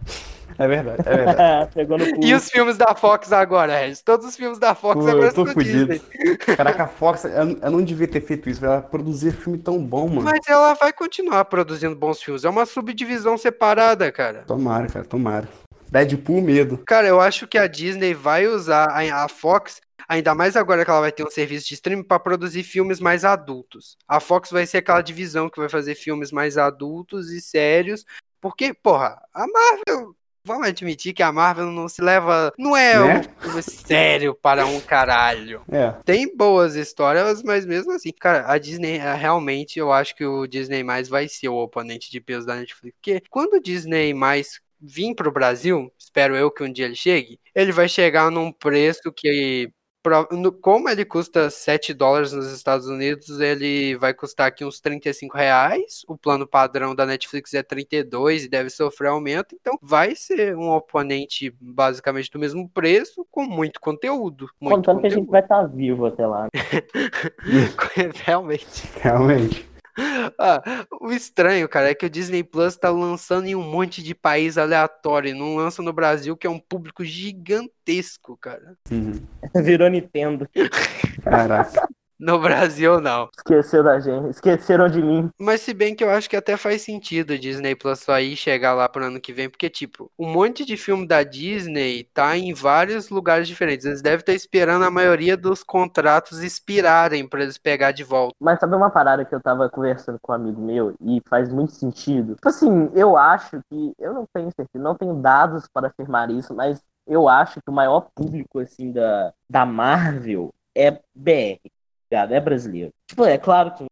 É 0.58 0.68
verdade, 0.68 1.02
é 1.06 1.16
verdade. 1.16 1.70
Pegou 1.74 1.98
no 1.98 2.14
cu. 2.14 2.24
E 2.24 2.34
os 2.34 2.48
filmes 2.48 2.76
da 2.76 2.94
Fox 2.94 3.32
agora, 3.32 3.78
Rez? 3.78 4.02
Todos 4.02 4.26
os 4.26 4.36
filmes 4.36 4.58
da 4.58 4.74
Fox 4.74 5.04
Pô, 5.04 5.10
agora 5.10 5.26
eu 5.26 5.34
tô 5.34 5.44
são 5.44 5.54
fudido. 5.54 6.00
Caraca, 6.56 6.84
a 6.84 6.88
Fox, 6.88 7.24
eu, 7.24 7.58
eu 7.60 7.70
não 7.70 7.82
devia 7.82 8.08
ter 8.08 8.20
feito 8.20 8.48
isso, 8.48 8.64
ela 8.64 8.82
produzir 8.82 9.32
filme 9.32 9.58
tão 9.58 9.78
bom, 9.84 10.08
mano. 10.08 10.22
Mas 10.22 10.40
ela 10.48 10.74
vai 10.74 10.92
continuar 10.92 11.44
produzindo 11.46 11.96
bons 11.96 12.22
filmes. 12.22 12.44
É 12.44 12.50
uma 12.50 12.66
subdivisão 12.66 13.36
separada, 13.36 14.10
cara. 14.10 14.44
Tomara, 14.46 14.86
cara, 14.86 15.04
tomara. 15.04 15.48
Deadpool, 15.92 16.40
medo. 16.40 16.78
Cara, 16.86 17.06
eu 17.06 17.20
acho 17.20 17.46
que 17.46 17.58
a 17.58 17.66
Disney 17.66 18.14
vai 18.14 18.46
usar 18.46 18.88
a, 18.88 19.24
a 19.24 19.28
Fox, 19.28 19.78
ainda 20.08 20.34
mais 20.34 20.56
agora 20.56 20.86
que 20.86 20.90
ela 20.90 21.02
vai 21.02 21.12
ter 21.12 21.22
um 21.22 21.30
serviço 21.30 21.68
de 21.68 21.74
streaming, 21.74 22.02
para 22.02 22.18
produzir 22.18 22.62
filmes 22.62 22.98
mais 22.98 23.26
adultos. 23.26 23.98
A 24.08 24.18
Fox 24.18 24.50
vai 24.50 24.66
ser 24.66 24.78
aquela 24.78 25.02
divisão 25.02 25.50
que 25.50 25.60
vai 25.60 25.68
fazer 25.68 25.94
filmes 25.94 26.32
mais 26.32 26.56
adultos 26.56 27.30
e 27.30 27.42
sérios. 27.42 28.06
Porque, 28.40 28.72
porra, 28.72 29.20
a 29.34 29.46
Marvel. 29.46 30.16
Vamos 30.44 30.66
admitir 30.66 31.12
que 31.12 31.22
a 31.22 31.30
Marvel 31.30 31.66
não 31.66 31.88
se 31.88 32.02
leva. 32.02 32.52
Não 32.58 32.76
é 32.76 32.98
Né? 32.98 33.20
um 33.20 33.42
filme 33.42 33.62
sério 33.62 34.34
para 34.34 34.66
um 34.66 34.80
caralho. 34.80 35.62
É, 35.70 35.92
Tem 36.04 36.36
boas 36.36 36.74
histórias, 36.74 37.42
mas 37.42 37.64
mesmo 37.64 37.92
assim, 37.92 38.10
cara, 38.12 38.50
a 38.50 38.58
Disney, 38.58 38.98
é, 38.98 39.14
realmente, 39.14 39.78
eu 39.78 39.92
acho 39.92 40.16
que 40.16 40.24
o 40.26 40.46
Disney 40.46 40.82
mais 40.82 41.08
vai 41.08 41.28
ser 41.28 41.48
o 41.48 41.56
oponente 41.56 42.10
de 42.10 42.20
peso 42.20 42.46
da 42.46 42.56
Netflix. 42.56 42.96
Porque 42.96 43.22
quando 43.30 43.54
o 43.54 43.62
Disney 43.62 44.12
mais 44.12 44.60
vir 44.80 45.14
pro 45.14 45.30
Brasil, 45.30 45.92
espero 45.96 46.34
eu 46.34 46.50
que 46.50 46.64
um 46.64 46.72
dia 46.72 46.86
ele 46.86 46.96
chegue, 46.96 47.38
ele 47.54 47.70
vai 47.70 47.88
chegar 47.88 48.30
num 48.30 48.50
preço 48.50 49.12
que. 49.14 49.70
Como 50.60 50.88
ele 50.88 51.04
custa 51.04 51.48
7 51.48 51.94
dólares 51.94 52.32
nos 52.32 52.52
Estados 52.52 52.86
Unidos, 52.86 53.40
ele 53.40 53.96
vai 53.96 54.12
custar 54.12 54.48
aqui 54.48 54.64
uns 54.64 54.80
35 54.80 55.36
reais. 55.36 56.02
O 56.08 56.16
plano 56.16 56.46
padrão 56.46 56.94
da 56.94 57.06
Netflix 57.06 57.54
é 57.54 57.62
32 57.62 58.44
e 58.44 58.48
deve 58.48 58.70
sofrer 58.70 59.08
aumento. 59.08 59.56
Então 59.60 59.78
vai 59.80 60.14
ser 60.14 60.56
um 60.56 60.70
oponente 60.70 61.54
basicamente 61.60 62.30
do 62.30 62.38
mesmo 62.38 62.68
preço, 62.68 63.26
com 63.30 63.44
muito 63.44 63.80
conteúdo. 63.80 64.48
Muito 64.60 64.76
Contando 64.76 65.00
que 65.00 65.06
a 65.06 65.10
gente 65.10 65.26
conteúdo. 65.26 65.30
vai 65.30 65.40
estar 65.40 65.66
vivo 65.66 66.06
até 66.06 66.26
lá. 66.26 66.48
Realmente. 68.24 68.90
realmente. 69.00 69.71
Ah, 70.38 70.86
o 71.00 71.12
estranho, 71.12 71.68
cara, 71.68 71.90
é 71.90 71.94
que 71.94 72.06
o 72.06 72.10
Disney 72.10 72.42
Plus 72.42 72.76
tá 72.76 72.90
lançando 72.90 73.46
em 73.46 73.54
um 73.54 73.62
monte 73.62 74.02
de 74.02 74.14
país 74.14 74.56
aleatório. 74.56 75.30
e 75.30 75.34
Não 75.34 75.56
lança 75.56 75.82
no 75.82 75.92
Brasil, 75.92 76.36
que 76.36 76.46
é 76.46 76.50
um 76.50 76.58
público 76.58 77.04
gigantesco, 77.04 78.36
cara. 78.36 78.76
Uhum. 78.90 79.20
Virou 79.62 79.88
Nintendo. 79.88 80.48
Caraca. 81.22 81.88
No 82.22 82.38
Brasil, 82.38 83.00
não. 83.00 83.28
Esqueceu 83.36 83.82
da 83.82 83.98
gente. 83.98 84.30
Esqueceram 84.30 84.88
de 84.88 85.02
mim. 85.02 85.28
Mas 85.40 85.60
se 85.60 85.74
bem 85.74 85.92
que 85.92 86.04
eu 86.04 86.08
acho 86.08 86.30
que 86.30 86.36
até 86.36 86.56
faz 86.56 86.82
sentido 86.82 87.36
Disney 87.36 87.74
Plus 87.74 87.98
só 87.98 88.20
ir 88.20 88.36
chegar 88.36 88.74
lá 88.74 88.88
pro 88.88 89.04
ano 89.04 89.20
que 89.20 89.32
vem, 89.32 89.50
porque, 89.50 89.68
tipo, 89.68 90.08
um 90.16 90.32
monte 90.32 90.64
de 90.64 90.76
filme 90.76 91.04
da 91.04 91.24
Disney 91.24 92.04
tá 92.14 92.36
em 92.38 92.54
vários 92.54 93.10
lugares 93.10 93.48
diferentes. 93.48 93.84
Eles 93.84 94.00
devem 94.00 94.20
estar 94.20 94.32
esperando 94.34 94.84
a 94.84 94.90
maioria 94.90 95.36
dos 95.36 95.64
contratos 95.64 96.44
expirarem 96.44 97.28
pra 97.28 97.42
eles 97.42 97.58
pegar 97.58 97.90
de 97.90 98.04
volta. 98.04 98.36
Mas 98.40 98.60
sabe 98.60 98.76
uma 98.76 98.88
parada 98.90 99.24
que 99.24 99.34
eu 99.34 99.40
tava 99.40 99.68
conversando 99.68 100.20
com 100.22 100.30
um 100.30 100.36
amigo 100.36 100.62
meu 100.62 100.94
e 101.00 101.20
faz 101.28 101.48
muito 101.48 101.72
sentido? 101.72 102.36
Tipo 102.36 102.48
assim, 102.48 102.88
eu 102.94 103.16
acho 103.16 103.60
que. 103.68 103.94
Eu 103.98 104.14
não 104.14 104.26
tenho 104.32 104.48
certeza, 104.54 104.84
não 104.84 104.94
tenho 104.94 105.14
dados 105.14 105.66
para 105.74 105.88
afirmar 105.88 106.30
isso, 106.30 106.54
mas 106.54 106.80
eu 107.04 107.28
acho 107.28 107.54
que 107.54 107.68
o 107.68 107.72
maior 107.72 108.06
público, 108.14 108.60
assim, 108.60 108.92
da, 108.92 109.32
da 109.50 109.66
Marvel 109.66 110.54
é 110.72 110.92
BR, 111.14 111.60
ligado? 112.12 112.32
É 112.34 112.40
brasileiro. 112.40 112.92
Tipo, 113.06 113.24
é 113.24 113.38
claro 113.38 113.72
que 113.74 113.86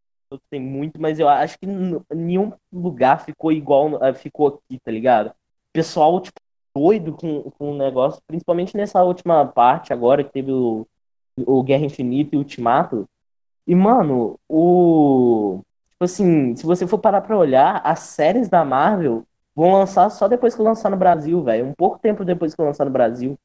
tem 0.51 0.61
muito, 0.61 1.01
mas 1.01 1.19
eu 1.19 1.29
acho 1.29 1.59
que 1.59 1.67
nenhum 1.67 2.53
lugar 2.73 3.25
ficou 3.25 3.51
igual 3.51 4.03
eh, 4.05 4.15
ficou 4.15 4.47
aqui, 4.49 4.79
tá 4.85 4.91
ligado? 4.93 5.33
Pessoal, 5.73 6.21
tipo, 6.21 6.39
doido 6.75 7.15
com, 7.15 7.51
com 7.51 7.73
o 7.73 7.77
negócio, 7.77 8.23
principalmente 8.27 8.77
nessa 8.77 9.03
última 9.03 9.45
parte 9.47 9.93
agora 9.93 10.23
que 10.23 10.33
teve 10.33 10.53
o, 10.53 10.87
o 11.37 11.63
Guerra 11.63 11.87
Infinita 11.87 12.37
e 12.37 12.39
Ultimato. 12.39 13.09
E, 13.67 13.75
mano, 13.75 14.39
o. 14.49 15.61
Tipo 15.93 16.05
assim, 16.05 16.57
se 16.57 16.65
você 16.65 16.87
for 16.87 16.99
parar 16.99 17.21
pra 17.23 17.37
olhar, 17.37 17.81
as 17.85 18.01
séries 18.01 18.49
da 18.49 18.65
Marvel 18.65 19.25
vão 19.55 19.73
lançar 19.73 20.09
só 20.11 20.29
depois 20.29 20.55
que 20.55 20.63
lançar 20.63 20.91
no 20.91 20.97
Brasil, 20.97 21.43
velho. 21.43 21.67
Um 21.67 21.75
pouco 21.75 21.99
tempo 21.99 22.25
depois 22.25 22.55
que 22.55 22.63
lançar 22.63 22.85
no 22.85 22.91
Brasil. 22.91 23.37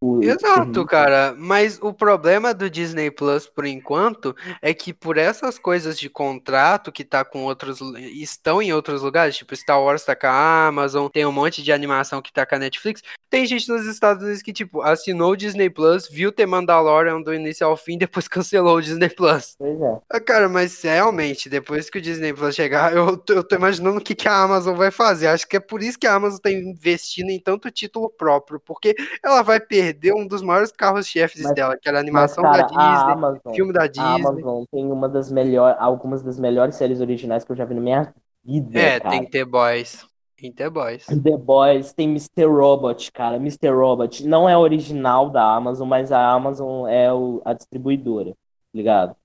O- 0.00 0.22
Exato, 0.22 0.84
cara. 0.84 1.34
Mas 1.36 1.78
o 1.80 1.92
problema 1.92 2.52
do 2.52 2.68
Disney 2.68 3.10
Plus, 3.10 3.46
por 3.46 3.64
enquanto, 3.64 4.34
é 4.60 4.74
que 4.74 4.92
por 4.92 5.16
essas 5.16 5.58
coisas 5.58 5.98
de 5.98 6.08
contrato 6.10 6.92
que 6.92 7.04
tá 7.04 7.24
com 7.24 7.44
outros. 7.44 7.80
estão 7.96 8.60
em 8.60 8.72
outros 8.72 9.02
lugares, 9.02 9.36
tipo 9.36 9.54
Star 9.56 9.80
Wars 9.82 10.04
tá 10.04 10.14
com 10.14 10.26
a 10.26 10.66
Amazon, 10.66 11.08
tem 11.08 11.24
um 11.24 11.32
monte 11.32 11.62
de 11.62 11.72
animação 11.72 12.20
que 12.20 12.32
tá 12.32 12.44
com 12.44 12.54
a 12.54 12.58
Netflix. 12.58 13.02
Tem 13.30 13.46
gente 13.46 13.68
nos 13.68 13.86
Estados 13.86 14.22
Unidos 14.22 14.42
que, 14.42 14.52
tipo, 14.52 14.82
assinou 14.82 15.32
o 15.32 15.36
Disney 15.36 15.68
Plus, 15.70 16.08
viu 16.08 16.30
The 16.30 16.46
Mandalorian 16.46 17.20
do 17.20 17.34
início 17.34 17.66
ao 17.66 17.76
fim, 17.76 17.96
depois 17.98 18.28
cancelou 18.28 18.76
o 18.76 18.82
Disney 18.82 19.08
Plus. 19.08 19.54
Pois 19.58 19.80
é. 19.80 19.98
Ah, 20.10 20.20
Cara, 20.20 20.48
mas 20.48 20.80
realmente, 20.82 21.48
depois 21.48 21.88
que 21.88 21.98
o 21.98 22.02
Disney 22.02 22.32
Plus 22.32 22.54
chegar, 22.54 22.94
eu 22.94 23.16
tô, 23.16 23.32
eu 23.32 23.44
tô 23.44 23.56
imaginando 23.56 23.98
o 23.98 24.02
que, 24.02 24.14
que 24.14 24.28
a 24.28 24.36
Amazon 24.42 24.76
vai 24.76 24.90
fazer. 24.90 25.28
Acho 25.28 25.46
que 25.48 25.56
é 25.56 25.60
por 25.60 25.82
isso 25.82 25.98
que 25.98 26.06
a 26.06 26.14
Amazon 26.14 26.38
tá 26.38 26.50
investindo 26.50 27.30
em 27.30 27.40
tanto 27.40 27.70
título 27.70 28.10
próprio, 28.10 28.60
porque 28.60 28.94
ela 29.22 29.42
vai 29.42 29.58
perder 29.60 29.83
um 30.16 30.26
dos 30.26 30.42
maiores 30.42 30.70
carros-chefes 30.72 31.52
dela, 31.54 31.76
que 31.76 31.88
era 31.88 31.98
a 31.98 32.02
Mas, 32.02 32.08
animação 32.08 32.42
cara, 32.44 32.58
da 32.58 32.64
a 32.64 32.68
Disney, 32.94 33.12
Amazon, 33.12 33.54
filme 33.54 33.72
da 33.72 33.82
a 33.82 33.86
Disney. 33.86 34.04
Amazon 34.28 34.64
tem 34.70 34.90
uma 34.92 35.08
das 35.08 35.30
melhores, 35.30 35.76
algumas 35.80 36.22
das 36.22 36.38
melhores 36.38 36.76
séries 36.76 37.00
originais 37.00 37.44
que 37.44 37.52
eu 37.52 37.56
já 37.56 37.64
vi 37.64 37.74
na 37.74 37.80
minha 37.80 38.14
vida, 38.44 38.78
É, 38.80 39.00
cara. 39.00 39.10
tem 39.10 39.24
ter 39.28 39.44
boys. 39.44 40.06
Em 40.42 40.52
The 40.52 40.68
Boys. 40.68 41.06
The 41.06 41.36
Boys, 41.38 41.92
tem 41.94 42.08
Mr. 42.10 42.44
Robot, 42.46 43.10
cara. 43.12 43.36
Mr. 43.36 43.70
Robot 43.70 44.26
não 44.26 44.46
é 44.48 44.58
original 44.58 45.30
da 45.30 45.42
Amazon, 45.54 45.88
mas 45.88 46.12
a 46.12 46.28
Amazon 46.32 46.86
é 46.88 47.10
o- 47.10 47.40
a 47.44 47.54
distribuidora, 47.54 48.30
tá 48.32 48.36
ligado? 48.74 49.16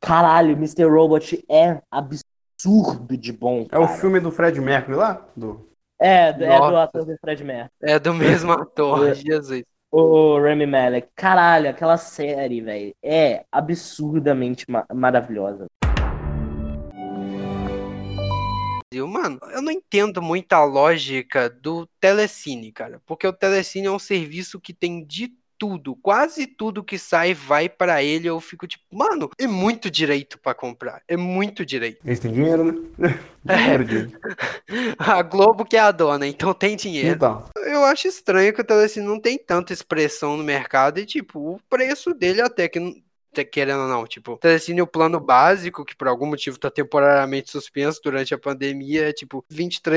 Caralho, 0.00 0.52
Mr. 0.52 0.84
Robot 0.84 1.44
é 1.50 1.82
absurdo 1.90 3.16
de 3.18 3.32
bom, 3.32 3.66
É 3.70 3.78
o 3.78 3.86
cara. 3.86 3.88
filme 3.98 4.20
do 4.20 4.30
Fred 4.30 4.58
Mercury 4.60 4.96
lá? 4.96 5.26
Do... 5.36 5.68
É, 6.00 6.28
é 6.28 6.32
do 6.32 6.46
Nossa. 6.46 6.82
ator 6.84 7.04
do 7.04 7.16
Fred 7.18 7.44
Mercury. 7.44 7.70
É 7.82 7.98
do 7.98 8.14
mesmo 8.14 8.52
ator, 8.54 9.08
É. 9.08 9.14
Jesus. 9.14 9.64
O 9.94 10.38
Rami 10.40 10.64
Malek. 10.64 11.08
Caralho, 11.14 11.68
aquela 11.68 11.98
série, 11.98 12.62
velho, 12.62 12.94
é 13.02 13.44
absurdamente 13.52 14.64
ma- 14.66 14.86
maravilhosa. 14.90 15.66
Mano, 18.94 19.38
eu 19.52 19.60
não 19.60 19.70
entendo 19.70 20.22
muito 20.22 20.52
a 20.54 20.64
lógica 20.64 21.50
do 21.50 21.86
Telecine, 22.00 22.72
cara. 22.72 23.02
Porque 23.04 23.26
o 23.26 23.32
Telecine 23.34 23.86
é 23.86 23.90
um 23.90 23.98
serviço 23.98 24.58
que 24.58 24.72
tem 24.72 25.04
de 25.04 25.30
tudo. 25.62 25.94
Quase 25.94 26.44
tudo 26.44 26.82
que 26.82 26.98
sai 26.98 27.34
vai 27.34 27.68
pra 27.68 28.02
ele. 28.02 28.26
Eu 28.26 28.40
fico 28.40 28.66
tipo, 28.66 28.82
mano, 28.90 29.30
é 29.38 29.46
muito 29.46 29.88
direito 29.88 30.36
pra 30.40 30.52
comprar. 30.54 31.00
É 31.06 31.16
muito 31.16 31.64
direito. 31.64 32.00
Eles 32.04 32.18
têm 32.18 32.32
dinheiro, 32.32 32.90
né? 32.98 33.16
É. 33.44 33.74
A 34.96 35.20
Globo 35.20 35.64
que 35.64 35.76
é 35.76 35.80
a 35.80 35.90
dona, 35.90 36.28
então 36.28 36.54
tem 36.54 36.76
dinheiro. 36.76 37.16
Então, 37.16 37.44
Eu 37.56 37.84
acho 37.84 38.06
estranho 38.06 38.54
que 38.54 38.60
o 38.60 38.64
Telecine 38.64 39.04
não 39.04 39.18
tem 39.18 39.36
tanta 39.36 39.72
expressão 39.72 40.36
no 40.36 40.44
mercado 40.44 41.00
e, 41.00 41.06
tipo, 41.06 41.54
o 41.54 41.60
preço 41.68 42.14
dele 42.14 42.40
até 42.40 42.68
que 42.68 43.02
Querendo 43.50 43.82
ou 43.82 43.88
não, 43.88 44.06
tipo, 44.06 44.36
Telecine, 44.36 44.82
o 44.82 44.86
plano 44.86 45.18
básico, 45.18 45.84
que 45.84 45.96
por 45.96 46.06
algum 46.06 46.26
motivo 46.26 46.58
tá 46.58 46.70
temporariamente 46.70 47.50
suspenso 47.50 48.00
durante 48.04 48.34
a 48.34 48.38
pandemia, 48.38 49.08
é 49.08 49.12
tipo 49.12 49.44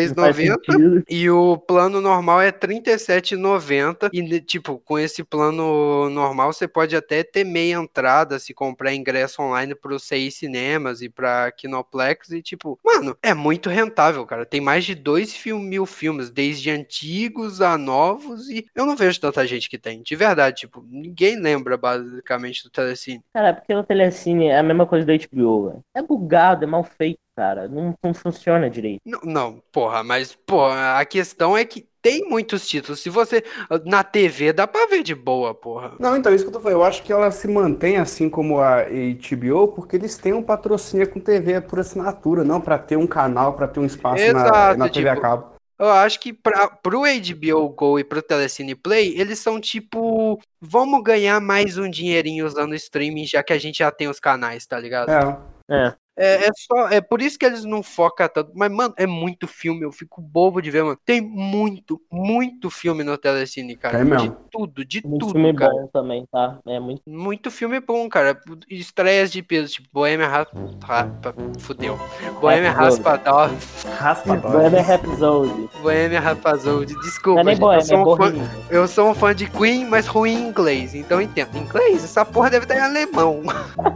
Não 0.07 0.15
faz 0.15 0.37
R$23,90. 0.37 0.55
sentido. 0.65 1.03
E 1.09 1.29
o 1.29 1.57
plano 1.57 1.99
normal 1.99 2.41
é 2.41 2.45
R$ 2.47 2.53
37,90. 2.53 4.09
E, 4.13 4.21
né, 4.21 4.39
tipo, 4.39 4.79
com 4.79 4.97
esse 4.97 5.23
plano 5.23 6.09
normal, 6.09 6.53
você 6.53 6.67
pode 6.67 6.95
até 6.95 7.23
ter 7.23 7.43
meia 7.43 7.75
entrada 7.75 8.39
se 8.39 8.53
comprar 8.53 8.93
ingresso 8.93 9.41
online 9.41 9.75
pro 9.75 9.99
CI 9.99 10.31
Cinemas 10.31 11.01
e 11.01 11.09
pra 11.09 11.51
Kinoplex. 11.51 12.29
E, 12.31 12.41
tipo, 12.41 12.79
mano, 12.85 13.17
é 13.21 13.33
muito 13.33 13.69
rentável, 13.69 14.25
cara. 14.25 14.45
Tem 14.45 14.61
mais 14.61 14.85
de 14.85 14.95
2 14.95 15.35
mil 15.45 15.85
filmes, 15.85 16.29
desde 16.29 16.69
antigos 16.69 17.61
a 17.61 17.77
novos. 17.77 18.49
E 18.49 18.65
eu 18.73 18.85
não 18.85 18.95
vejo 18.95 19.19
tanta 19.19 19.45
gente 19.45 19.69
que 19.69 19.77
tem. 19.77 20.01
De 20.01 20.15
verdade, 20.15 20.61
tipo, 20.61 20.85
ninguém 20.89 21.39
lembra 21.39 21.75
basicamente 21.77 22.63
do 22.63 22.69
Telecine. 22.69 23.24
Cara, 23.33 23.49
é 23.49 23.53
porque 23.53 23.73
o 23.73 23.83
Telecine 23.83 24.47
é 24.47 24.59
a 24.59 24.63
mesma 24.63 24.85
coisa 24.85 25.05
da 25.05 25.13
HBO, 25.13 25.69
velho. 25.69 25.81
É 25.93 26.01
bugado, 26.01 26.63
é 26.63 26.67
mal 26.67 26.83
feito, 26.83 27.19
cara. 27.35 27.67
Não, 27.67 27.93
não 28.03 28.13
funciona 28.13 28.69
direito. 28.69 29.01
Não, 29.05 29.19
não, 29.23 29.63
porra, 29.71 30.03
mas, 30.03 30.33
porra, 30.33 30.99
a 30.99 31.05
questão 31.05 31.57
é 31.57 31.65
que 31.65 31.85
tem 32.05 32.29
muitos 32.29 32.67
títulos. 32.67 32.99
Se 32.99 33.09
você. 33.09 33.43
Na 33.83 34.03
TV 34.03 34.53
dá 34.53 34.67
pra 34.67 34.85
ver 34.85 35.01
de 35.01 35.15
boa, 35.15 35.55
porra. 35.55 35.93
não, 35.99 36.15
então, 36.15 36.33
isso 36.33 36.43
que 36.43 36.49
eu 36.49 36.53
tô 36.53 36.59
falando. 36.59 36.77
Eu 36.77 36.83
acho 36.83 37.01
que 37.01 37.11
ela 37.11 37.31
se 37.31 37.47
mantém 37.47 37.97
assim 37.97 38.29
como 38.29 38.59
a 38.59 38.83
HBO, 38.83 39.69
porque 39.69 39.95
eles 39.95 40.15
têm 40.15 40.31
um 40.31 40.43
patrocínio 40.43 41.09
com 41.09 41.19
TV 41.19 41.59
por 41.61 41.79
assinatura, 41.79 42.43
não 42.43 42.61
pra 42.61 42.77
ter 42.77 42.95
um 42.95 43.07
canal, 43.07 43.53
pra 43.53 43.67
ter 43.67 43.79
um 43.79 43.85
espaço 43.85 44.21
na, 44.21 44.39
Exato, 44.39 44.79
na 44.79 44.87
TV 44.87 45.09
a 45.09 45.15
tipo, 45.15 45.21
cabo. 45.21 45.54
Eu 45.77 45.89
acho 45.89 46.19
que 46.19 46.31
pra, 46.31 46.69
pro 46.69 47.01
HBO 47.01 47.69
Go 47.69 47.99
e 47.99 48.03
pro 48.03 48.21
Telecine 48.21 48.75
Play, 48.75 49.19
eles 49.19 49.39
são 49.39 49.59
tipo. 49.59 50.39
Vamos 50.61 51.03
ganhar 51.03 51.39
mais 51.41 51.77
um 51.77 51.89
dinheirinho 51.89 52.45
usando 52.45 52.71
o 52.71 52.75
streaming, 52.75 53.25
já 53.25 53.43
que 53.43 53.53
a 53.53 53.57
gente 53.57 53.79
já 53.79 53.91
tem 53.91 54.07
os 54.07 54.19
canais, 54.19 54.65
tá 54.65 54.79
ligado? 54.79 55.09
É. 55.09 55.87
É. 55.87 55.95
É, 56.17 56.45
é 56.47 56.49
só, 56.55 56.87
é 56.89 57.01
por 57.01 57.21
isso 57.21 57.37
que 57.37 57.45
eles 57.45 57.65
não 57.65 57.83
focam 57.83 58.27
tanto. 58.29 58.51
Mas, 58.55 58.71
mano, 58.71 58.93
é 58.97 59.05
muito 59.05 59.47
filme, 59.47 59.83
eu 59.83 59.91
fico 59.91 60.21
bobo 60.21 60.61
de 60.61 60.71
ver, 60.71 60.83
mano. 60.83 60.97
Tem 61.05 61.19
muito, 61.19 62.01
muito 62.11 62.69
filme 62.69 63.03
no 63.03 63.17
Telecine, 63.17 63.75
cara. 63.75 63.97
De 63.97 64.05
mesmo. 64.05 64.37
tudo, 64.49 64.85
de 64.85 65.05
Muito 65.05 65.27
tudo, 65.27 65.33
filme 65.33 65.53
cara. 65.53 65.73
bom 65.73 65.87
também, 65.87 66.25
tá? 66.31 66.57
É 66.65 66.79
muito. 66.79 67.01
Muito 67.05 67.51
filme 67.51 67.79
bom, 67.81 68.07
cara. 68.07 68.39
Estreias 68.69 69.31
de 69.31 69.41
peso, 69.43 69.73
tipo, 69.73 69.89
Bohemian 69.91 70.27
Rhapsody. 70.27 71.59
Fudeu. 71.59 71.99
Bohemian 72.39 72.71
Rhapsody. 72.71 73.03
Rhapsody. 73.03 73.55
Raspador. 73.99 74.51
Bohemian 74.51 74.81
Rhapsody. 74.81 75.69
Bohemian 75.81 76.19
Rhapsody. 76.19 76.93
Não 76.93 77.01
Desculpa, 77.01 77.41
é 77.41 77.43
nem 77.43 77.57
eu, 77.59 77.81
sou 77.81 77.97
é 77.97 78.01
um 78.01 78.05
fã, 78.05 78.15
Bohemian. 78.17 78.49
eu 78.69 78.87
sou 78.87 79.09
um 79.09 79.13
fã 79.13 79.35
de 79.35 79.49
Queen, 79.49 79.85
mas 79.85 80.07
ruim 80.07 80.33
em 80.33 80.47
inglês. 80.47 80.95
Então 80.95 81.21
entendo. 81.21 81.57
Inglês? 81.57 82.03
Essa 82.03 82.23
porra 82.23 82.49
deve 82.49 82.65
estar 82.65 82.75
em 82.75 82.79
alemão. 82.79 83.41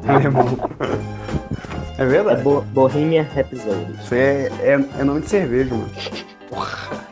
Alemão. 0.07 0.45
É 1.99 2.05
É 2.09 2.11
verdade. 2.11 2.41
Bo 2.41 2.61
Bohemian 2.61 3.21
Rhapsody. 3.21 3.93
Isso 4.01 4.15
é, 4.15 4.47
é, 4.61 4.79
é 4.99 5.03
nome 5.03 5.21
de 5.21 5.29
cerveja, 5.29 5.75
mano. 5.75 5.91
Porra. 6.49 7.07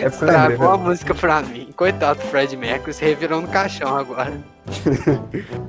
É 0.00 0.06
Estragou 0.06 0.70
a 0.70 0.78
música 0.78 1.14
pra 1.14 1.42
mim. 1.42 1.70
Coitado 1.76 2.20
do 2.20 2.26
Fred 2.26 2.56
Mercury, 2.56 2.94
se 2.94 3.04
revirou 3.04 3.42
no 3.42 3.48
caixão 3.48 3.94
agora. 3.94 4.32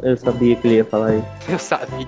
Eu 0.02 0.16
sabia 0.18 0.56
que 0.56 0.68
ele 0.68 0.76
ia 0.76 0.86
falar 0.86 1.16
isso. 1.16 1.28
Eu 1.50 1.60
sabia. 1.60 2.08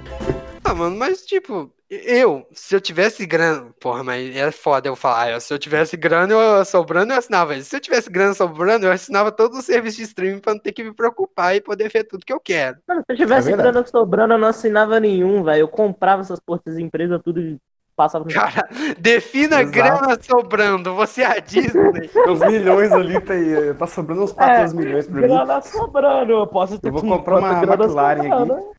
Ah, 0.63 0.73
mano, 0.73 0.95
mas 0.97 1.25
tipo, 1.25 1.69
eu, 1.89 2.47
se 2.53 2.75
eu 2.75 2.81
tivesse 2.81 3.25
grana. 3.25 3.73
Porra, 3.79 4.03
mas 4.03 4.35
é 4.35 4.51
foda 4.51 4.87
eu 4.87 4.95
falar. 4.95 5.39
Se 5.41 5.53
eu 5.53 5.57
tivesse 5.57 5.97
grana 5.97 6.31
eu, 6.33 6.65
sobrando, 6.65 7.13
eu 7.13 7.17
assinava 7.17 7.55
isso. 7.55 7.69
Se 7.69 7.75
eu 7.75 7.79
tivesse 7.79 8.09
grana 8.09 8.33
sobrando, 8.33 8.85
eu 8.85 8.91
assinava 8.91 9.31
todo 9.31 9.55
o 9.55 9.61
serviço 9.61 9.97
de 9.97 10.03
streaming 10.03 10.39
pra 10.39 10.53
não 10.53 10.61
ter 10.61 10.71
que 10.71 10.83
me 10.83 10.93
preocupar 10.93 11.55
e 11.55 11.61
poder 11.61 11.89
ver 11.89 12.03
tudo 12.03 12.25
que 12.25 12.33
eu 12.33 12.39
quero. 12.39 12.77
Mano, 12.87 13.01
se 13.01 13.13
eu 13.13 13.17
tivesse 13.17 13.51
É 13.51 13.57
grana 13.57 13.85
sobrando, 13.85 14.35
eu 14.35 14.37
não 14.37 14.47
assinava 14.47 14.99
nenhum, 14.99 15.43
velho. 15.43 15.61
Eu 15.61 15.67
comprava 15.67 16.21
essas 16.21 16.39
porras 16.39 16.63
das 16.63 16.77
empresas, 16.77 17.19
tudo 17.23 17.59
passava 17.99 18.23
no. 18.23 18.31
Cara, 18.33 18.69
defina 18.97 19.61
Exato. 19.61 19.71
grana 19.71 20.17
sobrando. 20.21 20.95
Você 20.95 21.21
é 21.21 21.25
a 21.25 21.39
Disney. 21.39 22.09
Uns 22.29 22.39
milhões 22.39 22.93
ali, 22.93 23.19
tá, 23.19 23.33
aí, 23.33 23.73
tá 23.73 23.85
sobrando 23.85 24.23
uns 24.23 24.31
14 24.31 24.73
milhões 24.73 25.05
pra 25.05 25.15
mim. 25.15 25.27
Grana 25.27 25.61
sobrando, 25.61 26.31
eu 26.31 26.47
posso 26.47 26.79
ter 26.79 26.87
Eu 26.87 26.93
vou 26.93 27.01
com 27.01 27.09
comprar 27.09 27.39
uma 27.39 27.59
grana 27.59 27.83
McLaren 27.83 28.29
sobrando. 28.29 28.53
aqui. 28.53 28.69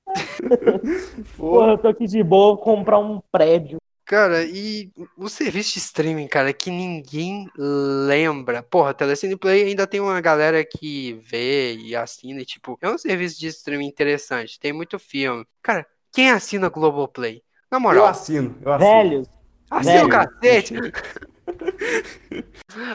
Pô, 1.37 1.50
Porra, 1.50 1.72
eu 1.72 1.78
tô 1.78 1.88
aqui 1.88 2.06
de 2.06 2.22
boa, 2.22 2.54
vou 2.54 2.59
comprar 2.59 2.98
um 2.98 3.20
prédio. 3.30 3.76
Cara, 4.06 4.42
e 4.42 4.90
o 5.16 5.28
serviço 5.28 5.74
de 5.74 5.78
streaming, 5.78 6.26
cara, 6.26 6.52
que 6.52 6.70
ninguém 6.70 7.46
lembra. 7.56 8.62
Porra, 8.62 8.94
Telecine 8.94 9.37
Play 9.37 9.68
ainda 9.68 9.87
tem 9.87 10.00
uma 10.00 10.20
galera 10.20 10.64
que 10.64 11.12
vê 11.22 11.74
e 11.76 11.94
assina, 11.94 12.40
e 12.40 12.44
tipo, 12.44 12.76
é 12.80 12.88
um 12.88 12.98
serviço 12.98 13.38
de 13.38 13.46
streaming 13.48 13.87
interessante, 13.87 14.59
tem 14.59 14.72
muito 14.72 14.98
filme. 14.98 15.46
Cara, 15.62 15.87
quem 16.11 16.30
assina 16.30 16.68
Globoplay? 16.68 17.42
Na 17.70 17.76
eu 17.76 17.80
moral, 17.80 18.06
assino, 18.06 18.56
eu 18.62 18.72
assino. 18.72 18.90
Velhos, 18.90 19.28
assina 19.70 20.04
o 20.04 20.09
velho, 20.09 20.11
cacete. 20.11 20.74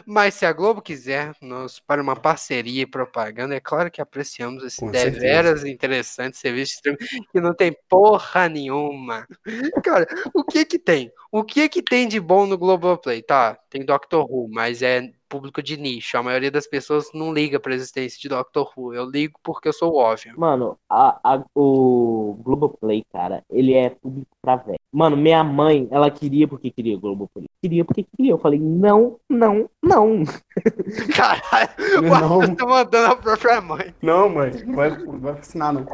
Mas 0.06 0.36
se 0.36 0.46
a 0.46 0.54
Globo 0.54 0.82
quiser 0.82 1.34
nos 1.42 1.80
para 1.80 2.02
uma 2.02 2.16
parceria 2.16 2.84
e 2.84 2.86
propaganda, 2.86 3.56
é 3.56 3.60
claro 3.60 3.92
que 3.92 4.02
apreciamos 4.02 4.64
esse 4.64 4.80
Com 4.80 4.92
deveras 4.92 5.66
interessante 5.66 6.38
serviço 6.38 6.72
de 6.72 6.76
streaming 6.76 7.26
que 7.32 7.42
não 7.42 7.54
tem 7.54 7.76
porra 7.90 8.48
nenhuma. 8.48 9.28
Cara, 9.84 10.08
o 10.34 10.44
que 10.44 10.66
que 10.66 10.80
tem? 10.80 11.12
O 11.32 11.44
que 11.44 11.68
que 11.68 11.82
tem 11.82 12.08
de 12.08 12.20
bom 12.20 12.46
no 12.46 12.58
Globoplay? 12.58 13.22
Tá, 13.22 13.58
tem 13.70 13.84
Doctor 13.84 14.26
Who, 14.30 14.48
mas 14.50 14.82
é 14.82 15.12
público 15.30 15.62
de 15.62 15.78
nicho. 15.78 16.18
A 16.18 16.24
maioria 16.24 16.52
das 16.52 16.68
pessoas 16.68 17.10
não 17.14 17.34
liga 17.34 17.60
pra 17.60 17.74
existência 17.74 18.20
de 18.20 18.30
Doctor 18.30 18.72
Who. 18.76 18.94
Eu 18.94 19.10
ligo 19.10 19.40
porque 19.44 19.68
eu 19.68 19.74
sou 19.74 19.96
óbvio. 19.96 20.34
Mano, 20.38 20.78
a, 20.90 21.20
a- 21.24 21.44
o 21.56 22.38
Globoplay, 22.44 23.04
cara, 23.12 23.44
ele 23.50 23.74
é 23.74 23.90
público 23.90 24.28
pra 24.42 24.56
velho. 24.58 24.80
Mano, 24.92 25.18
minha 25.18 25.44
mãe, 25.44 25.88
ela 25.92 26.10
queria 26.10 26.48
porque 26.48 26.72
queria 26.72 26.98
Globoplay. 26.98 27.46
Queria 27.62 27.84
porque 27.84 28.04
queria. 28.16 28.32
Eu 28.32 28.38
falei, 28.38 28.60
não, 28.60 29.18
não, 29.30 29.70
não. 29.84 30.24
Caralho, 31.16 31.70
o 32.00 32.02
Não. 32.02 32.42
Arthur 32.42 32.56
tá 32.56 32.66
mandando 32.66 33.14
a 33.14 33.16
própria 33.16 33.62
mãe. 33.62 33.94
Não, 34.02 34.30
mãe, 34.30 34.52
não 34.66 34.76
vai, 34.76 34.90
vai 34.92 35.34
assinar, 35.40 35.74
não. 35.74 35.86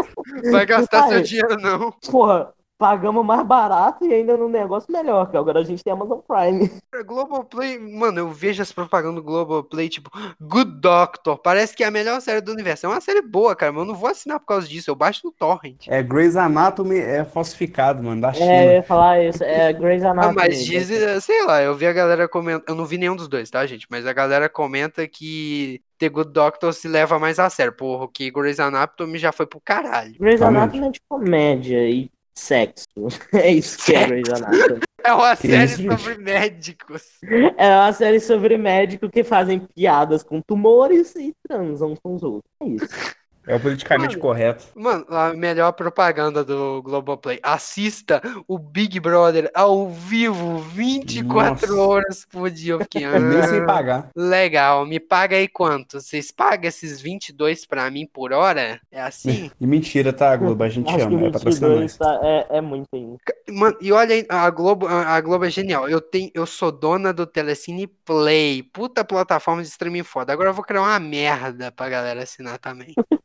Vai 0.51 0.65
gastar 0.65 1.07
seu 1.07 1.21
dinheiro, 1.21 1.57
não. 1.59 1.91
Porra, 2.11 2.53
pagamos 2.81 3.23
mais 3.23 3.45
barato 3.45 4.03
e 4.03 4.11
ainda 4.11 4.35
num 4.35 4.49
negócio 4.49 4.91
melhor, 4.91 5.29
que 5.29 5.37
agora 5.37 5.59
a 5.59 5.63
gente 5.63 5.83
tem 5.83 5.93
Amazon 5.93 6.17
Prime. 6.27 6.67
Globoplay, 7.05 7.77
mano, 7.77 8.17
eu 8.17 8.29
vejo 8.29 8.59
as 8.59 8.71
propagandas 8.71 9.17
do 9.17 9.23
Globoplay, 9.23 9.87
tipo, 9.87 10.09
Good 10.41 10.79
Doctor, 10.81 11.37
parece 11.37 11.75
que 11.75 11.83
é 11.83 11.87
a 11.87 11.91
melhor 11.91 12.19
série 12.21 12.41
do 12.41 12.51
universo. 12.51 12.87
É 12.87 12.89
uma 12.89 12.99
série 12.99 13.21
boa, 13.21 13.55
cara, 13.55 13.71
mas 13.71 13.81
eu 13.81 13.85
não 13.87 13.93
vou 13.93 14.09
assinar 14.09 14.39
por 14.39 14.47
causa 14.47 14.67
disso, 14.67 14.89
eu 14.89 14.95
baixo 14.95 15.21
no 15.23 15.31
Torrent. 15.31 15.85
É, 15.87 16.01
Grey's 16.01 16.35
Anatomy 16.35 16.97
é 16.97 17.23
falsificado, 17.23 18.01
mano, 18.01 18.19
da 18.19 18.33
China. 18.33 18.51
É, 18.51 18.67
eu 18.67 18.71
ia 18.77 18.83
falar 18.83 19.23
isso, 19.23 19.43
é 19.43 19.71
Grey's 19.71 20.03
Ah, 20.03 20.09
Anatomy. 20.09 20.35
mas 20.35 20.65
dizem, 20.65 21.19
sei 21.21 21.45
lá, 21.45 21.61
eu 21.61 21.75
vi 21.75 21.85
a 21.85 21.93
galera 21.93 22.27
comentando, 22.27 22.63
eu 22.67 22.73
não 22.73 22.85
vi 22.85 22.97
nenhum 22.97 23.15
dos 23.15 23.27
dois, 23.27 23.47
tá, 23.51 23.63
gente? 23.67 23.85
Mas 23.91 24.07
a 24.07 24.13
galera 24.13 24.49
comenta 24.49 25.07
que 25.07 25.79
The 25.99 26.09
Good 26.09 26.31
Doctor 26.31 26.73
se 26.73 26.87
leva 26.87 27.19
mais 27.19 27.37
a 27.37 27.47
sério, 27.47 27.73
porra, 27.73 28.07
que 28.11 28.31
Grey's 28.31 28.59
Anatomy 28.59 29.19
já 29.19 29.31
foi 29.31 29.45
pro 29.45 29.61
caralho. 29.63 30.15
Grey's. 30.19 30.41
Anatomy 30.41 30.87
é 30.87 30.89
de 30.89 30.99
comédia 31.07 31.87
e 31.87 32.09
sexo. 32.33 32.87
É 33.33 33.51
isso 33.51 33.77
que 33.83 33.95
é 33.95 34.05
Grey's 34.07 34.29
Anatomy. 34.29 34.81
É 35.03 35.13
uma 35.13 35.35
série 35.35 35.67
sobre 35.67 36.15
médicos. 36.19 37.17
É 37.57 37.75
uma 37.75 37.91
série 37.91 38.19
sobre 38.19 38.55
médicos 38.55 39.09
que 39.09 39.23
fazem 39.23 39.59
piadas 39.59 40.21
com 40.21 40.39
tumores 40.41 41.15
e 41.15 41.33
transam 41.47 41.95
com 41.95 42.13
os 42.13 42.21
outros. 42.21 42.53
É 42.61 42.67
isso. 42.67 42.87
É 43.47 43.55
o 43.55 43.59
politicamente 43.59 44.11
Mano. 44.17 44.21
correto. 44.21 44.65
Mano, 44.75 45.05
a 45.09 45.33
melhor 45.33 45.71
propaganda 45.71 46.43
do 46.43 46.81
Globoplay. 46.83 47.39
Assista 47.41 48.21
o 48.47 48.59
Big 48.59 48.99
Brother 48.99 49.49
ao 49.55 49.89
vivo, 49.89 50.59
24 50.59 51.67
Nossa. 51.75 51.81
horas 51.81 52.25
por 52.31 52.49
dia. 52.51 52.73
Eu 52.73 52.79
fiquei, 52.81 53.03
E 53.03 53.19
nem 53.19 53.43
sem 53.43 53.61
"Ah, 53.61 53.65
pagar. 53.65 54.09
Legal, 54.15 54.85
me 54.85 54.99
paga 54.99 55.35
aí 55.37 55.47
quanto? 55.47 55.99
Vocês 55.99 56.31
pagam 56.31 56.67
esses 56.69 57.01
22 57.01 57.65
pra 57.65 57.89
mim 57.89 58.07
por 58.11 58.31
hora? 58.31 58.79
É 58.91 59.01
assim? 59.01 59.49
E 59.59 59.65
mentira, 59.67 60.11
tá, 60.13 60.35
Globo? 60.35 60.63
A 60.63 60.69
gente 60.69 60.87
Acho 60.89 60.97
que 61.07 61.13
ama, 61.15 61.27
é 61.27 61.31
patrocinador. 61.31 61.79
22 61.79 61.97
tá, 61.97 62.19
é, 62.23 62.57
é 62.57 62.61
muito 62.61 62.87
ainda. 62.93 63.17
Mano, 63.49 63.75
e 63.81 63.91
olha 63.91 64.15
aí, 64.15 64.25
a 64.29 64.49
Globo, 64.49 64.87
a 64.87 65.01
a 65.15 65.21
Globo 65.21 65.45
é 65.45 65.49
genial. 65.49 65.89
Eu 65.89 65.99
tenho, 65.99 66.29
eu 66.33 66.45
sou 66.45 66.71
dona 66.71 67.11
do 67.11 67.25
Telecine 67.25 67.87
Play. 67.87 68.63
Puta 68.63 69.03
plataforma 69.03 69.61
de 69.61 69.67
streaming 69.67 70.03
foda. 70.03 70.31
Agora 70.31 70.49
eu 70.49 70.53
vou 70.53 70.63
criar 70.63 70.81
uma 70.81 70.99
merda 70.99 71.71
pra 71.71 71.89
galera 71.89 72.23
assinar 72.23 72.57
também. 72.59 72.93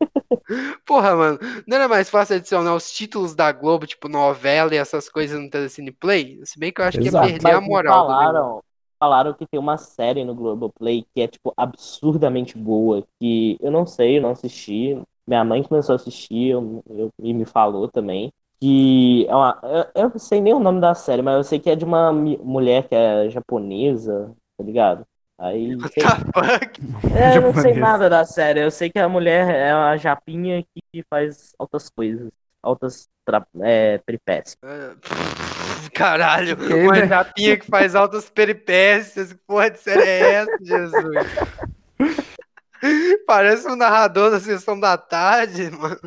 Porra, 0.85 1.15
mano, 1.17 1.39
não 1.67 1.77
era 1.77 1.89
mais 1.89 2.09
fácil 2.09 2.37
adicionar 2.37 2.75
os 2.75 2.91
títulos 2.93 3.35
da 3.35 3.51
Globo, 3.53 3.87
tipo 3.87 4.09
novela 4.09 4.75
e 4.75 4.79
essas 4.79 5.09
coisas 5.09 5.41
no 5.41 5.51
Telecine 5.51 5.93
Play? 5.93 6.41
Se 6.45 6.59
bem 6.59 6.73
que 6.73 6.81
eu 6.81 6.85
acho 6.85 6.99
que 7.01 7.09
Exato. 7.09 7.09
ia 7.09 7.13
perder 7.13 7.51
a 7.53 7.61
Mas 7.61 7.67
me 7.67 7.77
moral. 7.77 8.05
do 8.07 8.15
negócio. 8.17 8.47
falaram, 8.47 8.63
falaram 8.99 9.35
que 9.35 9.47
tem 9.47 9.59
uma 9.61 9.77
série 9.77 10.25
no 10.25 10.35
Globoplay 10.35 11.05
que 11.15 11.21
é, 11.21 11.29
tipo, 11.29 11.53
absurdamente 11.57 12.57
boa. 12.57 13.07
Que 13.21 13.57
eu 13.61 13.71
não 13.71 13.85
sei, 13.87 14.19
eu 14.19 14.23
não 14.23 14.31
assisti. 14.31 15.01
Minha 15.27 15.45
mãe 15.45 15.63
começou 15.63 15.93
a 15.95 15.97
assistir 15.97 16.51
eu, 16.51 16.83
eu- 16.89 17.11
e 17.21 17.35
me 17.35 17.45
falou 17.45 17.89
também. 17.89 18.33
Que 18.61 19.27
é 19.29 19.35
uma. 19.35 19.61
Eu, 19.95 20.03
eu 20.05 20.09
não 20.11 20.19
sei 20.19 20.41
nem 20.41 20.55
o 20.55 20.61
nome 20.61 20.81
da 20.81 20.95
série, 20.95 21.21
mas 21.23 21.37
eu 21.37 21.45
sei 21.45 21.59
que 21.61 21.69
é 21.69 21.77
de 21.77 21.85
uma 21.85 22.11
mulher 22.13 22.89
que 22.89 22.95
é 22.95 23.29
japonesa, 23.29 24.35
tá 24.57 24.65
ligado? 24.65 25.05
Aí. 25.39 25.77
sei- 25.93 26.03
fuck? 26.03 26.81
É, 27.15 27.37
eu 27.37 27.43
não 27.43 27.55
sei 27.55 27.75
nada 27.75 28.09
da 28.09 28.25
série. 28.25 28.61
Eu 28.61 28.71
sei 28.71 28.89
que 28.91 28.99
a 28.99 29.09
mulher 29.09 29.49
é 29.55 29.75
uma 29.75 29.97
japinha 29.97 30.65
que 30.93 31.05
faz 31.11 31.53
altas 31.59 31.91
coisas. 31.91 32.31
Altas 32.63 33.09
tra- 33.25 33.47
é, 33.61 33.99
peripécias. 33.99 34.57
Caralho, 35.95 36.57
Que, 36.57 36.75
uma 36.75 36.93
né? 36.95 37.07
japinha 37.07 37.57
que 37.59 37.67
faz 37.67 37.95
altas 37.95 38.29
peripécias. 38.31 39.33
Que 39.33 39.39
porra 39.47 39.71
de 39.71 39.79
série 39.79 40.03
é 40.03 40.33
essa, 40.35 40.57
Jesus? 40.61 41.15
Parece 43.27 43.67
um 43.69 43.77
narrador 43.77 44.31
da 44.31 44.41
sessão 44.41 44.79
da 44.79 44.97
tarde, 44.97 45.71
mano. 45.77 45.99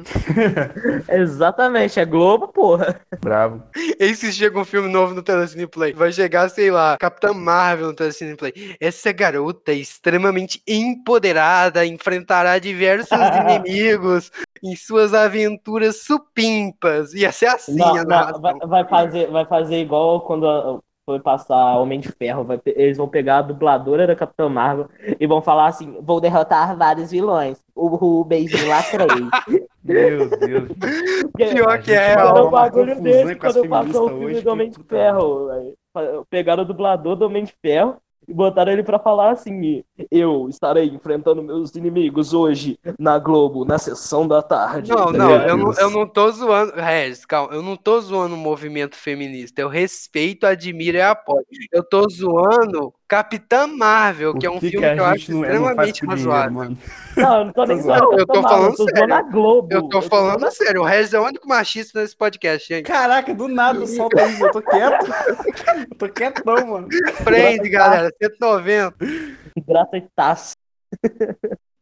Exatamente, 1.10 2.00
é 2.00 2.06
Globo, 2.06 2.48
porra. 2.48 3.00
Bravo. 3.22 3.64
E 4.00 4.16
se 4.16 4.32
chega 4.32 4.60
um 4.60 4.66
filme 4.66 4.90
novo 4.90 5.14
no 5.14 5.22
Telecine 5.22 5.68
Play? 5.68 5.94
Vai 5.94 6.12
chegar, 6.12 6.50
sei 6.50 6.72
lá, 6.72 6.98
Capitã 6.98 7.34
Marvel 7.34 7.88
no 7.88 7.94
Telecine 7.94 8.36
Play. 8.36 8.76
Essa 8.80 9.12
garota 9.12 9.72
extremamente 9.74 10.62
empoderada 10.68 11.86
enfrentará 11.86 12.58
diversos 12.60 13.10
inimigos 13.46 14.32
em 14.64 14.76
suas 14.76 15.14
aventuras 15.14 16.02
supimpas. 16.04 17.14
Ia 17.14 17.32
ser 17.32 17.48
assim 17.48 17.76
Não, 17.78 17.96
a 17.96 18.04
não, 18.04 18.40
vai, 18.42 18.54
vai 18.60 18.88
fazer, 18.88 19.30
vai 19.32 19.46
fazer 19.46 19.80
igual 19.82 20.22
quando 20.22 20.48
a- 20.48 20.80
foi 21.10 21.20
passar 21.20 21.80
Homem 21.80 22.00
de 22.00 22.12
Ferro. 22.12 22.44
vai 22.44 22.62
eles 22.68 22.98
vão 22.98 23.08
pegar 23.08 23.40
a 23.40 23.42
dubladora 23.42 24.06
da 24.06 24.16
Capitã 24.16 24.48
Marvel 24.48 24.88
e 25.20 25.26
vão 25.26 25.42
falar 25.42 25.66
assim: 25.66 25.98
vou 26.02 26.22
derrotar 26.22 26.78
vários 26.78 27.10
vilões. 27.10 27.58
O, 27.76 28.20
o 28.20 28.24
beijinho 28.24 28.70
lacrei. 28.70 29.08
Meu 29.84 30.30
Deus. 30.30 30.70
Pior 31.36 31.82
que 31.82 31.94
é, 31.94 32.16
ó. 32.16 32.44
Uma 32.44 32.52
bagulho 32.52 33.02
desse 33.02 33.36
quando 33.38 33.68
passou 33.68 34.06
o 34.06 34.10
filme 34.10 34.26
hoje, 34.26 34.42
do 34.42 34.52
Homem 34.52 34.70
de 34.70 34.84
Ferro. 34.84 35.48
Pegaram 36.30 36.62
o 36.62 36.68
dublador 36.68 37.16
do 37.16 37.26
Homem 37.26 37.44
de 37.44 37.56
Ferro 37.60 37.98
e 38.30 38.34
botaram 38.34 38.72
ele 38.72 38.84
pra 38.84 39.00
falar 39.00 39.32
assim: 39.32 39.84
Eu 40.12 40.48
estarei 40.48 40.86
enfrentando 40.86 41.42
meus 41.42 41.76
inimigos 41.76 42.32
hoje 42.32 42.78
na 43.00 43.18
Globo, 43.18 43.66
na 43.66 43.80
sessão 43.80 44.28
da 44.28 44.42
tarde. 44.44 44.92
Não, 44.92 45.12
não, 45.12 45.32
eu 45.42 45.58
não, 45.58 45.74
eu 45.74 45.90
não 45.90 46.08
tô 46.08 46.32
zoando. 46.32 46.74
Regis, 46.76 47.26
calma, 47.26 47.56
eu 47.56 47.64
não 47.64 47.76
tô 47.76 48.00
zoando 48.00 48.36
o 48.36 48.38
movimento 48.38 48.96
feminista. 48.96 49.62
Eu 49.62 49.68
respeito, 49.68 50.46
admiro 50.46 50.98
e 50.98 51.02
apoio. 51.02 51.44
Eu 51.72 51.84
tô 51.84 52.08
zoando 52.08 52.94
Capitã 53.10 53.66
Marvel, 53.66 54.36
que 54.36 54.46
é 54.46 54.52
um 54.52 54.60
filme 54.60 54.78
que, 54.78 55.00
eu 55.00 55.04
a 55.04 55.10
acho 55.10 55.32
não, 55.32 55.40
não 55.40 55.46
extremamente 55.46 56.02
dinheiro, 56.02 56.30
razoável. 56.30 56.52
mano? 56.52 56.78
Não, 57.18 57.40
eu 57.40 57.46
não 57.46 57.54
tô 57.54 57.66
nem 57.66 57.78
Não, 57.82 57.84
zoando 57.84 58.20
eu 58.20 58.28
tô 58.28 58.42
falando 58.44 58.70
eu 58.70 58.76
tô 58.76 58.84
sério. 58.96 59.32
Globo. 59.32 59.68
Eu 59.72 59.90
tô 59.90 60.02
zoando 60.02 60.10
falando 60.10 60.52
sério, 60.52 60.82
o 60.82 60.86
Regis 60.86 61.14
é 61.16 61.20
o 61.20 61.26
único 61.26 61.48
machista 61.48 62.00
nesse 62.00 62.16
podcast, 62.16 62.68
gente. 62.68 62.86
Caraca, 62.86 63.34
do 63.34 63.48
nada 63.48 63.88
solta 63.88 64.28
isso. 64.28 64.46
Eu 64.46 64.52
tô 64.52 64.62
quieto. 64.62 65.08
Eu 65.90 65.98
tô 65.98 66.08
quietão, 66.08 66.68
mano. 66.68 66.88
Prende, 67.24 67.68
galera, 67.68 68.14
190. 68.22 68.96
gratuitaço. 69.68 70.54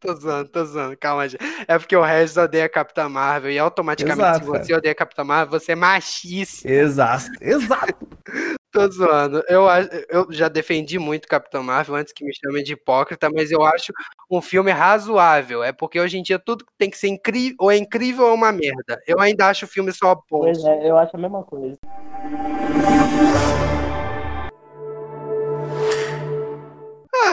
Tô 0.00 0.14
zoando, 0.14 0.48
tô 0.48 0.64
zoando, 0.64 0.96
calma, 0.96 1.28
gente. 1.28 1.42
É 1.66 1.76
porque 1.76 1.96
o 1.96 2.02
Regis 2.02 2.36
odeia 2.36 2.66
a 2.66 2.68
Capitã 2.68 3.08
Marvel 3.08 3.50
e 3.50 3.58
automaticamente, 3.58 4.20
Exato, 4.20 4.44
se 4.44 4.50
você 4.50 4.74
odeia 4.74 4.92
a 4.92 4.94
Capitã 4.94 5.24
Marvel, 5.24 5.58
você 5.58 5.72
é 5.72 5.74
machista. 5.74 6.70
Exato. 6.70 7.30
Exato. 7.40 8.08
Tô 8.70 8.88
zoando. 8.90 9.42
Eu, 9.48 9.66
eu 10.10 10.26
já 10.30 10.46
defendi 10.46 10.98
muito 10.98 11.26
Capitão 11.26 11.62
Marvel 11.62 11.96
antes 11.96 12.12
que 12.12 12.22
me 12.22 12.32
chamem 12.34 12.62
de 12.62 12.74
hipócrita, 12.74 13.28
mas 13.30 13.50
eu 13.50 13.64
acho 13.64 13.92
um 14.30 14.42
filme 14.42 14.70
razoável. 14.70 15.64
É 15.64 15.72
porque 15.72 15.98
hoje 15.98 16.18
em 16.18 16.22
dia 16.22 16.38
tudo 16.38 16.64
tem 16.76 16.90
que 16.90 16.98
ser 16.98 17.08
incrível, 17.08 17.56
ou 17.58 17.70
é 17.70 17.76
incrível 17.76 18.26
ou 18.26 18.30
é 18.30 18.34
uma 18.34 18.52
merda. 18.52 19.00
Eu 19.06 19.20
ainda 19.20 19.48
acho 19.48 19.64
o 19.64 19.68
filme 19.68 19.90
só 19.92 20.14
bom. 20.14 20.40
Pois 20.40 20.62
é, 20.62 20.88
eu 20.88 20.98
acho 20.98 21.16
a 21.16 21.18
mesma 21.18 21.42
coisa. 21.42 21.78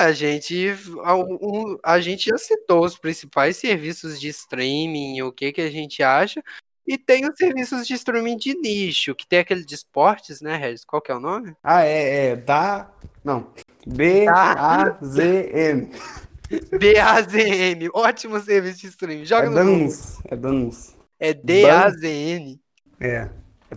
Ah, 0.06 0.12
gente, 0.14 0.74
a, 1.03 1.16
um- 1.16 1.78
a 1.84 1.99
gente 1.99 2.30
já 2.30 2.38
citou 2.38 2.86
os 2.86 2.97
principais 2.97 3.58
serviços 3.58 4.20
de 4.20 4.28
streaming, 4.30 5.22
o 5.22 5.32
que 5.32 5.51
que 5.51 5.62
a 5.62 5.70
gente 5.70 6.01
acha. 6.03 6.41
E 6.88 6.97
tem 6.97 7.28
os 7.28 7.36
serviços 7.36 7.88
de 7.88 7.95
streaming 7.95 8.38
de 8.38 8.53
nicho, 8.53 9.16
que 9.16 9.26
tem 9.28 9.39
aquele 9.39 9.66
de 9.66 9.74
esportes, 9.74 10.39
né, 10.41 10.56
Regis? 10.56 10.86
Qual 10.86 11.01
que 11.01 11.12
é 11.12 11.16
o 11.16 11.20
nome? 11.20 11.56
Ah, 11.64 11.84
é, 11.84 12.28
é. 12.28 12.36
Da. 12.36 12.91
Não. 13.24 13.47
B-A-Z-M. 13.88 15.89
BAZN, 16.72 17.89
ótimo 17.91 18.39
serviço 18.39 18.82
de 18.82 18.88
streaming. 18.88 19.26
Joga 19.26 19.47
É 19.47 19.49
no. 19.49 19.56
Dans. 19.56 20.20
É 20.26 20.36
Dans. 20.36 20.95
É 21.20 21.34
DAZN. 21.34 22.60
É. 22.99 23.30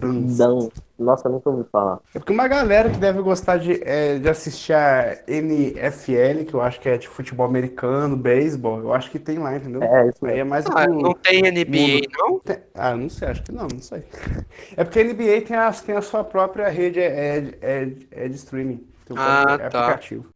Não. 0.07 0.71
Nossa, 0.99 1.29
eu 1.29 1.33
nunca 1.33 1.49
ouvi 1.49 1.65
falar. 1.71 2.01
É 2.13 2.19
porque 2.19 2.33
uma 2.33 2.49
galera 2.49 2.91
que 2.91 2.99
deve 2.99 3.23
gostar 3.23 3.57
de, 3.59 3.81
é, 3.85 4.19
de 4.19 4.29
assistir 4.29 4.73
a 4.73 5.17
NFL, 5.29 6.45
que 6.45 6.55
eu 6.55 6.61
acho 6.61 6.81
que 6.81 6.89
é 6.89 6.99
de 6.99 7.07
futebol 7.07 7.47
americano, 7.47 8.17
beisebol, 8.17 8.81
eu 8.81 8.93
acho 8.93 9.09
que 9.11 9.19
tem 9.19 9.39
lá, 9.39 9.57
entendeu? 9.57 9.81
É, 9.83 10.09
isso 10.09 10.27
Aí 10.27 10.41
é 10.41 10.45
mais 10.45 10.67
Ah, 10.67 10.87
não 10.89 11.15
tem 11.15 11.45
NBA, 11.47 12.01
não? 12.19 12.41
Tem- 12.41 12.59
Ah, 12.75 12.97
não 12.97 13.09
sei, 13.09 13.29
acho 13.29 13.43
que 13.45 13.53
não, 13.53 13.69
não 13.69 13.81
sei. 13.81 14.03
É 14.77 14.83
porque 14.83 14.99
a 14.99 15.03
NBA 15.05 15.41
tem 15.47 15.57
a, 15.57 15.71
tem 15.73 15.97
a 15.97 16.03
sua 16.03 16.25
própria 16.25 16.69
rede 16.69 16.99
é, 16.99 17.05
é, 17.39 17.55
é, 17.63 17.93
é 18.25 18.29
de 18.29 18.35
streaming. 18.37 18.85
Tem 19.07 19.17
o 19.17 19.21
Ah, 19.21 19.45
próprio 19.45 19.71
tá. 19.71 19.79
aplicativo. 19.81 20.29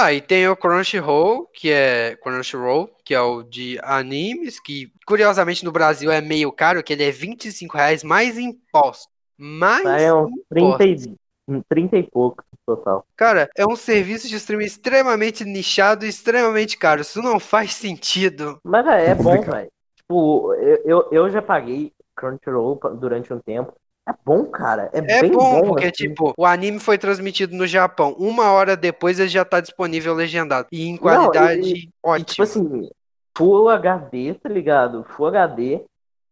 Ah, 0.00 0.12
e 0.12 0.20
tem 0.20 0.46
o 0.46 0.56
Crunchyroll, 0.56 1.48
que 1.52 1.72
é 1.72 2.14
Crunchyroll, 2.22 2.88
que 3.04 3.12
é 3.12 3.20
o 3.20 3.42
de 3.42 3.80
animes, 3.82 4.60
que 4.60 4.92
curiosamente 5.04 5.64
no 5.64 5.72
Brasil 5.72 6.08
é 6.12 6.20
meio 6.20 6.52
caro, 6.52 6.84
que 6.84 6.92
ele 6.92 7.02
é 7.02 7.10
25 7.10 7.76
reais 7.76 8.04
mais 8.04 8.38
imposto. 8.38 9.08
Mais 9.36 9.84
é 9.84 10.14
uns 10.14 10.30
30 10.48 10.84
imposto. 10.84 11.08
e, 11.10 11.16
uns 11.48 11.62
30 11.68 11.96
e 11.96 12.02
pouco 12.04 12.44
total. 12.64 13.04
Cara, 13.16 13.50
é 13.56 13.66
um 13.66 13.74
serviço 13.74 14.28
de 14.28 14.36
streaming 14.36 14.66
extremamente 14.66 15.44
nichado 15.44 16.06
e 16.06 16.08
extremamente 16.08 16.78
caro. 16.78 17.00
Isso 17.00 17.20
não 17.20 17.40
faz 17.40 17.74
sentido. 17.74 18.60
Mas 18.62 18.86
é, 18.86 19.06
é 19.10 19.14
bom, 19.16 19.42
velho. 19.42 19.68
Tipo, 19.96 20.54
eu, 20.54 20.76
eu, 20.84 21.08
eu 21.10 21.30
já 21.30 21.42
paguei 21.42 21.92
Crunchyroll 22.14 22.78
durante 23.00 23.34
um 23.34 23.40
tempo. 23.40 23.74
É 24.08 24.14
bom, 24.24 24.44
cara. 24.46 24.88
É, 24.92 24.98
É 24.98 25.20
bem 25.22 25.32
bom, 25.32 25.60
bom. 25.60 25.68
porque, 25.68 25.84
assim. 25.84 25.92
tipo, 25.92 26.32
o 26.36 26.46
anime 26.46 26.78
foi 26.80 26.96
transmitido 26.96 27.54
no 27.54 27.66
Japão. 27.66 28.14
Uma 28.18 28.50
hora 28.52 28.74
depois 28.76 29.18
ele 29.20 29.28
já 29.28 29.44
tá 29.44 29.60
disponível 29.60 30.14
legendado. 30.14 30.66
E 30.72 30.86
em 30.86 30.92
Não, 30.92 30.98
qualidade 30.98 31.60
e- 31.60 31.78
E, 31.84 31.88
ótima. 32.02 32.24
tipo 32.24 32.42
assim, 32.42 32.88
Full 33.36 33.68
HD, 33.68 34.34
tá 34.34 34.48
ligado? 34.48 35.04
Full 35.16 35.26
HD. 35.26 35.80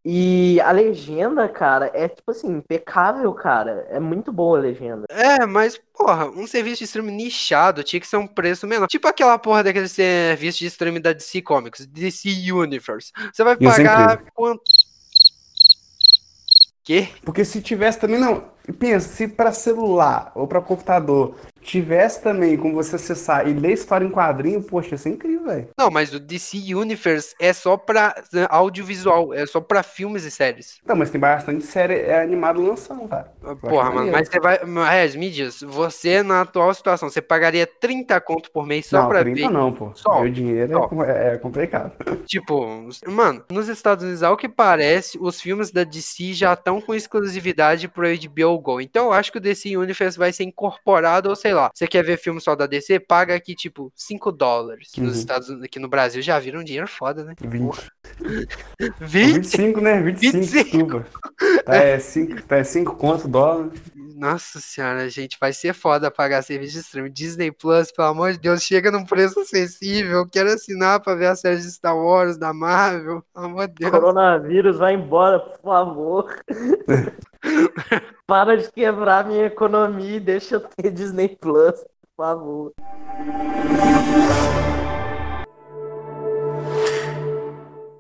E 0.09 0.61
a 0.61 0.71
legenda, 0.71 1.49
cara, 1.49 1.91
é 1.93 2.09
tipo 2.09 2.31
assim, 2.31 2.47
impecável, 2.59 3.33
cara. 3.35 3.87
É 3.91 3.99
muito 3.99 4.33
boa 4.33 4.57
a 4.57 4.61
legenda. 4.61 5.05
É, 5.11 5.45
mas, 5.45 5.77
porra, 5.93 6.27
um 6.27 6.47
serviço 6.47 6.79
de 6.79 6.85
streaming 6.85 7.13
nichado 7.17 7.83
tinha 7.83 7.99
que 8.01 8.07
ser 8.07 8.17
um 8.17 8.27
preço 8.27 8.69
menor. 8.69 8.87
Tipo 8.87 9.09
aquela 9.09 9.37
porra 9.37 9.65
daquele 9.65 9.89
serviço 9.89 10.61
de 10.61 10.67
streaming 10.67 11.01
da 11.01 11.13
DC 11.13 11.43
Comics, 11.43 11.85
DC 11.87 12.29
Universe. 12.53 13.11
Você 13.33 13.43
vai 13.43 13.57
pagar 13.57 14.23
quanto? 14.33 14.63
Quê? 16.87 17.09
Porque 17.25 17.45
se 17.45 17.61
tivesse 17.61 17.99
também, 17.99 18.21
não. 18.21 18.45
E 18.69 18.73
pensa, 18.73 19.09
se 19.09 19.29
para 19.29 19.53
celular 19.53 20.33
ou 20.35 20.47
para 20.47 20.61
computador 20.61 21.35
tivesse 21.67 22.23
também 22.23 22.57
como 22.57 22.75
você 22.75 22.95
acessar 22.95 23.49
e 23.49 23.53
ler 23.53 23.73
história 23.73 24.07
em 24.07 24.11
quadrinho, 24.11 24.63
poxa, 24.63 24.95
isso 24.95 25.09
é 25.09 25.11
incrível, 25.11 25.47
velho. 25.47 25.69
Não, 25.77 25.91
mas 25.91 26.15
o 26.15 26.21
DC 26.21 26.75
Universe 26.75 27.35
é 27.41 27.53
só 27.53 27.77
pra 27.77 28.15
né, 28.33 28.47
audiovisual, 28.49 29.35
é 29.35 29.45
só 29.47 29.61
pra 29.61 29.83
filmes 29.83 30.25
e 30.25 30.31
séries. 30.31 30.79
Não, 30.87 30.95
mas 30.95 31.11
tem 31.11 31.21
bastante 31.21 31.65
série 31.65 31.95
é, 31.95 32.23
animado 32.23 32.63
lançando, 32.63 33.09
cara. 33.09 33.33
Porra, 33.61 33.91
mano, 33.91 34.13
mas 34.13 34.29
você 34.29 34.39
vai. 34.39 34.61
Regis, 34.91 35.17
me 35.17 35.31
diz, 35.31 35.61
você 35.61 36.23
na 36.23 36.43
atual 36.43 36.73
situação, 36.73 37.11
você 37.11 37.21
pagaria 37.21 37.67
30 37.67 38.21
conto 38.21 38.51
por 38.53 38.65
mês 38.65 38.87
só 38.87 39.03
não, 39.03 39.09
pra 39.09 39.21
30 39.21 39.41
ver? 39.41 39.53
não, 39.53 39.73
pô. 39.73 39.91
Só, 39.95 40.21
Meu 40.21 40.31
dinheiro 40.31 40.73
só. 40.73 41.05
é, 41.05 41.35
é 41.35 41.39
complicado. 41.39 41.93
Tipo, 42.27 42.89
mano, 43.07 43.43
nos 43.51 43.69
Estados 43.69 44.05
Unidos, 44.05 44.23
ao 44.23 44.37
que 44.37 44.49
parece, 44.49 45.19
os 45.21 45.41
filmes 45.41 45.71
da 45.71 45.85
DC 45.85 46.33
já 46.33 46.53
estão 46.53 46.81
com 46.81 46.95
exclusividade 46.95 47.89
pro 47.89 48.07
HBO 48.07 48.56
Go. 48.59 48.81
Então 48.81 49.07
eu 49.07 49.13
acho 49.13 49.33
que 49.33 49.39
o 49.39 49.41
DC 49.41 49.77
Universe 49.77 50.19
vai 50.19 50.33
ser 50.33 50.45
incorporado, 50.45 51.29
ou 51.29 51.37
sei 51.37 51.55
lá, 51.55 51.71
você 51.75 51.87
quer 51.87 52.03
ver 52.03 52.19
filme 52.19 52.41
só 52.41 52.55
da 52.55 52.67
DC? 52.67 53.01
Paga 53.01 53.35
aqui, 53.35 53.55
tipo, 53.55 53.93
5 53.95 54.33
dólares. 54.33 54.91
Uhum. 54.97 55.05
Nos 55.05 55.19
Estados 55.19 55.49
Unidos, 55.49 55.65
aqui 55.65 55.79
no 55.79 55.89
Brasil 55.89 56.23
já 56.23 56.39
viram 56.39 56.61
um 56.61 56.65
dinheiro 56.65 56.89
foda, 56.89 57.25
né? 57.25 57.35
20. 57.41 57.91
20? 59.01 59.35
25, 59.35 59.81
né? 59.81 60.01
25, 60.01 60.39
25. 60.39 60.65
desculpa. 60.65 61.07
Tá, 61.65 61.77
é 61.77 61.99
5 61.99 62.43
tá, 62.43 62.57
é 62.57 62.65
cinco 62.65 62.97
conto 62.97 63.29
dólar. 63.29 63.71
Nossa 64.17 64.59
senhora, 64.61 65.11
gente, 65.11 65.37
vai 65.39 65.53
ser 65.53 65.75
foda 65.75 66.11
pagar 66.11 66.43
serviço 66.43 66.73
de 66.75 66.79
streaming. 66.81 67.13
Disney 67.13 67.53
Plus, 67.53 67.93
pelo 67.93 68.09
amor 68.09 68.33
de 68.33 68.39
Deus, 68.39 68.63
chega 68.63 68.91
num 68.91 69.05
preço 69.05 69.41
acessível. 69.41 70.27
Quero 70.27 70.49
assinar 70.49 71.01
pra 71.01 71.15
ver 71.15 71.27
as 71.27 71.41
séries 71.41 71.65
de 71.65 71.73
Star 71.73 71.95
Wars, 71.95 72.39
da 72.39 72.55
Marvel. 72.55 73.23
Pelo 73.35 73.47
amor 73.47 73.69
de 73.69 73.75
Deus. 73.75 73.91
Coronavírus, 73.91 74.79
vai 74.79 74.95
embora, 74.95 75.39
por 75.39 75.61
favor. 75.61 76.35
Para 78.27 78.57
de 78.57 78.73
quebrar 78.73 79.27
minha 79.27 79.47
economia 79.47 80.17
e 80.17 80.21
deixa 80.21 80.55
eu 80.57 80.61
ter 80.61 80.91
Disney 80.91 81.29
Plus, 81.29 81.75
por 82.17 82.25
favor. 82.25 82.73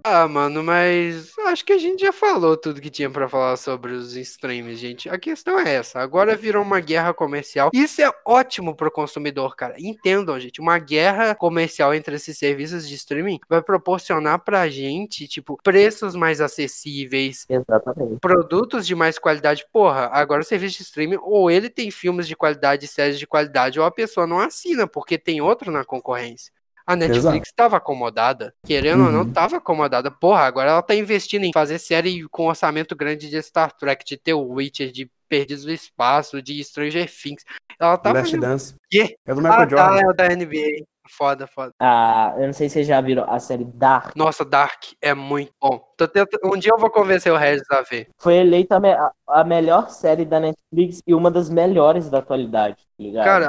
Ah, 0.09 0.28
mano, 0.28 0.62
mas 0.62 1.36
acho 1.46 1.64
que 1.64 1.72
a 1.72 1.78
gente 1.78 2.02
já 2.02 2.12
falou 2.12 2.57
tudo 2.57 2.80
que 2.80 2.88
tinha 2.90 3.11
pra 3.11 3.28
falar 3.28 3.57
sobre 3.57 3.90
os 3.90 4.14
streams, 4.14 4.76
gente. 4.76 5.09
A 5.09 5.18
questão 5.18 5.59
é 5.59 5.74
essa. 5.74 5.98
Agora 5.98 6.36
virou 6.36 6.62
uma 6.62 6.78
guerra 6.78 7.12
comercial. 7.12 7.70
Isso 7.74 8.00
é 8.00 8.09
ótimo 8.24 8.76
pro 8.76 8.88
consumidor, 8.88 9.57
cara. 9.57 9.74
Entendam, 9.76 10.38
gente. 10.38 10.61
Uma 10.61 10.78
guerra 10.78 11.34
comercial 11.34 11.92
entre 11.92 12.14
esses 12.14 12.38
serviços 12.38 12.88
de 12.88 12.94
streaming 12.94 13.40
vai 13.48 13.61
proporcionar 13.61 14.38
pra 14.44 14.68
gente, 14.68 15.26
tipo, 15.26 15.59
preços 15.61 16.14
mais 16.14 16.40
acessíveis, 16.40 17.44
Exatamente. 17.48 18.20
produtos 18.20 18.86
de 18.86 18.94
mais 18.94 19.18
qualidade. 19.18 19.66
Porra, 19.72 20.09
agora 20.12 20.42
o 20.42 20.44
serviço 20.44 20.76
de 20.76 20.84
streaming, 20.84 21.18
ou 21.20 21.50
ele 21.50 21.68
tem 21.68 21.90
filmes 21.90 22.28
de 22.28 22.36
qualidade, 22.36 22.86
séries 22.86 23.18
de 23.18 23.26
qualidade, 23.26 23.80
ou 23.80 23.84
a 23.84 23.90
pessoa 23.90 24.24
não 24.24 24.38
assina, 24.38 24.86
porque 24.86 25.18
tem 25.18 25.40
outro 25.40 25.72
na 25.72 25.84
concorrência. 25.84 26.54
A 26.87 26.95
Netflix 26.95 27.49
estava 27.49 27.76
acomodada, 27.78 28.55
querendo 28.64 29.05
ou 29.07 29.11
não, 29.12 29.22
Uhum. 29.22 29.28
estava 29.28 29.57
acomodada. 29.57 30.11
Porra, 30.11 30.43
agora 30.43 30.70
ela 30.70 30.82
tá 30.82 30.95
investindo 30.95 31.45
em 31.45 31.53
fazer 31.53 31.78
série 31.78 32.26
com 32.28 32.47
orçamento 32.47 32.95
grande 32.95 33.28
de 33.28 33.43
Star 33.43 33.72
Trek, 33.72 34.05
de 34.05 34.16
The 34.16 34.34
Witcher, 34.34 34.93
de 34.93 35.11
Perdidos 35.28 35.64
no 35.64 35.72
Espaço, 35.72 36.41
de 36.41 36.62
Stranger 36.62 37.11
Things. 37.11 37.45
Ela 37.80 37.99
tá 37.99 38.12
Last 38.12 38.26
fazendo... 38.30 38.41
Dance. 38.43 38.74
Quê? 38.89 39.16
É 39.26 39.34
do 39.34 39.41
Michael 39.43 39.62
Ah, 39.62 39.66
tá, 39.66 39.76
Jordan. 39.76 40.01
é 40.01 40.09
o 40.09 40.12
da 40.12 40.28
NBA. 40.28 40.84
Foda, 41.09 41.47
foda. 41.47 41.72
Ah, 41.80 42.34
eu 42.37 42.47
não 42.47 42.53
sei 42.53 42.68
se 42.68 42.74
vocês 42.74 42.87
já 42.87 43.01
viram 43.01 43.24
a 43.30 43.39
série 43.39 43.64
Dark. 43.64 44.14
Nossa, 44.16 44.45
Dark 44.45 44.82
é 45.01 45.14
muito 45.14 45.53
bom. 45.61 45.86
Tô 45.97 46.07
tenta- 46.07 46.38
Um 46.44 46.59
dia 46.59 46.72
eu 46.74 46.78
vou 46.78 46.90
convencer 46.90 47.32
o 47.32 47.36
Regis 47.36 47.64
a 47.70 47.80
ver. 47.80 48.09
Foi 48.18 48.34
eleita 48.34 48.76
a, 48.76 48.80
me- 48.80 48.92
a- 49.28 49.44
melhor 49.44 49.88
série 49.88 50.24
da 50.26 50.38
Netflix 50.38 51.01
e 51.07 51.14
uma 51.14 51.30
das 51.30 51.49
melhores 51.49 52.11
da 52.11 52.18
atualidade, 52.18 52.76
tá 52.76 52.82
ligado? 52.99 53.24
Cara, 53.24 53.49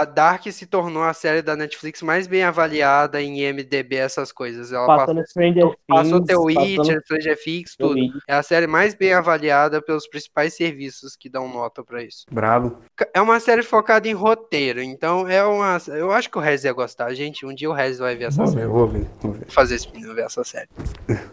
a 0.00 0.04
Dark 0.04 0.44
se 0.52 0.66
tornou 0.66 1.02
a 1.02 1.14
série 1.14 1.40
da 1.40 1.56
Netflix 1.56 2.02
mais 2.02 2.26
bem 2.26 2.42
avaliada 2.42 3.20
em 3.22 3.40
IMDB, 3.40 3.96
essas 3.96 4.30
coisas. 4.30 4.72
Ela 4.72 4.86
passou 4.86 5.24
Stranger 5.26 5.64
Things. 5.64 5.76
passou 5.88 6.22
The 6.22 6.36
Witcher, 6.36 7.00
Stranger 7.02 7.38
Things, 7.42 7.76
tudo. 7.78 7.98
É 8.28 8.34
a 8.34 8.42
série 8.42 8.66
mais 8.66 8.94
bem 8.94 9.14
avaliada 9.14 9.80
pelos 9.80 10.06
principais 10.06 10.54
serviços 10.54 11.16
que 11.16 11.30
dão 11.30 11.48
nota 11.48 11.82
pra 11.82 12.02
isso. 12.02 12.26
Bravo. 12.30 12.76
É 13.14 13.22
uma 13.22 13.40
série 13.40 13.62
focada 13.62 14.06
em 14.06 14.12
roteiro, 14.12 14.82
então 14.82 15.26
é 15.26 15.42
uma. 15.44 15.78
Eu 15.88 16.12
acho 16.12 16.28
que 16.30 16.36
o 16.36 16.40
Rez 16.42 16.64
ia 16.64 16.72
gostar. 16.74 17.14
Gente, 17.14 17.46
um 17.46 17.54
dia 17.54 17.70
o 17.70 17.72
Rez 17.72 17.98
vai 17.98 18.14
ver 18.16 18.24
essa 18.24 18.36
Vou 18.44 18.46
série. 18.48 18.60
ver, 18.60 18.68
vou 18.68 18.86
ver, 18.86 19.06
vou 19.22 19.32
ver. 19.32 19.38
Vou 19.40 19.50
fazer 19.50 19.76
esse 19.76 19.90
menino 19.90 20.14
ver 20.14 20.24
essa 20.26 20.44
série. 20.44 20.68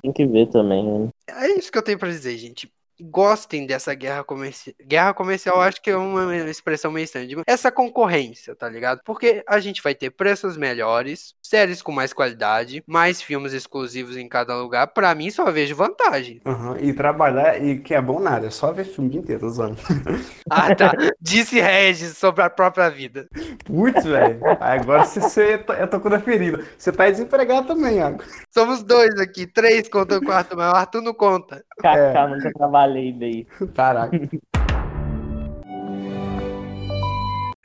Tem 0.01 0.13
que 0.13 0.25
ver 0.25 0.36
também, 0.45 0.83
né? 0.83 1.09
É 1.27 1.47
isso 1.57 1.71
que 1.71 1.77
eu 1.77 1.83
tenho 1.83 1.99
pra 1.99 2.09
dizer, 2.09 2.37
gente. 2.37 2.71
Gostem 3.01 3.65
dessa 3.65 3.93
guerra 3.93 4.23
comercial. 4.23 4.75
Guerra 4.85 5.13
comercial, 5.13 5.61
acho 5.61 5.81
que 5.81 5.89
é 5.89 5.95
uma 5.97 6.35
expressão 6.49 6.91
meio 6.91 7.03
estranha. 7.05 7.27
Digo, 7.27 7.41
Essa 7.47 7.71
concorrência, 7.71 8.55
tá 8.55 8.67
ligado? 8.69 9.01
Porque 9.05 9.43
a 9.47 9.59
gente 9.59 9.81
vai 9.83 9.93
ter 9.95 10.09
preços 10.11 10.57
melhores, 10.57 11.35
séries 11.41 11.81
com 11.81 11.91
mais 11.91 12.13
qualidade, 12.13 12.83
mais 12.87 13.21
filmes 13.21 13.53
exclusivos 13.53 14.17
em 14.17 14.27
cada 14.27 14.55
lugar. 14.57 14.87
Pra 14.87 15.13
mim, 15.15 15.29
só 15.29 15.49
vejo 15.51 15.75
vantagem. 15.75 16.41
Aham, 16.45 16.77
E 16.79 16.93
trabalhar, 16.93 17.61
e 17.63 17.79
que 17.79 17.93
é 17.93 18.01
bom 18.01 18.19
nada, 18.19 18.47
é 18.47 18.49
só 18.49 18.71
ver 18.71 18.85
filme 18.85 19.15
inteiro, 19.17 19.41
tô 19.41 19.49
zoando. 19.49 19.77
Ah, 20.49 20.73
tá. 20.73 20.93
Disse 21.19 21.59
Regis 21.59 22.17
sobre 22.17 22.41
a 22.41 22.49
própria 22.49 22.89
vida. 22.89 23.27
Putz, 23.65 24.05
velho. 24.05 24.39
Agora 24.61 25.03
você, 25.03 25.61
eu 25.77 25.87
tocou 25.87 26.09
na 26.09 26.19
ferida. 26.19 26.63
Você 26.77 26.91
tá 26.91 27.09
desempregado 27.09 27.67
também, 27.67 27.97
Iago. 27.97 28.23
Somos 28.53 28.81
dois 28.81 29.19
aqui, 29.19 29.45
três 29.45 29.89
contra 29.89 30.17
o 30.17 30.21
quarto, 30.23 30.55
mas 30.55 30.71
o 30.71 30.75
Arthur 30.75 31.01
não 31.01 31.13
conta. 31.13 31.63
Kaká, 31.81 32.21
É. 32.23 32.27
nunca 32.27 32.51
trabalhei 32.87 33.11
daí. 33.11 33.45
Caraca. 33.73 34.17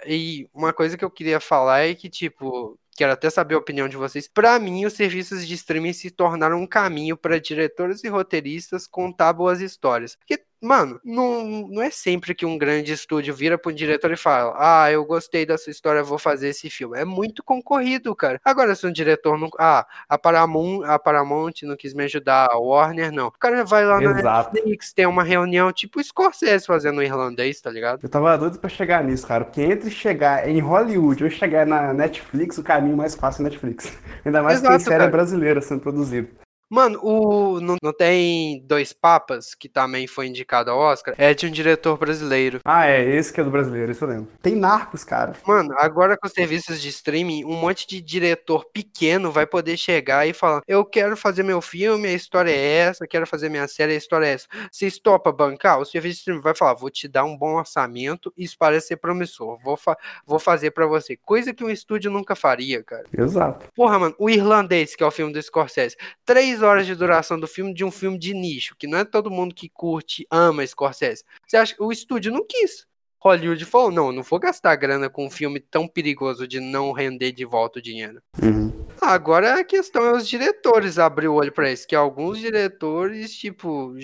E 0.05 0.49
uma 0.53 0.73
coisa 0.73 0.99
que 0.99 1.05
eu 1.05 1.11
queria 1.11 1.39
falar 1.39 1.83
é 1.87 1.95
que, 1.95 2.11
tipo, 2.11 2.77
quero 2.97 3.13
até 3.13 3.31
saber 3.31 3.55
a 3.55 3.59
opinião 3.59 3.89
de 3.89 3.97
vocês. 3.97 4.27
Pra 4.27 4.59
mim, 4.59 4.85
os 4.85 4.95
serviços 4.95 5.47
de 5.47 5.55
streaming 5.55 5.93
se 5.93 6.11
tornaram 6.11 6.61
um 6.61 6.67
caminho 6.67 7.17
para 7.17 7.39
diretores 7.39 8.03
e 8.03 8.09
roteiristas 8.09 8.89
contar 8.89 9.33
boas 9.33 9.61
histórias. 9.61 10.17
Porque, 10.17 10.45
mano, 10.63 11.01
não, 11.05 11.67
não 11.69 11.83
é 11.83 11.91
sempre 11.91 12.35
que 12.35 12.47
um 12.47 12.57
grande 12.57 12.93
estúdio 12.93 13.35
vira 13.35 13.59
pro 13.59 13.73
diretor 13.73 14.13
e 14.13 14.17
fala: 14.17 14.55
Ah, 14.57 14.91
eu 14.91 15.05
gostei 15.05 15.45
dessa 15.45 15.71
história, 15.71 16.03
vou 16.03 16.19
fazer 16.19 16.49
esse 16.49 16.71
filme. 16.71 16.99
É 16.99 17.05
muito 17.05 17.43
concorrido, 17.43 18.15
cara. 18.15 18.41
Agora, 18.45 18.75
se 18.75 18.87
um 18.87 18.93
diretor 18.93 19.39
não. 19.39 19.51
Ah, 19.59 19.87
a 20.09 20.17
Paramount, 20.17 20.85
a 20.85 20.99
Paramount 20.99 21.53
não 21.65 21.77
quis 21.77 21.93
me 21.93 22.05
ajudar, 22.05 22.49
a 22.51 22.59
Warner 22.59 23.11
não. 23.13 23.27
O 23.27 23.33
cara 23.33 23.65
vai 23.65 23.85
lá 23.85 24.01
na 24.01 24.19
Exato. 24.19 24.55
Netflix, 24.55 24.93
tem 24.93 25.07
uma 25.07 25.25
reunião 25.25 25.73
tipo 25.73 26.03
Scorsese 26.03 26.67
fazendo 26.67 26.99
o 26.99 27.03
irlandês, 27.03 27.61
tá 27.61 27.71
ligado? 27.71 28.01
Eu 28.03 28.09
tava 28.09 28.37
doido 28.39 28.59
pra 28.59 28.71
chegar 28.71 29.03
nisso, 29.03 29.27
cara. 29.27 29.45
Porque 29.45 29.63
entre 29.63 29.91
chegar 29.91 30.49
em 30.49 30.61
Hollywood 30.61 31.25
ou 31.25 31.31
chegar 31.31 31.67
na 31.67 31.93
Netflix, 31.93 32.59
o 32.59 32.63
caminho 32.63 32.97
mais 32.97 33.15
fácil 33.15 33.43
é 33.43 33.45
Netflix. 33.45 33.93
Ainda 34.25 34.43
mais 34.43 34.61
que 34.61 34.67
Exato, 34.67 34.79
tem 34.79 34.85
série 34.85 34.99
cara. 34.99 35.11
brasileira 35.11 35.61
sendo 35.61 35.81
produzida. 35.81 36.29
Mano, 36.73 36.99
o, 37.03 37.61
não, 37.61 37.77
não 37.83 37.93
tem 37.93 38.65
Dois 38.65 38.95
Papas, 38.95 39.55
que 39.55 39.69
também 39.69 40.07
foi 40.07 40.29
indicado 40.29 40.71
ao 40.71 40.79
Oscar? 40.79 41.15
É 41.19 41.35
de 41.35 41.47
um 41.47 41.51
diretor 41.51 41.99
brasileiro. 41.99 42.61
Ah, 42.65 42.87
é, 42.87 43.15
esse 43.15 43.31
que 43.31 43.43
é 43.43 43.45
do 43.45 43.51
brasileiro, 43.51 43.93
isso 43.93 44.03
eu 44.03 44.09
lembro. 44.09 44.29
Tem 44.41 44.57
Narcos, 44.57 45.05
cara. 45.05 45.35
Mano, 45.47 45.75
agora 45.77 46.17
com 46.17 46.27
os 46.27 46.33
serviços 46.33 46.81
de 46.81 46.89
streaming, 46.89 47.45
um 47.45 47.57
monte 47.57 47.87
de 47.87 48.01
diretor 48.01 48.65
pequeno 48.73 49.31
vai 49.31 49.45
poder 49.45 49.77
chegar 49.77 50.27
e 50.27 50.33
falar: 50.33 50.63
Eu 50.67 50.83
quero 50.83 51.15
fazer 51.15 51.43
meu 51.43 51.61
filme, 51.61 52.09
a 52.09 52.15
história 52.15 52.51
é 52.51 52.79
essa, 52.79 53.07
quero 53.07 53.27
fazer 53.27 53.51
minha 53.51 53.69
série, 53.69 53.93
a 53.93 53.97
história 53.97 54.25
é 54.25 54.33
essa. 54.33 54.47
Vocês 54.71 54.99
topam 54.99 55.31
bancar? 55.31 55.79
O 55.79 55.85
serviço 55.85 56.15
de 56.15 56.19
streaming 56.21 56.41
vai 56.41 56.55
falar: 56.55 56.73
Vou 56.73 56.89
te 56.89 57.07
dar 57.07 57.25
um 57.25 57.37
bom 57.37 57.57
orçamento, 57.57 58.33
isso 58.35 58.57
parece 58.59 58.87
ser 58.87 58.97
promissor, 58.97 59.59
vou, 59.63 59.77
fa 59.77 59.95
vou 60.27 60.39
fazer 60.39 60.71
pra 60.71 60.87
você. 60.87 61.19
Coisa 61.19 61.53
que 61.53 61.63
um 61.63 61.69
estúdio 61.69 62.11
nunca 62.11 62.35
faria, 62.35 62.83
cara. 62.83 63.05
Exato. 63.13 63.67
Porra, 63.75 63.99
mano, 63.99 64.15
o 64.19 64.31
Irlandês, 64.31 64.97
que 64.97 65.03
é 65.03 65.07
o 65.07 65.11
filme 65.11 65.35
do 65.35 65.43
Scorsese, 65.43 65.99
três 66.25 66.62
horas 66.63 66.87
de 66.87 66.95
duração 66.95 67.39
do 67.39 67.47
filme 67.47 67.75
de 67.75 67.85
um 67.85 67.91
filme 67.91 68.19
de 68.19 68.33
nicho, 68.33 68.75
que 68.79 68.87
não 68.87 68.99
é 68.99 69.05
todo 69.05 69.31
mundo 69.31 69.55
que 69.55 69.69
curte, 69.69 70.27
ama 70.31 70.67
Scorsese. 70.67 71.25
Você 71.47 71.57
acha 71.57 71.75
que 71.75 71.83
o 71.83 71.93
estúdio 71.93 72.33
não 72.33 72.47
quis? 72.47 72.87
Hollywood 73.23 73.65
falou, 73.65 73.93
não, 73.93 74.07
eu 74.07 74.13
não 74.13 74.23
vou 74.23 74.41
gastar 74.41 74.75
grana 74.75 75.09
com 75.09 75.27
um 75.27 75.31
filme 75.31 75.61
tão 75.61 75.87
perigoso 75.87 76.47
de 76.47 76.59
não 76.59 76.91
render 76.91 77.31
de 77.31 77.45
volta 77.45 77.79
o 77.79 77.83
dinheiro. 77.83 78.21
Uhum. 78.43 78.73
Agora 79.01 79.61
a 79.61 79.65
questão 79.65 80.05
é 80.05 80.13
os 80.13 80.27
diretores 80.27 80.99
abrir 80.99 81.29
o 81.29 81.35
olho 81.35 81.53
pra 81.53 81.71
isso, 81.71 81.87
que 81.87 81.95
alguns 81.95 82.39
diretores, 82.39 83.33
tipo, 83.33 83.95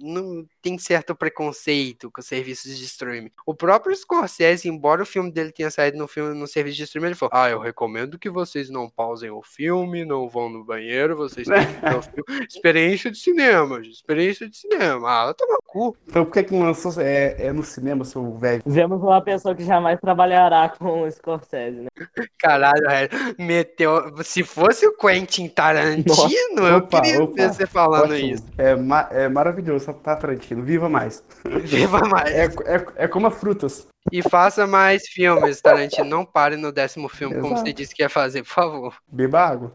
não 0.00 0.44
tem 0.62 0.78
certo 0.78 1.14
preconceito 1.14 2.10
com 2.10 2.22
serviços 2.22 2.76
de 2.76 2.84
streaming. 2.84 3.30
O 3.46 3.54
próprio 3.54 3.94
Scorsese, 3.94 4.68
embora 4.68 5.02
o 5.02 5.06
filme 5.06 5.30
dele 5.30 5.52
tenha 5.52 5.70
saído 5.70 5.96
no 5.98 6.06
filme 6.08 6.38
no 6.38 6.46
serviço 6.46 6.76
de 6.76 6.84
streaming, 6.84 7.08
ele 7.08 7.14
falou: 7.14 7.30
"Ah, 7.34 7.48
eu 7.50 7.58
recomendo 7.58 8.18
que 8.18 8.30
vocês 8.30 8.70
não 8.70 8.88
pausem 8.88 9.30
o 9.30 9.42
filme, 9.42 10.04
não 10.04 10.28
vão 10.28 10.48
no 10.48 10.64
banheiro, 10.64 11.16
vocês 11.16 11.46
têm 11.46 11.66
que 11.66 11.80
ver 11.80 11.96
o 11.96 12.02
filme. 12.02 12.46
experiência 12.48 13.10
de 13.10 13.18
cinema, 13.18 13.82
gente, 13.82 13.94
experiência 13.94 14.48
de 14.48 14.56
cinema. 14.56 15.08
Ah, 15.08 15.34
toma 15.34 15.58
cu. 15.66 15.96
Então 16.06 16.24
por 16.24 16.32
que 16.32 16.44
que 16.44 16.52
não 16.54 16.62
lançou? 16.66 16.92
É, 17.00 17.46
é 17.46 17.52
no 17.52 17.62
cinema, 17.62 18.04
seu 18.04 18.36
velho. 18.36 18.62
Vemos 18.64 19.00
uma 19.02 19.20
pessoa 19.22 19.54
que 19.54 19.64
jamais 19.64 19.98
trabalhará 20.00 20.68
com 20.68 21.02
o 21.02 21.10
Scorsese, 21.10 21.80
né? 21.80 21.88
Caralho, 22.38 22.82
velho, 22.86 23.10
meteu, 23.38 24.14
se 24.24 24.42
fosse 24.44 24.86
o 24.86 24.96
Quentin 24.96 25.48
Tarantino, 25.48 26.66
eu 26.66 26.76
Opa, 26.78 27.00
queria 27.00 27.22
opa. 27.22 27.34
ver 27.34 27.52
você 27.52 27.66
falando 27.66 28.12
Ótimo. 28.12 28.34
isso. 28.34 28.44
É, 28.56 28.74
ma- 28.76 29.08
é 29.10 29.28
maravilhoso. 29.28 29.87
Força, 29.88 29.94
tá, 29.94 30.16
Tarantino. 30.16 30.62
Viva 30.62 30.88
mais. 30.88 31.24
Viva 31.64 32.00
mais. 32.00 32.30
É, 32.30 32.44
é, 32.44 32.86
é 32.96 33.08
como 33.08 33.26
a 33.26 33.30
frutas. 33.30 33.86
E 34.12 34.22
faça 34.22 34.66
mais 34.66 35.06
filmes, 35.08 35.60
Tarantino. 35.60 36.04
Não 36.04 36.24
pare 36.24 36.56
no 36.56 36.72
décimo 36.72 37.08
filme, 37.08 37.36
como 37.36 37.54
Exato. 37.54 37.66
você 37.66 37.72
disse 37.72 37.94
que 37.94 38.02
ia 38.02 38.08
fazer, 38.08 38.42
por 38.42 38.52
favor. 38.52 38.96
Beba 39.10 39.40
água. 39.40 39.72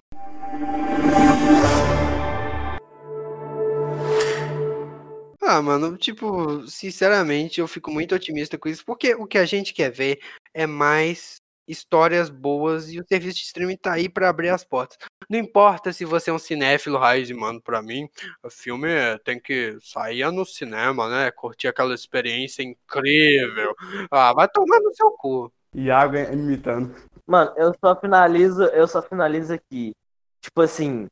Ah, 5.46 5.62
mano, 5.62 5.98
tipo, 5.98 6.66
sinceramente, 6.68 7.60
eu 7.60 7.68
fico 7.68 7.92
muito 7.92 8.16
otimista 8.16 8.58
com 8.58 8.70
isso, 8.70 8.84
porque 8.86 9.14
o 9.14 9.28
que 9.28 9.38
a 9.38 9.46
gente 9.46 9.74
quer 9.74 9.92
ver 9.92 10.20
é 10.54 10.66
mais 10.66 11.43
histórias 11.68 12.30
boas 12.30 12.92
e 12.92 13.00
o 13.00 13.06
serviço 13.08 13.38
de 13.38 13.44
streaming 13.44 13.78
tá 13.78 13.94
aí 13.94 14.10
pra 14.10 14.30
abrir 14.30 14.50
as 14.50 14.64
portas. 14.64 14.98
Não 15.30 15.40
importa 15.40 15.94
se 15.94 16.06
você 16.06 16.30
é 16.30 16.34
um 16.34 16.40
cinéfilo 16.40 16.98
raiz, 16.98 17.30
mano, 17.32 17.62
pra 17.62 17.82
mim, 17.82 18.10
o 18.44 18.50
filme 18.50 18.90
é- 18.90 19.18
tem 19.18 19.40
que 19.40 19.78
sair 19.82 20.30
no 20.32 20.46
cinema, 20.46 21.10
né? 21.10 21.32
Curtir 21.32 21.68
aquela 21.68 21.94
experiência 21.94 22.62
incrível. 22.64 23.74
Ah, 24.12 24.34
vai 24.34 24.48
tomar 24.48 24.80
no 24.80 24.94
seu 24.94 25.12
cu. 25.12 25.52
E 25.74 25.90
água 25.90 26.20
imitando. 26.20 26.94
Mano, 27.26 27.54
eu 27.56 27.74
só 27.84 27.96
finalizo, 27.96 28.64
eu 28.66 28.88
só 28.88 29.02
finalizo 29.02 29.54
aqui. 29.54 29.96
Tipo 30.42 30.62
assim, 30.62 31.08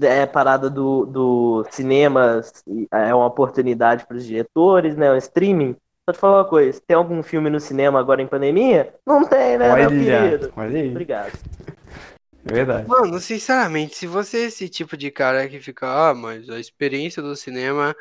é 0.00 0.24
parada 0.24 0.70
do, 0.70 1.04
do 1.04 1.66
cinema, 1.70 2.40
é 2.92 3.14
uma 3.14 3.26
oportunidade 3.26 4.06
para 4.06 4.16
os 4.16 4.24
diretores, 4.24 4.96
né? 4.96 5.10
O 5.10 5.16
streaming. 5.16 5.76
Só 6.08 6.12
te 6.12 6.18
falar 6.18 6.38
uma 6.38 6.44
coisa, 6.46 6.80
tem 6.86 6.96
algum 6.96 7.22
filme 7.22 7.50
no 7.50 7.60
cinema 7.60 8.00
agora 8.00 8.22
em 8.22 8.26
pandemia? 8.26 8.94
Não 9.06 9.26
tem, 9.26 9.58
né, 9.58 9.74
meu 9.74 9.90
querido? 9.90 10.50
Olha, 10.56 10.68
olha 10.68 10.80
aí. 10.80 10.88
Obrigado. 10.88 11.32
É 12.46 12.48
verdade. 12.50 12.88
Mano, 12.88 13.20
sinceramente, 13.20 13.94
se 13.94 14.06
você 14.06 14.38
é 14.38 14.44
esse 14.44 14.70
tipo 14.70 14.96
de 14.96 15.10
cara 15.10 15.46
que 15.46 15.60
fica, 15.60 15.86
ah, 15.86 16.14
mas 16.14 16.48
a 16.48 16.58
experiência 16.58 17.22
do 17.22 17.36
cinema. 17.36 17.94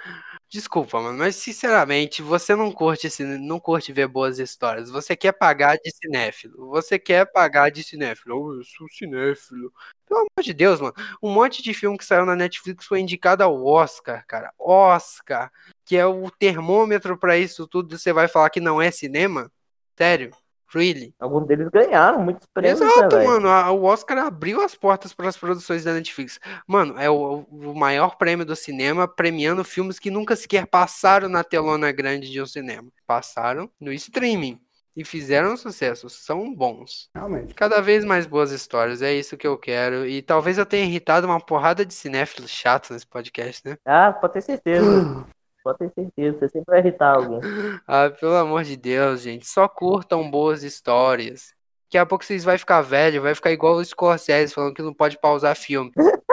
Desculpa, 0.49 1.01
mano, 1.01 1.17
mas 1.17 1.35
sinceramente, 1.35 2.21
você 2.21 2.55
não 2.55 2.71
curte, 2.71 3.09
não 3.21 3.59
curte 3.59 3.91
ver 3.91 4.07
boas 4.07 4.39
histórias. 4.39 4.89
Você 4.89 5.13
quer 5.13 5.33
pagar 5.33 5.75
de 5.77 5.91
cinéfilo. 5.91 6.69
Você 6.69 6.97
quer 6.97 7.25
pagar 7.29 7.69
de 7.69 7.83
cinéfilo. 7.83 8.39
Oh, 8.41 8.53
eu 8.53 8.63
sou 8.63 8.87
cinéfilo. 8.87 9.73
Pelo 10.07 10.21
amor 10.21 10.41
de 10.41 10.53
Deus, 10.53 10.79
mano. 10.79 10.93
Um 11.21 11.33
monte 11.33 11.61
de 11.61 11.73
filme 11.73 11.97
que 11.97 12.05
saiu 12.05 12.25
na 12.25 12.33
Netflix 12.33 12.85
foi 12.85 13.01
indicado 13.01 13.43
ao 13.43 13.61
Oscar, 13.65 14.25
cara. 14.25 14.53
Oscar. 14.57 15.51
Que 15.85 15.97
é 15.97 16.05
o 16.05 16.31
termômetro 16.31 17.17
pra 17.17 17.37
isso 17.37 17.67
tudo. 17.67 17.97
Você 17.97 18.13
vai 18.13 18.29
falar 18.29 18.49
que 18.49 18.61
não 18.61 18.81
é 18.81 18.89
cinema? 18.89 19.51
Sério? 19.97 20.31
Really? 20.73 21.13
Alguns 21.19 21.47
deles 21.47 21.69
ganharam 21.69 22.21
muitos 22.21 22.47
prêmios, 22.53 22.79
né, 22.79 22.87
Exato, 22.87 23.15
velho? 23.15 23.29
mano. 23.29 23.47
a- 23.49 23.71
O 23.71 23.83
Oscar 23.85 24.17
abriu 24.19 24.61
as 24.61 24.75
portas 24.75 25.13
para 25.13 25.29
as 25.29 25.37
produções 25.37 25.83
da 25.83 25.93
Netflix. 25.93 26.39
Mano, 26.67 26.99
é 26.99 27.09
o, 27.09 27.45
o 27.51 27.73
maior 27.73 28.17
prêmio 28.17 28.45
do 28.45 28.55
cinema, 28.55 29.07
premiando 29.07 29.63
filmes 29.63 29.97
que 29.99 30.11
nunca 30.11 30.35
sequer 30.35 30.67
passaram 30.67 31.29
na 31.29 31.43
telona 31.43 31.91
grande 31.91 32.29
de 32.29 32.41
um 32.41 32.45
cinema. 32.45 32.89
Passaram 33.05 33.69
no 33.79 33.93
streaming 33.93 34.59
e 34.95 35.05
fizeram 35.05 35.55
sucesso. 35.55 36.09
São 36.09 36.53
bons. 36.53 37.09
Realmente. 37.15 37.53
Cada 37.53 37.79
vez 37.81 38.03
mais 38.03 38.25
boas 38.25 38.51
histórias, 38.51 39.01
é 39.01 39.13
isso 39.13 39.37
que 39.37 39.45
eu 39.47 39.57
quero. 39.57 40.05
E 40.07 40.21
talvez 40.21 40.57
eu 40.57 40.65
tenha 40.65 40.85
irritado 40.85 41.27
uma 41.27 41.39
porrada 41.39 41.85
de 41.85 41.93
cinéfilos 41.93 42.49
chatos 42.51 42.89
nesse 42.89 43.05
podcast, 43.07 43.61
né? 43.63 43.77
Ah, 43.85 44.11
pode 44.11 44.33
ter 44.33 44.41
certeza. 44.41 45.25
pode 45.73 45.79
ter 45.79 45.91
certeza. 45.93 46.39
Você 46.39 46.49
sempre 46.49 46.65
vai 46.67 46.79
irritar 46.79 47.15
algum. 47.15 47.39
Ah, 47.87 48.09
pelo 48.09 48.35
amor 48.35 48.63
de 48.63 48.75
Deus, 48.75 49.21
gente. 49.21 49.47
Só 49.47 49.67
curtam 49.67 50.29
boas 50.29 50.63
histórias. 50.63 51.53
Daqui 51.85 51.97
a 51.97 52.05
pouco 52.05 52.25
vocês 52.25 52.43
vão 52.43 52.57
ficar 52.57 52.81
velho, 52.81 53.21
vai 53.21 53.33
ficar 53.33 53.51
igual 53.51 53.75
o 53.75 53.85
Scorsese 53.85 54.53
falando 54.53 54.73
que 54.73 54.81
não 54.81 54.93
pode 54.93 55.17
pausar 55.17 55.55
filme. 55.55 55.91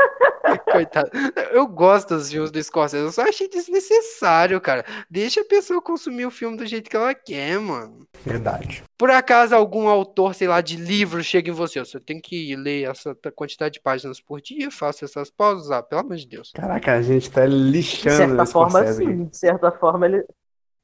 Coitado. 0.75 1.11
Eu 1.53 1.67
gosto 1.67 2.17
dos 2.17 2.31
filmes 2.31 2.51
do 2.51 2.63
Scorsese, 2.63 3.05
eu 3.05 3.13
só 3.13 3.23
achei 3.23 3.49
desnecessário, 3.49 4.61
cara. 4.61 4.85
Deixa 5.09 5.41
a 5.41 5.45
pessoa 5.45 5.81
consumir 5.81 6.27
o 6.27 6.31
filme 6.31 6.57
do 6.57 6.67
jeito 6.67 6.91
que 6.91 6.97
ela 6.97 7.15
quer, 7.15 7.59
mano. 7.59 8.07
Verdade. 8.25 8.83
Por 8.99 9.11
acaso 9.11 9.55
algum 9.55 9.89
autor, 9.89 10.35
sei 10.35 10.49
lá, 10.49 10.61
de 10.61 10.77
livro 10.77 11.23
chega 11.23 11.51
em 11.51 11.55
você, 11.55 11.79
você 11.81 12.01
tem 12.01 12.21
que 12.21 12.57
ler 12.57 12.91
essa 12.91 13.15
quantidade 13.35 13.75
de 13.75 13.81
páginas 13.81 14.21
por 14.21 14.41
dia, 14.41 14.71
faça 14.71 15.05
essas 15.05 15.31
pausas, 15.31 15.71
ah, 15.71 15.83
pelo 15.83 16.01
amor 16.01 16.17
de 16.17 16.27
Deus. 16.27 16.51
Caraca, 16.55 16.95
a 16.95 17.03
gente 17.03 17.31
tá 17.31 17.47
De 17.47 17.53
lixando 17.53 18.17
certa 18.17 18.43
esse 18.43 18.53
forma, 18.53 18.93
sim. 18.93 19.25
De 19.25 19.37
certa 19.37 19.71
forma, 19.73 20.07
ele. 20.07 20.25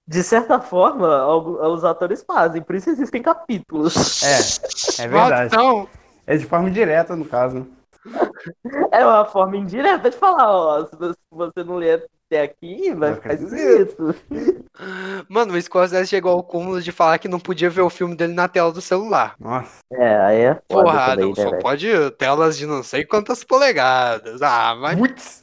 De 0.06 0.22
certa 0.24 0.60
forma, 0.60 1.24
os 1.68 1.84
atores 1.84 2.24
fazem, 2.26 2.60
por 2.62 2.74
isso 2.74 2.90
existem 2.90 3.22
capítulos. 3.22 4.22
É, 4.24 5.04
é 5.04 5.08
verdade. 5.08 5.54
Então, 5.54 5.88
É 6.26 6.36
de 6.36 6.44
forma 6.46 6.70
direta, 6.70 7.14
no 7.14 7.24
caso. 7.24 7.66
É 8.92 9.04
uma 9.04 9.24
forma 9.24 9.56
indireta 9.56 10.10
de 10.10 10.16
falar, 10.16 10.50
ó, 10.50 10.86
se 10.86 10.96
você- 11.30 11.64
não 11.64 11.76
ler 11.76 12.08
até 12.26 12.42
aqui, 12.42 12.92
vai 12.94 13.14
ficar 13.14 13.34
esquisito. 13.34 14.14
mano, 15.28 15.54
o 15.54 15.60
Scorsese 15.62 16.08
chegou 16.08 16.32
ao 16.32 16.42
cúmulo 16.42 16.80
de 16.80 16.92
falar 16.92 17.18
que 17.18 17.28
não 17.28 17.38
podia 17.40 17.68
ver 17.68 17.82
o 17.82 17.90
filme 17.90 18.14
dele 18.16 18.32
na 18.32 18.48
tela 18.48 18.72
do 18.72 18.80
celular. 18.80 19.34
Nossa. 19.38 19.78
É, 19.92 20.16
aí 20.20 20.38
é 20.42 20.54
foda 20.70 20.84
Porra, 20.84 21.06
também, 21.10 21.24
não, 21.26 21.28
né, 21.34 21.42
só 21.42 21.50
velho? 21.50 21.62
pode 21.62 22.10
telas 22.12 22.56
de 22.56 22.66
não 22.66 22.82
sei 22.82 23.04
quantas 23.04 23.44
polegadas. 23.44 24.40
Ah, 24.42 24.74
mas. 24.74 24.98
Putz! 24.98 25.42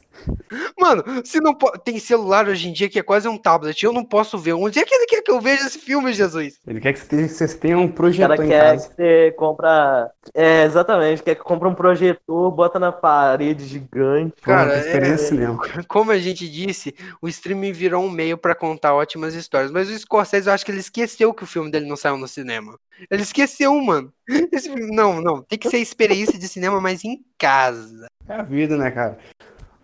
Mano, 0.78 1.04
se 1.24 1.40
não 1.40 1.54
po- 1.54 1.70
tem 1.78 1.98
celular 1.98 2.48
hoje 2.48 2.68
em 2.68 2.72
dia 2.72 2.88
que 2.88 2.98
é 2.98 3.02
quase 3.02 3.28
um 3.28 3.36
tablet, 3.38 3.82
eu 3.84 3.92
não 3.92 4.04
posso 4.04 4.38
ver. 4.38 4.52
Onde 4.54 4.78
é 4.78 4.84
que 4.84 4.94
ele 4.94 5.06
quer 5.06 5.22
que 5.22 5.30
eu 5.30 5.40
veja 5.40 5.66
esse 5.66 5.78
filme, 5.78 6.12
Jesus? 6.12 6.58
Ele 6.66 6.80
quer 6.80 6.92
que 6.92 7.00
você 7.00 7.06
tenha, 7.06 7.28
você 7.28 7.48
tenha 7.56 7.78
um 7.78 7.84
O 7.84 7.92
projetor 7.92 8.28
cara 8.36 8.44
em 8.44 8.48
quer 8.48 8.60
casa. 8.72 8.88
que 8.88 8.94
você 8.94 9.34
compra. 9.36 10.10
É, 10.34 10.64
exatamente, 10.64 11.22
quer 11.22 11.34
que 11.34 11.42
compra 11.42 11.68
um 11.68 11.74
projetor, 11.74 12.50
bota 12.50 12.78
na 12.78 12.92
parede 12.92 13.64
gigante. 13.66 14.34
Cara, 14.42 14.70
Pronto, 14.72 14.86
experiência 14.86 15.24
é- 15.24 15.28
cinema. 15.28 15.58
Como 15.88 16.10
a 16.10 16.18
gente 16.18 16.48
disse, 16.48 16.94
o 17.20 17.28
streaming 17.28 17.72
virou 17.72 18.04
um 18.04 18.10
meio 18.10 18.38
pra 18.38 18.54
contar 18.54 18.94
ótimas 18.94 19.34
histórias. 19.34 19.70
Mas 19.70 19.88
o 19.90 19.98
Scorsese, 19.98 20.48
eu 20.48 20.52
acho 20.54 20.64
que 20.64 20.70
ele 20.70 20.80
esqueceu 20.80 21.32
que 21.34 21.44
o 21.44 21.46
filme 21.46 21.70
dele 21.70 21.86
não 21.88 21.96
saiu 21.96 22.16
no 22.16 22.28
cinema. 22.28 22.78
Ele 23.10 23.22
esqueceu, 23.22 23.74
mano. 23.80 24.12
Esse 24.52 24.68
não, 24.68 25.20
não. 25.20 25.42
Tem 25.42 25.58
que 25.58 25.68
ser 25.70 25.78
experiência 25.78 26.38
de 26.38 26.48
cinema, 26.48 26.80
mas 26.80 27.04
em 27.04 27.20
casa. 27.38 28.06
É 28.28 28.34
a 28.34 28.42
vida, 28.42 28.76
né, 28.76 28.90
cara? 28.90 29.18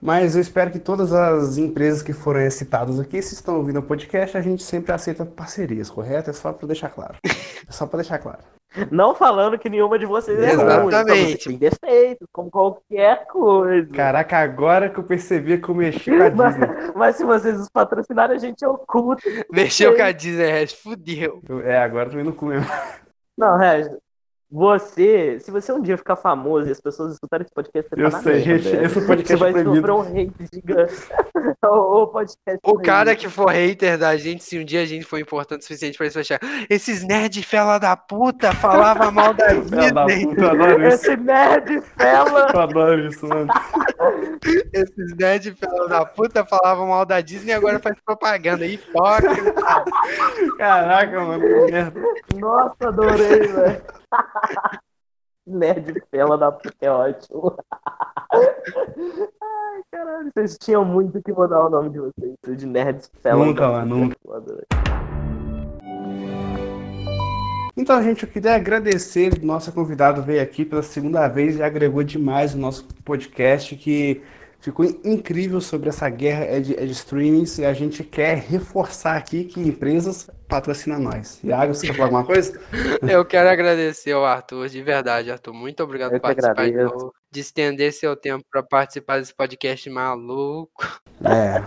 Mas 0.05 0.34
eu 0.36 0.42
espero 0.42 0.70
que 0.70 0.78
todas 0.78 1.14
as 1.14 1.57
empresas 1.57 2.02
que 2.02 2.12
foram 2.12 2.50
citadas 2.50 3.00
aqui, 3.00 3.22
se 3.22 3.32
estão 3.32 3.57
ouvindo 3.57 3.78
o 3.80 3.82
podcast, 3.82 4.36
a 4.36 4.42
gente 4.42 4.62
sempre 4.62 4.92
aceita 4.92 5.24
parcerias, 5.24 5.88
correto? 5.88 6.28
É 6.28 6.32
só 6.34 6.52
pra 6.52 6.66
deixar 6.66 6.90
claro. 6.90 7.14
É 7.24 7.72
só 7.72 7.86
pra 7.86 7.96
deixar 7.96 8.18
claro. 8.18 8.40
Não 8.90 9.14
falando 9.14 9.59
que 9.59 9.70
nenhuma 9.70 9.98
de 9.98 10.05
vocês 10.05 10.38
é 10.38 10.52
ruim, 10.52 10.88
Exatamente. 10.88 11.09
vocês 11.14 11.44
têm 11.44 11.57
defeitos, 11.57 12.28
como 12.30 12.50
qualquer 12.50 13.24
coisa. 13.28 13.88
Caraca, 13.94 14.36
agora 14.38 14.90
que 14.90 14.98
eu 15.00 15.05
percebi 15.05 15.57
que 15.57 15.68
eu 15.70 15.74
mexi 15.74 16.11
com 16.11 16.22
a 16.22 16.28
Disney. 16.50 16.68
Mas 16.94 17.16
se 17.16 17.24
vocês 17.24 17.59
os 17.59 17.68
patrocinarem, 17.70 18.36
a 18.36 18.38
gente 18.38 18.62
oculta. 18.66 19.22
Mexeu 19.50 19.96
com 19.96 20.02
a 20.02 20.12
Disney, 20.12 20.50
Red, 20.52 20.66
fudeu. 20.66 21.40
Eu- 21.48 21.61
é, 21.61 21.78
agora 21.78 22.09
eu 22.09 22.12
tô 22.12 22.20
indo 22.20 22.32
com 22.34 22.46
mesmo. 22.46 22.66
Não, 23.38 23.57
Regis, 23.57 23.90
você, 24.55 25.40
se 25.40 25.50
você 25.50 25.72
um 25.72 25.82
dia 25.82 25.98
ficar 25.98 26.14
famoso 26.14 26.68
e 26.68 26.70
as 26.70 26.80
pessoas 26.80 27.14
escutarem 27.14 27.44
esse 27.44 27.52
podcast, 27.52 27.90
você 27.90 28.00
Eu 28.00 28.09
tá 28.09 28.22
sei, 28.22 28.40
gente, 28.40 28.62
velho. 28.68 28.84
esse 28.86 28.94
Você 29.00 29.07
podcast 29.07 29.36
vai 29.36 29.50
é 29.50 29.52
proibido. 29.52 29.74
sofrer 29.74 29.92
um 29.92 30.00
hate 30.00 30.48
gigante. 30.55 30.94
o, 31.64 32.02
o 32.02 32.07
podcast 32.07 32.61
O 32.64 32.78
cara 32.78 33.16
que 33.16 33.28
for 33.28 33.50
hater 33.50 33.98
da 33.98 34.16
gente, 34.16 34.44
se 34.44 34.57
um 34.57 34.64
dia 34.64 34.82
a 34.82 34.86
gente 34.86 35.05
for 35.05 35.18
importante 35.18 35.62
o 35.62 35.62
suficiente 35.64 35.98
pra 35.98 36.07
isso 36.07 36.16
fechar. 36.16 36.38
Esses 36.70 37.02
nerd 37.02 37.42
fela 37.42 37.78
da 37.78 37.96
puta 37.96 38.52
falava 38.55 39.11
mal 39.11 39.34
da 39.34 39.48
Filha 39.61 39.92
da 39.92 40.05
Disney. 40.07 40.26
puta, 40.36 40.50
adoro 40.52 40.86
isso. 40.86 40.94
Esse 40.94 41.16
nerd 41.16 41.80
fela. 41.98 42.48
Eu 42.55 42.61
adoro 42.61 43.09
isso, 43.09 43.26
mano. 43.26 43.48
Esses 44.72 45.16
nerd 45.16 45.52
fela 45.57 45.88
da 45.88 46.05
puta 46.07 46.44
falavam 46.44 46.86
mal 46.86 47.05
da 47.05 47.20
Disney 47.20 47.50
e 47.50 47.55
agora 47.55 47.80
faz 47.80 47.96
propaganda. 48.07 48.64
Hipócrita. 48.64 49.52
Caraca, 50.59 51.20
mano, 51.20 51.42
que 51.42 51.72
merda. 51.72 52.00
Nossa, 52.36 52.76
adorei, 52.88 53.48
velho. 53.48 53.82
Nerd 55.47 56.03
fela 56.11 56.38
da 56.38 56.51
puta 56.51 56.74
é 56.80 56.90
ótimo. 56.90 57.55
Ai, 58.32 59.82
caralho, 59.90 60.30
vocês 60.34 60.57
tinham 60.59 60.84
muito 60.84 61.22
que 61.22 61.32
mudar 61.32 61.66
o 61.66 61.70
nome 61.70 61.90
de 61.90 61.99
vocês. 61.99 62.59
De 62.59 62.66
nerds 62.66 63.11
fela. 63.20 63.45
Nunca, 63.45 63.61
da 63.61 63.68
mano, 63.68 63.97
nunca. 63.97 64.16
Então, 67.76 68.03
gente, 68.03 68.22
eu 68.22 68.28
queria 68.28 68.55
agradecer. 68.55 69.42
Nossa 69.42 69.70
convidado 69.70 70.22
veio 70.22 70.42
aqui 70.42 70.64
pela 70.64 70.82
segunda 70.82 71.28
vez 71.28 71.57
e 71.57 71.62
agregou 71.62 72.03
demais 72.03 72.55
o 72.55 72.59
nosso 72.59 72.86
podcast, 73.05 73.76
que 73.76 74.22
ficou 74.64 74.86
incrível 75.04 75.60
sobre 75.60 75.90
essa 75.90 76.08
guerra 76.08 76.44
é 76.44 76.58
de, 76.58 76.74
é 76.74 76.86
de 76.86 76.92
streamings. 76.92 77.58
E 77.58 77.66
a 77.66 77.74
gente 77.74 78.02
quer 78.02 78.38
reforçar 78.38 79.14
aqui 79.14 79.44
que 79.44 79.60
empresas 79.60 80.30
patrocinam 80.48 80.98
nós. 80.98 81.38
Iago, 81.44 81.74
você 81.74 81.86
quer 81.86 81.92
falar 81.92 82.06
alguma 82.06 82.24
coisa? 82.24 82.58
Eu 83.06 83.26
quero 83.26 83.50
agradecer 83.50 84.12
ao 84.12 84.24
Arthur, 84.24 84.68
de 84.68 84.82
verdade, 84.82 85.30
Arthur. 85.30 85.52
Muito 85.52 85.82
obrigado 85.82 86.14
Eu 86.14 86.20
por 86.20 86.34
participar 86.34 86.66
de 87.35 87.41
estender 87.41 87.93
seu 87.93 88.14
tempo 88.14 88.45
para 88.49 88.62
participar 88.62 89.18
desse 89.18 89.35
podcast 89.35 89.91
maluco. 89.91 90.70
É, 91.24 91.62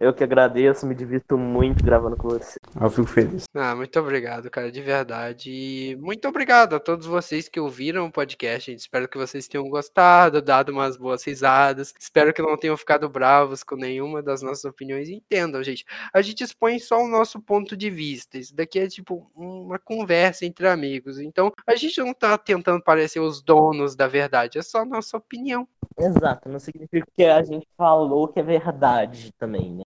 Eu 0.00 0.12
que 0.12 0.22
agradeço, 0.22 0.86
me 0.86 0.94
divirto 0.94 1.38
muito 1.38 1.82
gravando 1.82 2.16
com 2.16 2.28
você. 2.28 2.58
eu 2.78 2.90
fico 2.90 3.06
feliz. 3.06 3.44
Ah, 3.54 3.74
muito 3.74 3.98
obrigado, 3.98 4.50
cara, 4.50 4.70
de 4.70 4.82
verdade. 4.82 5.50
E 5.50 5.96
muito 5.96 6.28
obrigado 6.28 6.74
a 6.76 6.80
todos 6.80 7.06
vocês 7.06 7.48
que 7.48 7.58
ouviram 7.58 8.06
o 8.06 8.12
podcast. 8.12 8.70
gente. 8.70 8.80
Espero 8.80 9.08
que 9.08 9.16
vocês 9.16 9.48
tenham 9.48 9.68
gostado, 9.70 10.42
dado 10.42 10.72
umas 10.72 10.96
boas 10.98 11.24
risadas. 11.24 11.94
Espero 11.98 12.34
que 12.34 12.42
não 12.42 12.56
tenham 12.56 12.76
ficado 12.76 13.08
bravos 13.08 13.62
com 13.62 13.76
nenhuma 13.76 14.22
das 14.22 14.42
nossas 14.42 14.64
opiniões. 14.64 15.08
Entendam, 15.08 15.62
gente. 15.62 15.86
A 16.12 16.20
gente 16.20 16.44
expõe 16.44 16.78
só 16.78 16.98
o 17.02 17.08
nosso 17.08 17.40
ponto 17.40 17.76
de 17.76 17.88
vista. 17.88 18.36
Isso 18.36 18.54
daqui 18.54 18.78
é 18.78 18.88
tipo 18.88 19.30
uma 19.34 19.78
conversa 19.78 20.44
entre 20.44 20.68
amigos. 20.68 21.18
Então, 21.18 21.50
a 21.66 21.74
gente 21.76 21.98
não 22.00 22.12
tá 22.12 22.36
tentando 22.36 22.82
parecer 22.82 23.20
os 23.20 23.40
donos 23.42 23.94
da 23.96 24.06
verdade, 24.06 24.58
é 24.58 24.62
só 24.62 24.84
nossa 24.98 25.16
opinião. 25.16 25.66
Exato, 25.96 26.48
não 26.48 26.58
significa 26.58 27.06
que 27.16 27.24
a 27.24 27.42
gente 27.42 27.66
falou 27.76 28.28
que 28.28 28.40
é 28.40 28.42
verdade 28.42 29.32
também, 29.38 29.72
né? 29.72 29.82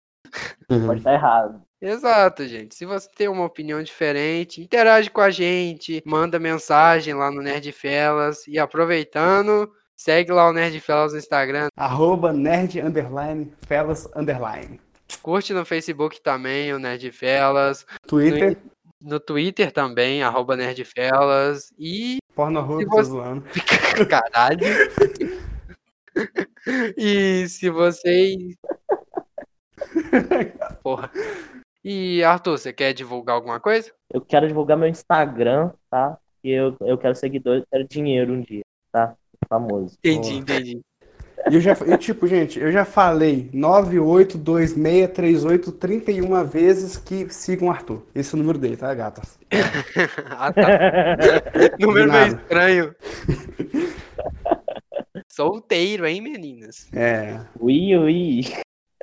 Uhum. 0.71 0.87
Pode 0.87 1.01
estar 1.01 1.15
errado. 1.15 1.63
Exato, 1.81 2.47
gente. 2.47 2.75
Se 2.75 2.85
você 2.85 3.09
tem 3.17 3.29
uma 3.29 3.45
opinião 3.45 3.83
diferente, 3.83 4.61
interage 4.61 5.11
com 5.11 5.21
a 5.21 5.31
gente, 5.31 6.03
manda 6.05 6.39
mensagem 6.39 7.15
lá 7.15 7.31
no 7.31 7.41
Nerdfelas 7.41 8.47
e 8.47 8.59
aproveitando, 8.59 9.71
segue 9.97 10.33
lá 10.33 10.49
o 10.49 10.53
Nerdfelas 10.53 11.13
no 11.13 11.19
Instagram, 11.19 11.69
Arroba 11.77 12.33
nerd 12.33 12.81
underline 12.81 13.53
fellas 13.67 14.09
underline. 14.15 14.81
curte 15.23 15.53
no 15.55 15.65
Facebook 15.65 16.21
também 16.21 16.73
o 16.75 16.79
Nerdfelas, 16.79 17.87
Twitter, 18.07 18.59
no 19.01 19.21
Twitter 19.21 19.73
também, 19.73 20.23
arroba 20.23 20.57
Nerdfelas 20.57 21.73
e 21.79 22.19
tô 22.84 22.97
você- 22.97 23.11
zoando. 23.11 23.45
caralho. 24.09 24.61
E 26.97 27.49
se 27.49 27.68
vocês 27.70 28.57
Porra. 30.82 31.11
E 31.84 32.22
Arthur, 32.24 32.59
você 32.59 32.72
quer 32.72 32.93
divulgar 32.93 33.36
alguma 33.36 33.61
coisa? 33.61 33.93
Eu 34.12 34.20
quero 34.20 34.47
divulgar 34.47 34.76
meu 34.76 34.89
Instagram, 34.89 35.70
tá? 35.91 36.18
E 36.43 36.51
eu, 36.51 36.76
eu 36.80 36.99
quero 36.99 37.14
seguidores, 37.14 37.64
quero 37.70 37.86
dinheiro 37.86 38.32
um 38.32 38.41
dia, 38.41 38.62
tá? 38.93 39.14
Famoso. 39.49 39.97
Entendi, 39.99 40.30
Boa. 40.30 40.41
entendi. 40.41 40.80
E 41.51 41.55
eu 41.55 41.61
já, 41.61 41.76
e, 41.86 41.97
tipo, 41.97 42.26
gente, 42.26 42.59
eu 42.59 42.72
já 42.72 42.84
falei 42.84 43.49
98263831 43.55 46.45
vezes 46.45 46.97
que 46.97 47.32
sigam 47.32 47.68
o 47.68 47.70
Arthur. 47.70 48.03
Esse 48.14 48.34
é 48.34 48.36
o 48.36 48.39
número 48.39 48.59
dele, 48.59 48.76
tá, 48.76 48.93
gatas? 48.95 49.39
ah, 50.30 50.53
tá. 50.53 50.78
Número 51.80 52.12
meio 52.12 52.26
estranho. 52.26 52.95
Solteiro, 55.28 56.07
hein, 56.07 56.20
meninas? 56.20 56.89
É. 56.93 57.41
Ui, 57.61 57.97
ui. 57.97 58.45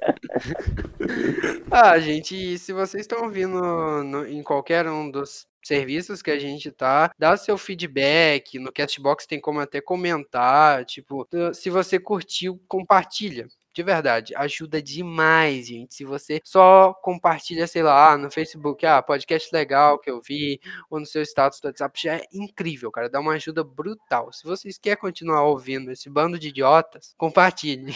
Ah, 1.71 1.99
gente, 1.99 2.57
se 2.57 2.73
vocês 2.73 3.01
estão 3.01 3.23
ouvindo 3.23 3.59
no- 4.03 4.25
em 4.27 4.41
qualquer 4.43 4.87
um 4.87 5.09
dos 5.09 5.47
serviços 5.63 6.21
que 6.21 6.31
a 6.31 6.39
gente 6.39 6.71
tá, 6.71 7.11
dá 7.17 7.35
seu 7.37 7.57
feedback. 7.57 8.59
No 8.59 8.71
Castbox 8.71 9.25
tem 9.25 9.39
como 9.39 9.59
até 9.59 9.81
comentar. 9.81 10.85
Tipo, 10.85 11.27
se 11.53 11.69
você 11.69 11.99
curtiu, 11.99 12.61
compartilha. 12.67 13.47
De 13.75 13.83
verdade, 13.83 14.33
ajuda 14.37 14.81
demais, 14.81 15.67
gente. 15.67 15.95
Se 15.95 16.05
você 16.05 16.39
só 16.45 16.93
compartilha, 16.93 17.67
sei 17.67 17.83
lá, 17.83 18.17
no 18.17 18.31
Facebook, 18.31 18.85
ah, 18.85 19.01
podcast 19.01 19.49
legal 19.51 19.99
que 19.99 20.09
eu 20.09 20.21
vi, 20.21 20.61
ou 20.89 20.97
no 20.97 21.05
seu 21.05 21.21
status 21.23 21.59
do 21.59 21.67
WhatsApp, 21.67 22.01
já 22.01 22.15
é 22.15 22.23
incrível, 22.31 22.89
cara. 22.89 23.09
Dá 23.09 23.19
uma 23.19 23.33
ajuda 23.33 23.65
brutal. 23.65 24.31
Se 24.31 24.45
vocês 24.45 24.77
querem 24.77 24.97
continuar 24.97 25.43
ouvindo 25.43 25.91
esse 25.91 26.09
bando 26.09 26.39
de 26.39 26.47
idiotas, 26.47 27.13
compartilhe. 27.17 27.93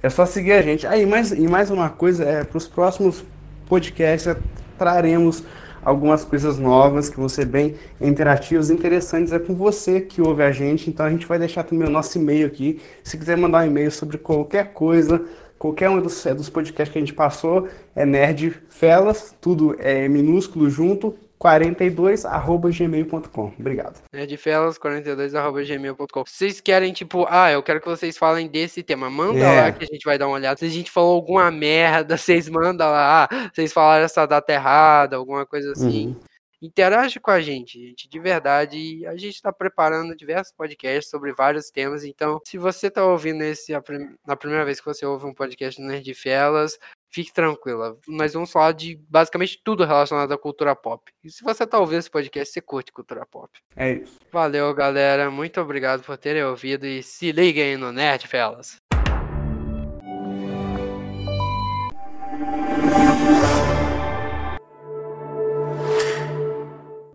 É 0.00 0.08
só 0.08 0.24
seguir 0.24 0.52
a 0.52 0.62
gente. 0.62 0.86
Aí, 0.86 1.04
mais, 1.04 1.32
e 1.32 1.48
mais 1.48 1.72
uma 1.72 1.90
coisa, 1.90 2.24
é, 2.24 2.44
para 2.44 2.58
os 2.58 2.68
próximos 2.68 3.24
podcasts, 3.66 4.28
é, 4.28 4.40
traremos 4.78 5.42
algumas 5.86 6.24
coisas 6.24 6.58
novas 6.58 7.08
que 7.08 7.16
vão 7.16 7.28
ser 7.28 7.46
bem 7.46 7.76
interativas, 8.00 8.70
interessantes. 8.70 9.32
É 9.32 9.38
com 9.38 9.54
você 9.54 10.00
que 10.00 10.20
ouve 10.20 10.42
a 10.42 10.50
gente, 10.50 10.90
então 10.90 11.06
a 11.06 11.10
gente 11.10 11.24
vai 11.24 11.38
deixar 11.38 11.62
também 11.62 11.86
o 11.86 11.90
nosso 11.90 12.18
e-mail 12.18 12.44
aqui. 12.44 12.80
Se 13.04 13.16
quiser 13.16 13.36
mandar 13.36 13.62
um 13.62 13.68
e-mail 13.68 13.92
sobre 13.92 14.18
qualquer 14.18 14.72
coisa, 14.72 15.24
qualquer 15.56 15.88
um 15.88 16.00
dos, 16.00 16.26
é, 16.26 16.34
dos 16.34 16.50
podcasts 16.50 16.92
que 16.92 16.98
a 16.98 17.00
gente 17.00 17.14
passou, 17.14 17.68
é 17.94 18.04
nerdfelas, 18.04 19.32
tudo 19.40 19.76
é 19.78 20.08
minúsculo 20.08 20.68
junto, 20.68 21.14
42 21.38 22.24
arroba 22.24 22.70
gmail.com. 22.70 23.52
Obrigado. 23.58 24.02
nerdfelas42.gmail.com 24.14 26.24
Se 26.26 26.34
vocês 26.36 26.60
querem, 26.60 26.92
tipo, 26.92 27.26
ah, 27.28 27.50
eu 27.50 27.62
quero 27.62 27.80
que 27.80 27.88
vocês 27.88 28.16
falem 28.16 28.48
desse 28.48 28.82
tema, 28.82 29.10
manda 29.10 29.38
É. 29.40 29.60
lá 29.62 29.72
que 29.72 29.84
a 29.84 29.86
gente 29.86 30.04
vai 30.04 30.18
dar 30.18 30.26
uma 30.26 30.36
olhada. 30.36 30.58
Se 30.58 30.64
a 30.64 30.68
gente 30.70 30.90
falou 30.90 31.14
alguma 31.14 31.50
merda, 31.50 32.16
vocês 32.18 32.48
mandam 32.48 32.90
lá, 32.90 33.28
ah, 33.30 33.50
vocês 33.54 33.72
falaram 33.72 34.04
essa 34.04 34.24
data 34.26 34.52
errada, 34.52 35.16
alguma 35.16 35.44
coisa 35.46 35.72
assim. 35.72 36.08
Uhum. 36.08 36.20
Interage 36.62 37.20
com 37.20 37.30
a 37.30 37.38
gente, 37.40 37.78
gente, 37.78 38.08
de 38.08 38.18
verdade. 38.18 38.78
E 38.78 39.06
A 39.06 39.14
gente 39.14 39.34
está 39.34 39.52
preparando 39.52 40.16
diversos 40.16 40.54
podcasts 40.56 41.10
sobre 41.10 41.34
vários 41.34 41.70
temas. 41.70 42.02
Então, 42.02 42.40
se 42.46 42.56
você 42.56 42.86
está 42.86 43.04
ouvindo 43.04 43.42
esse 43.42 43.72
na 44.26 44.36
primeira 44.36 44.64
vez 44.64 44.80
que 44.80 44.86
você 44.86 45.04
ouve 45.04 45.26
um 45.26 45.34
podcast 45.34 45.80
do 45.80 45.86
Nerd 45.86 46.14
Felas, 46.14 46.78
fique 47.16 47.32
tranquila. 47.32 47.96
Nós 48.06 48.34
vamos 48.34 48.52
falar 48.52 48.72
de 48.72 49.00
basicamente 49.08 49.58
tudo 49.64 49.86
relacionado 49.86 50.32
à 50.32 50.36
cultura 50.36 50.76
pop. 50.76 51.10
E 51.24 51.30
se 51.30 51.42
você 51.42 51.64
está 51.64 51.78
ouvindo 51.78 52.00
esse 52.00 52.10
podcast, 52.10 52.52
você 52.52 52.60
curte 52.60 52.92
cultura 52.92 53.24
pop. 53.24 53.50
É 53.74 53.92
isso. 53.92 54.18
Valeu, 54.30 54.74
galera. 54.74 55.30
Muito 55.30 55.58
obrigado 55.58 56.02
por 56.02 56.18
terem 56.18 56.44
ouvido 56.44 56.86
e 56.86 57.02
se 57.02 57.32
liguem 57.32 57.78
no 57.78 57.90
Nerd 57.90 58.28
Felas. 58.28 58.76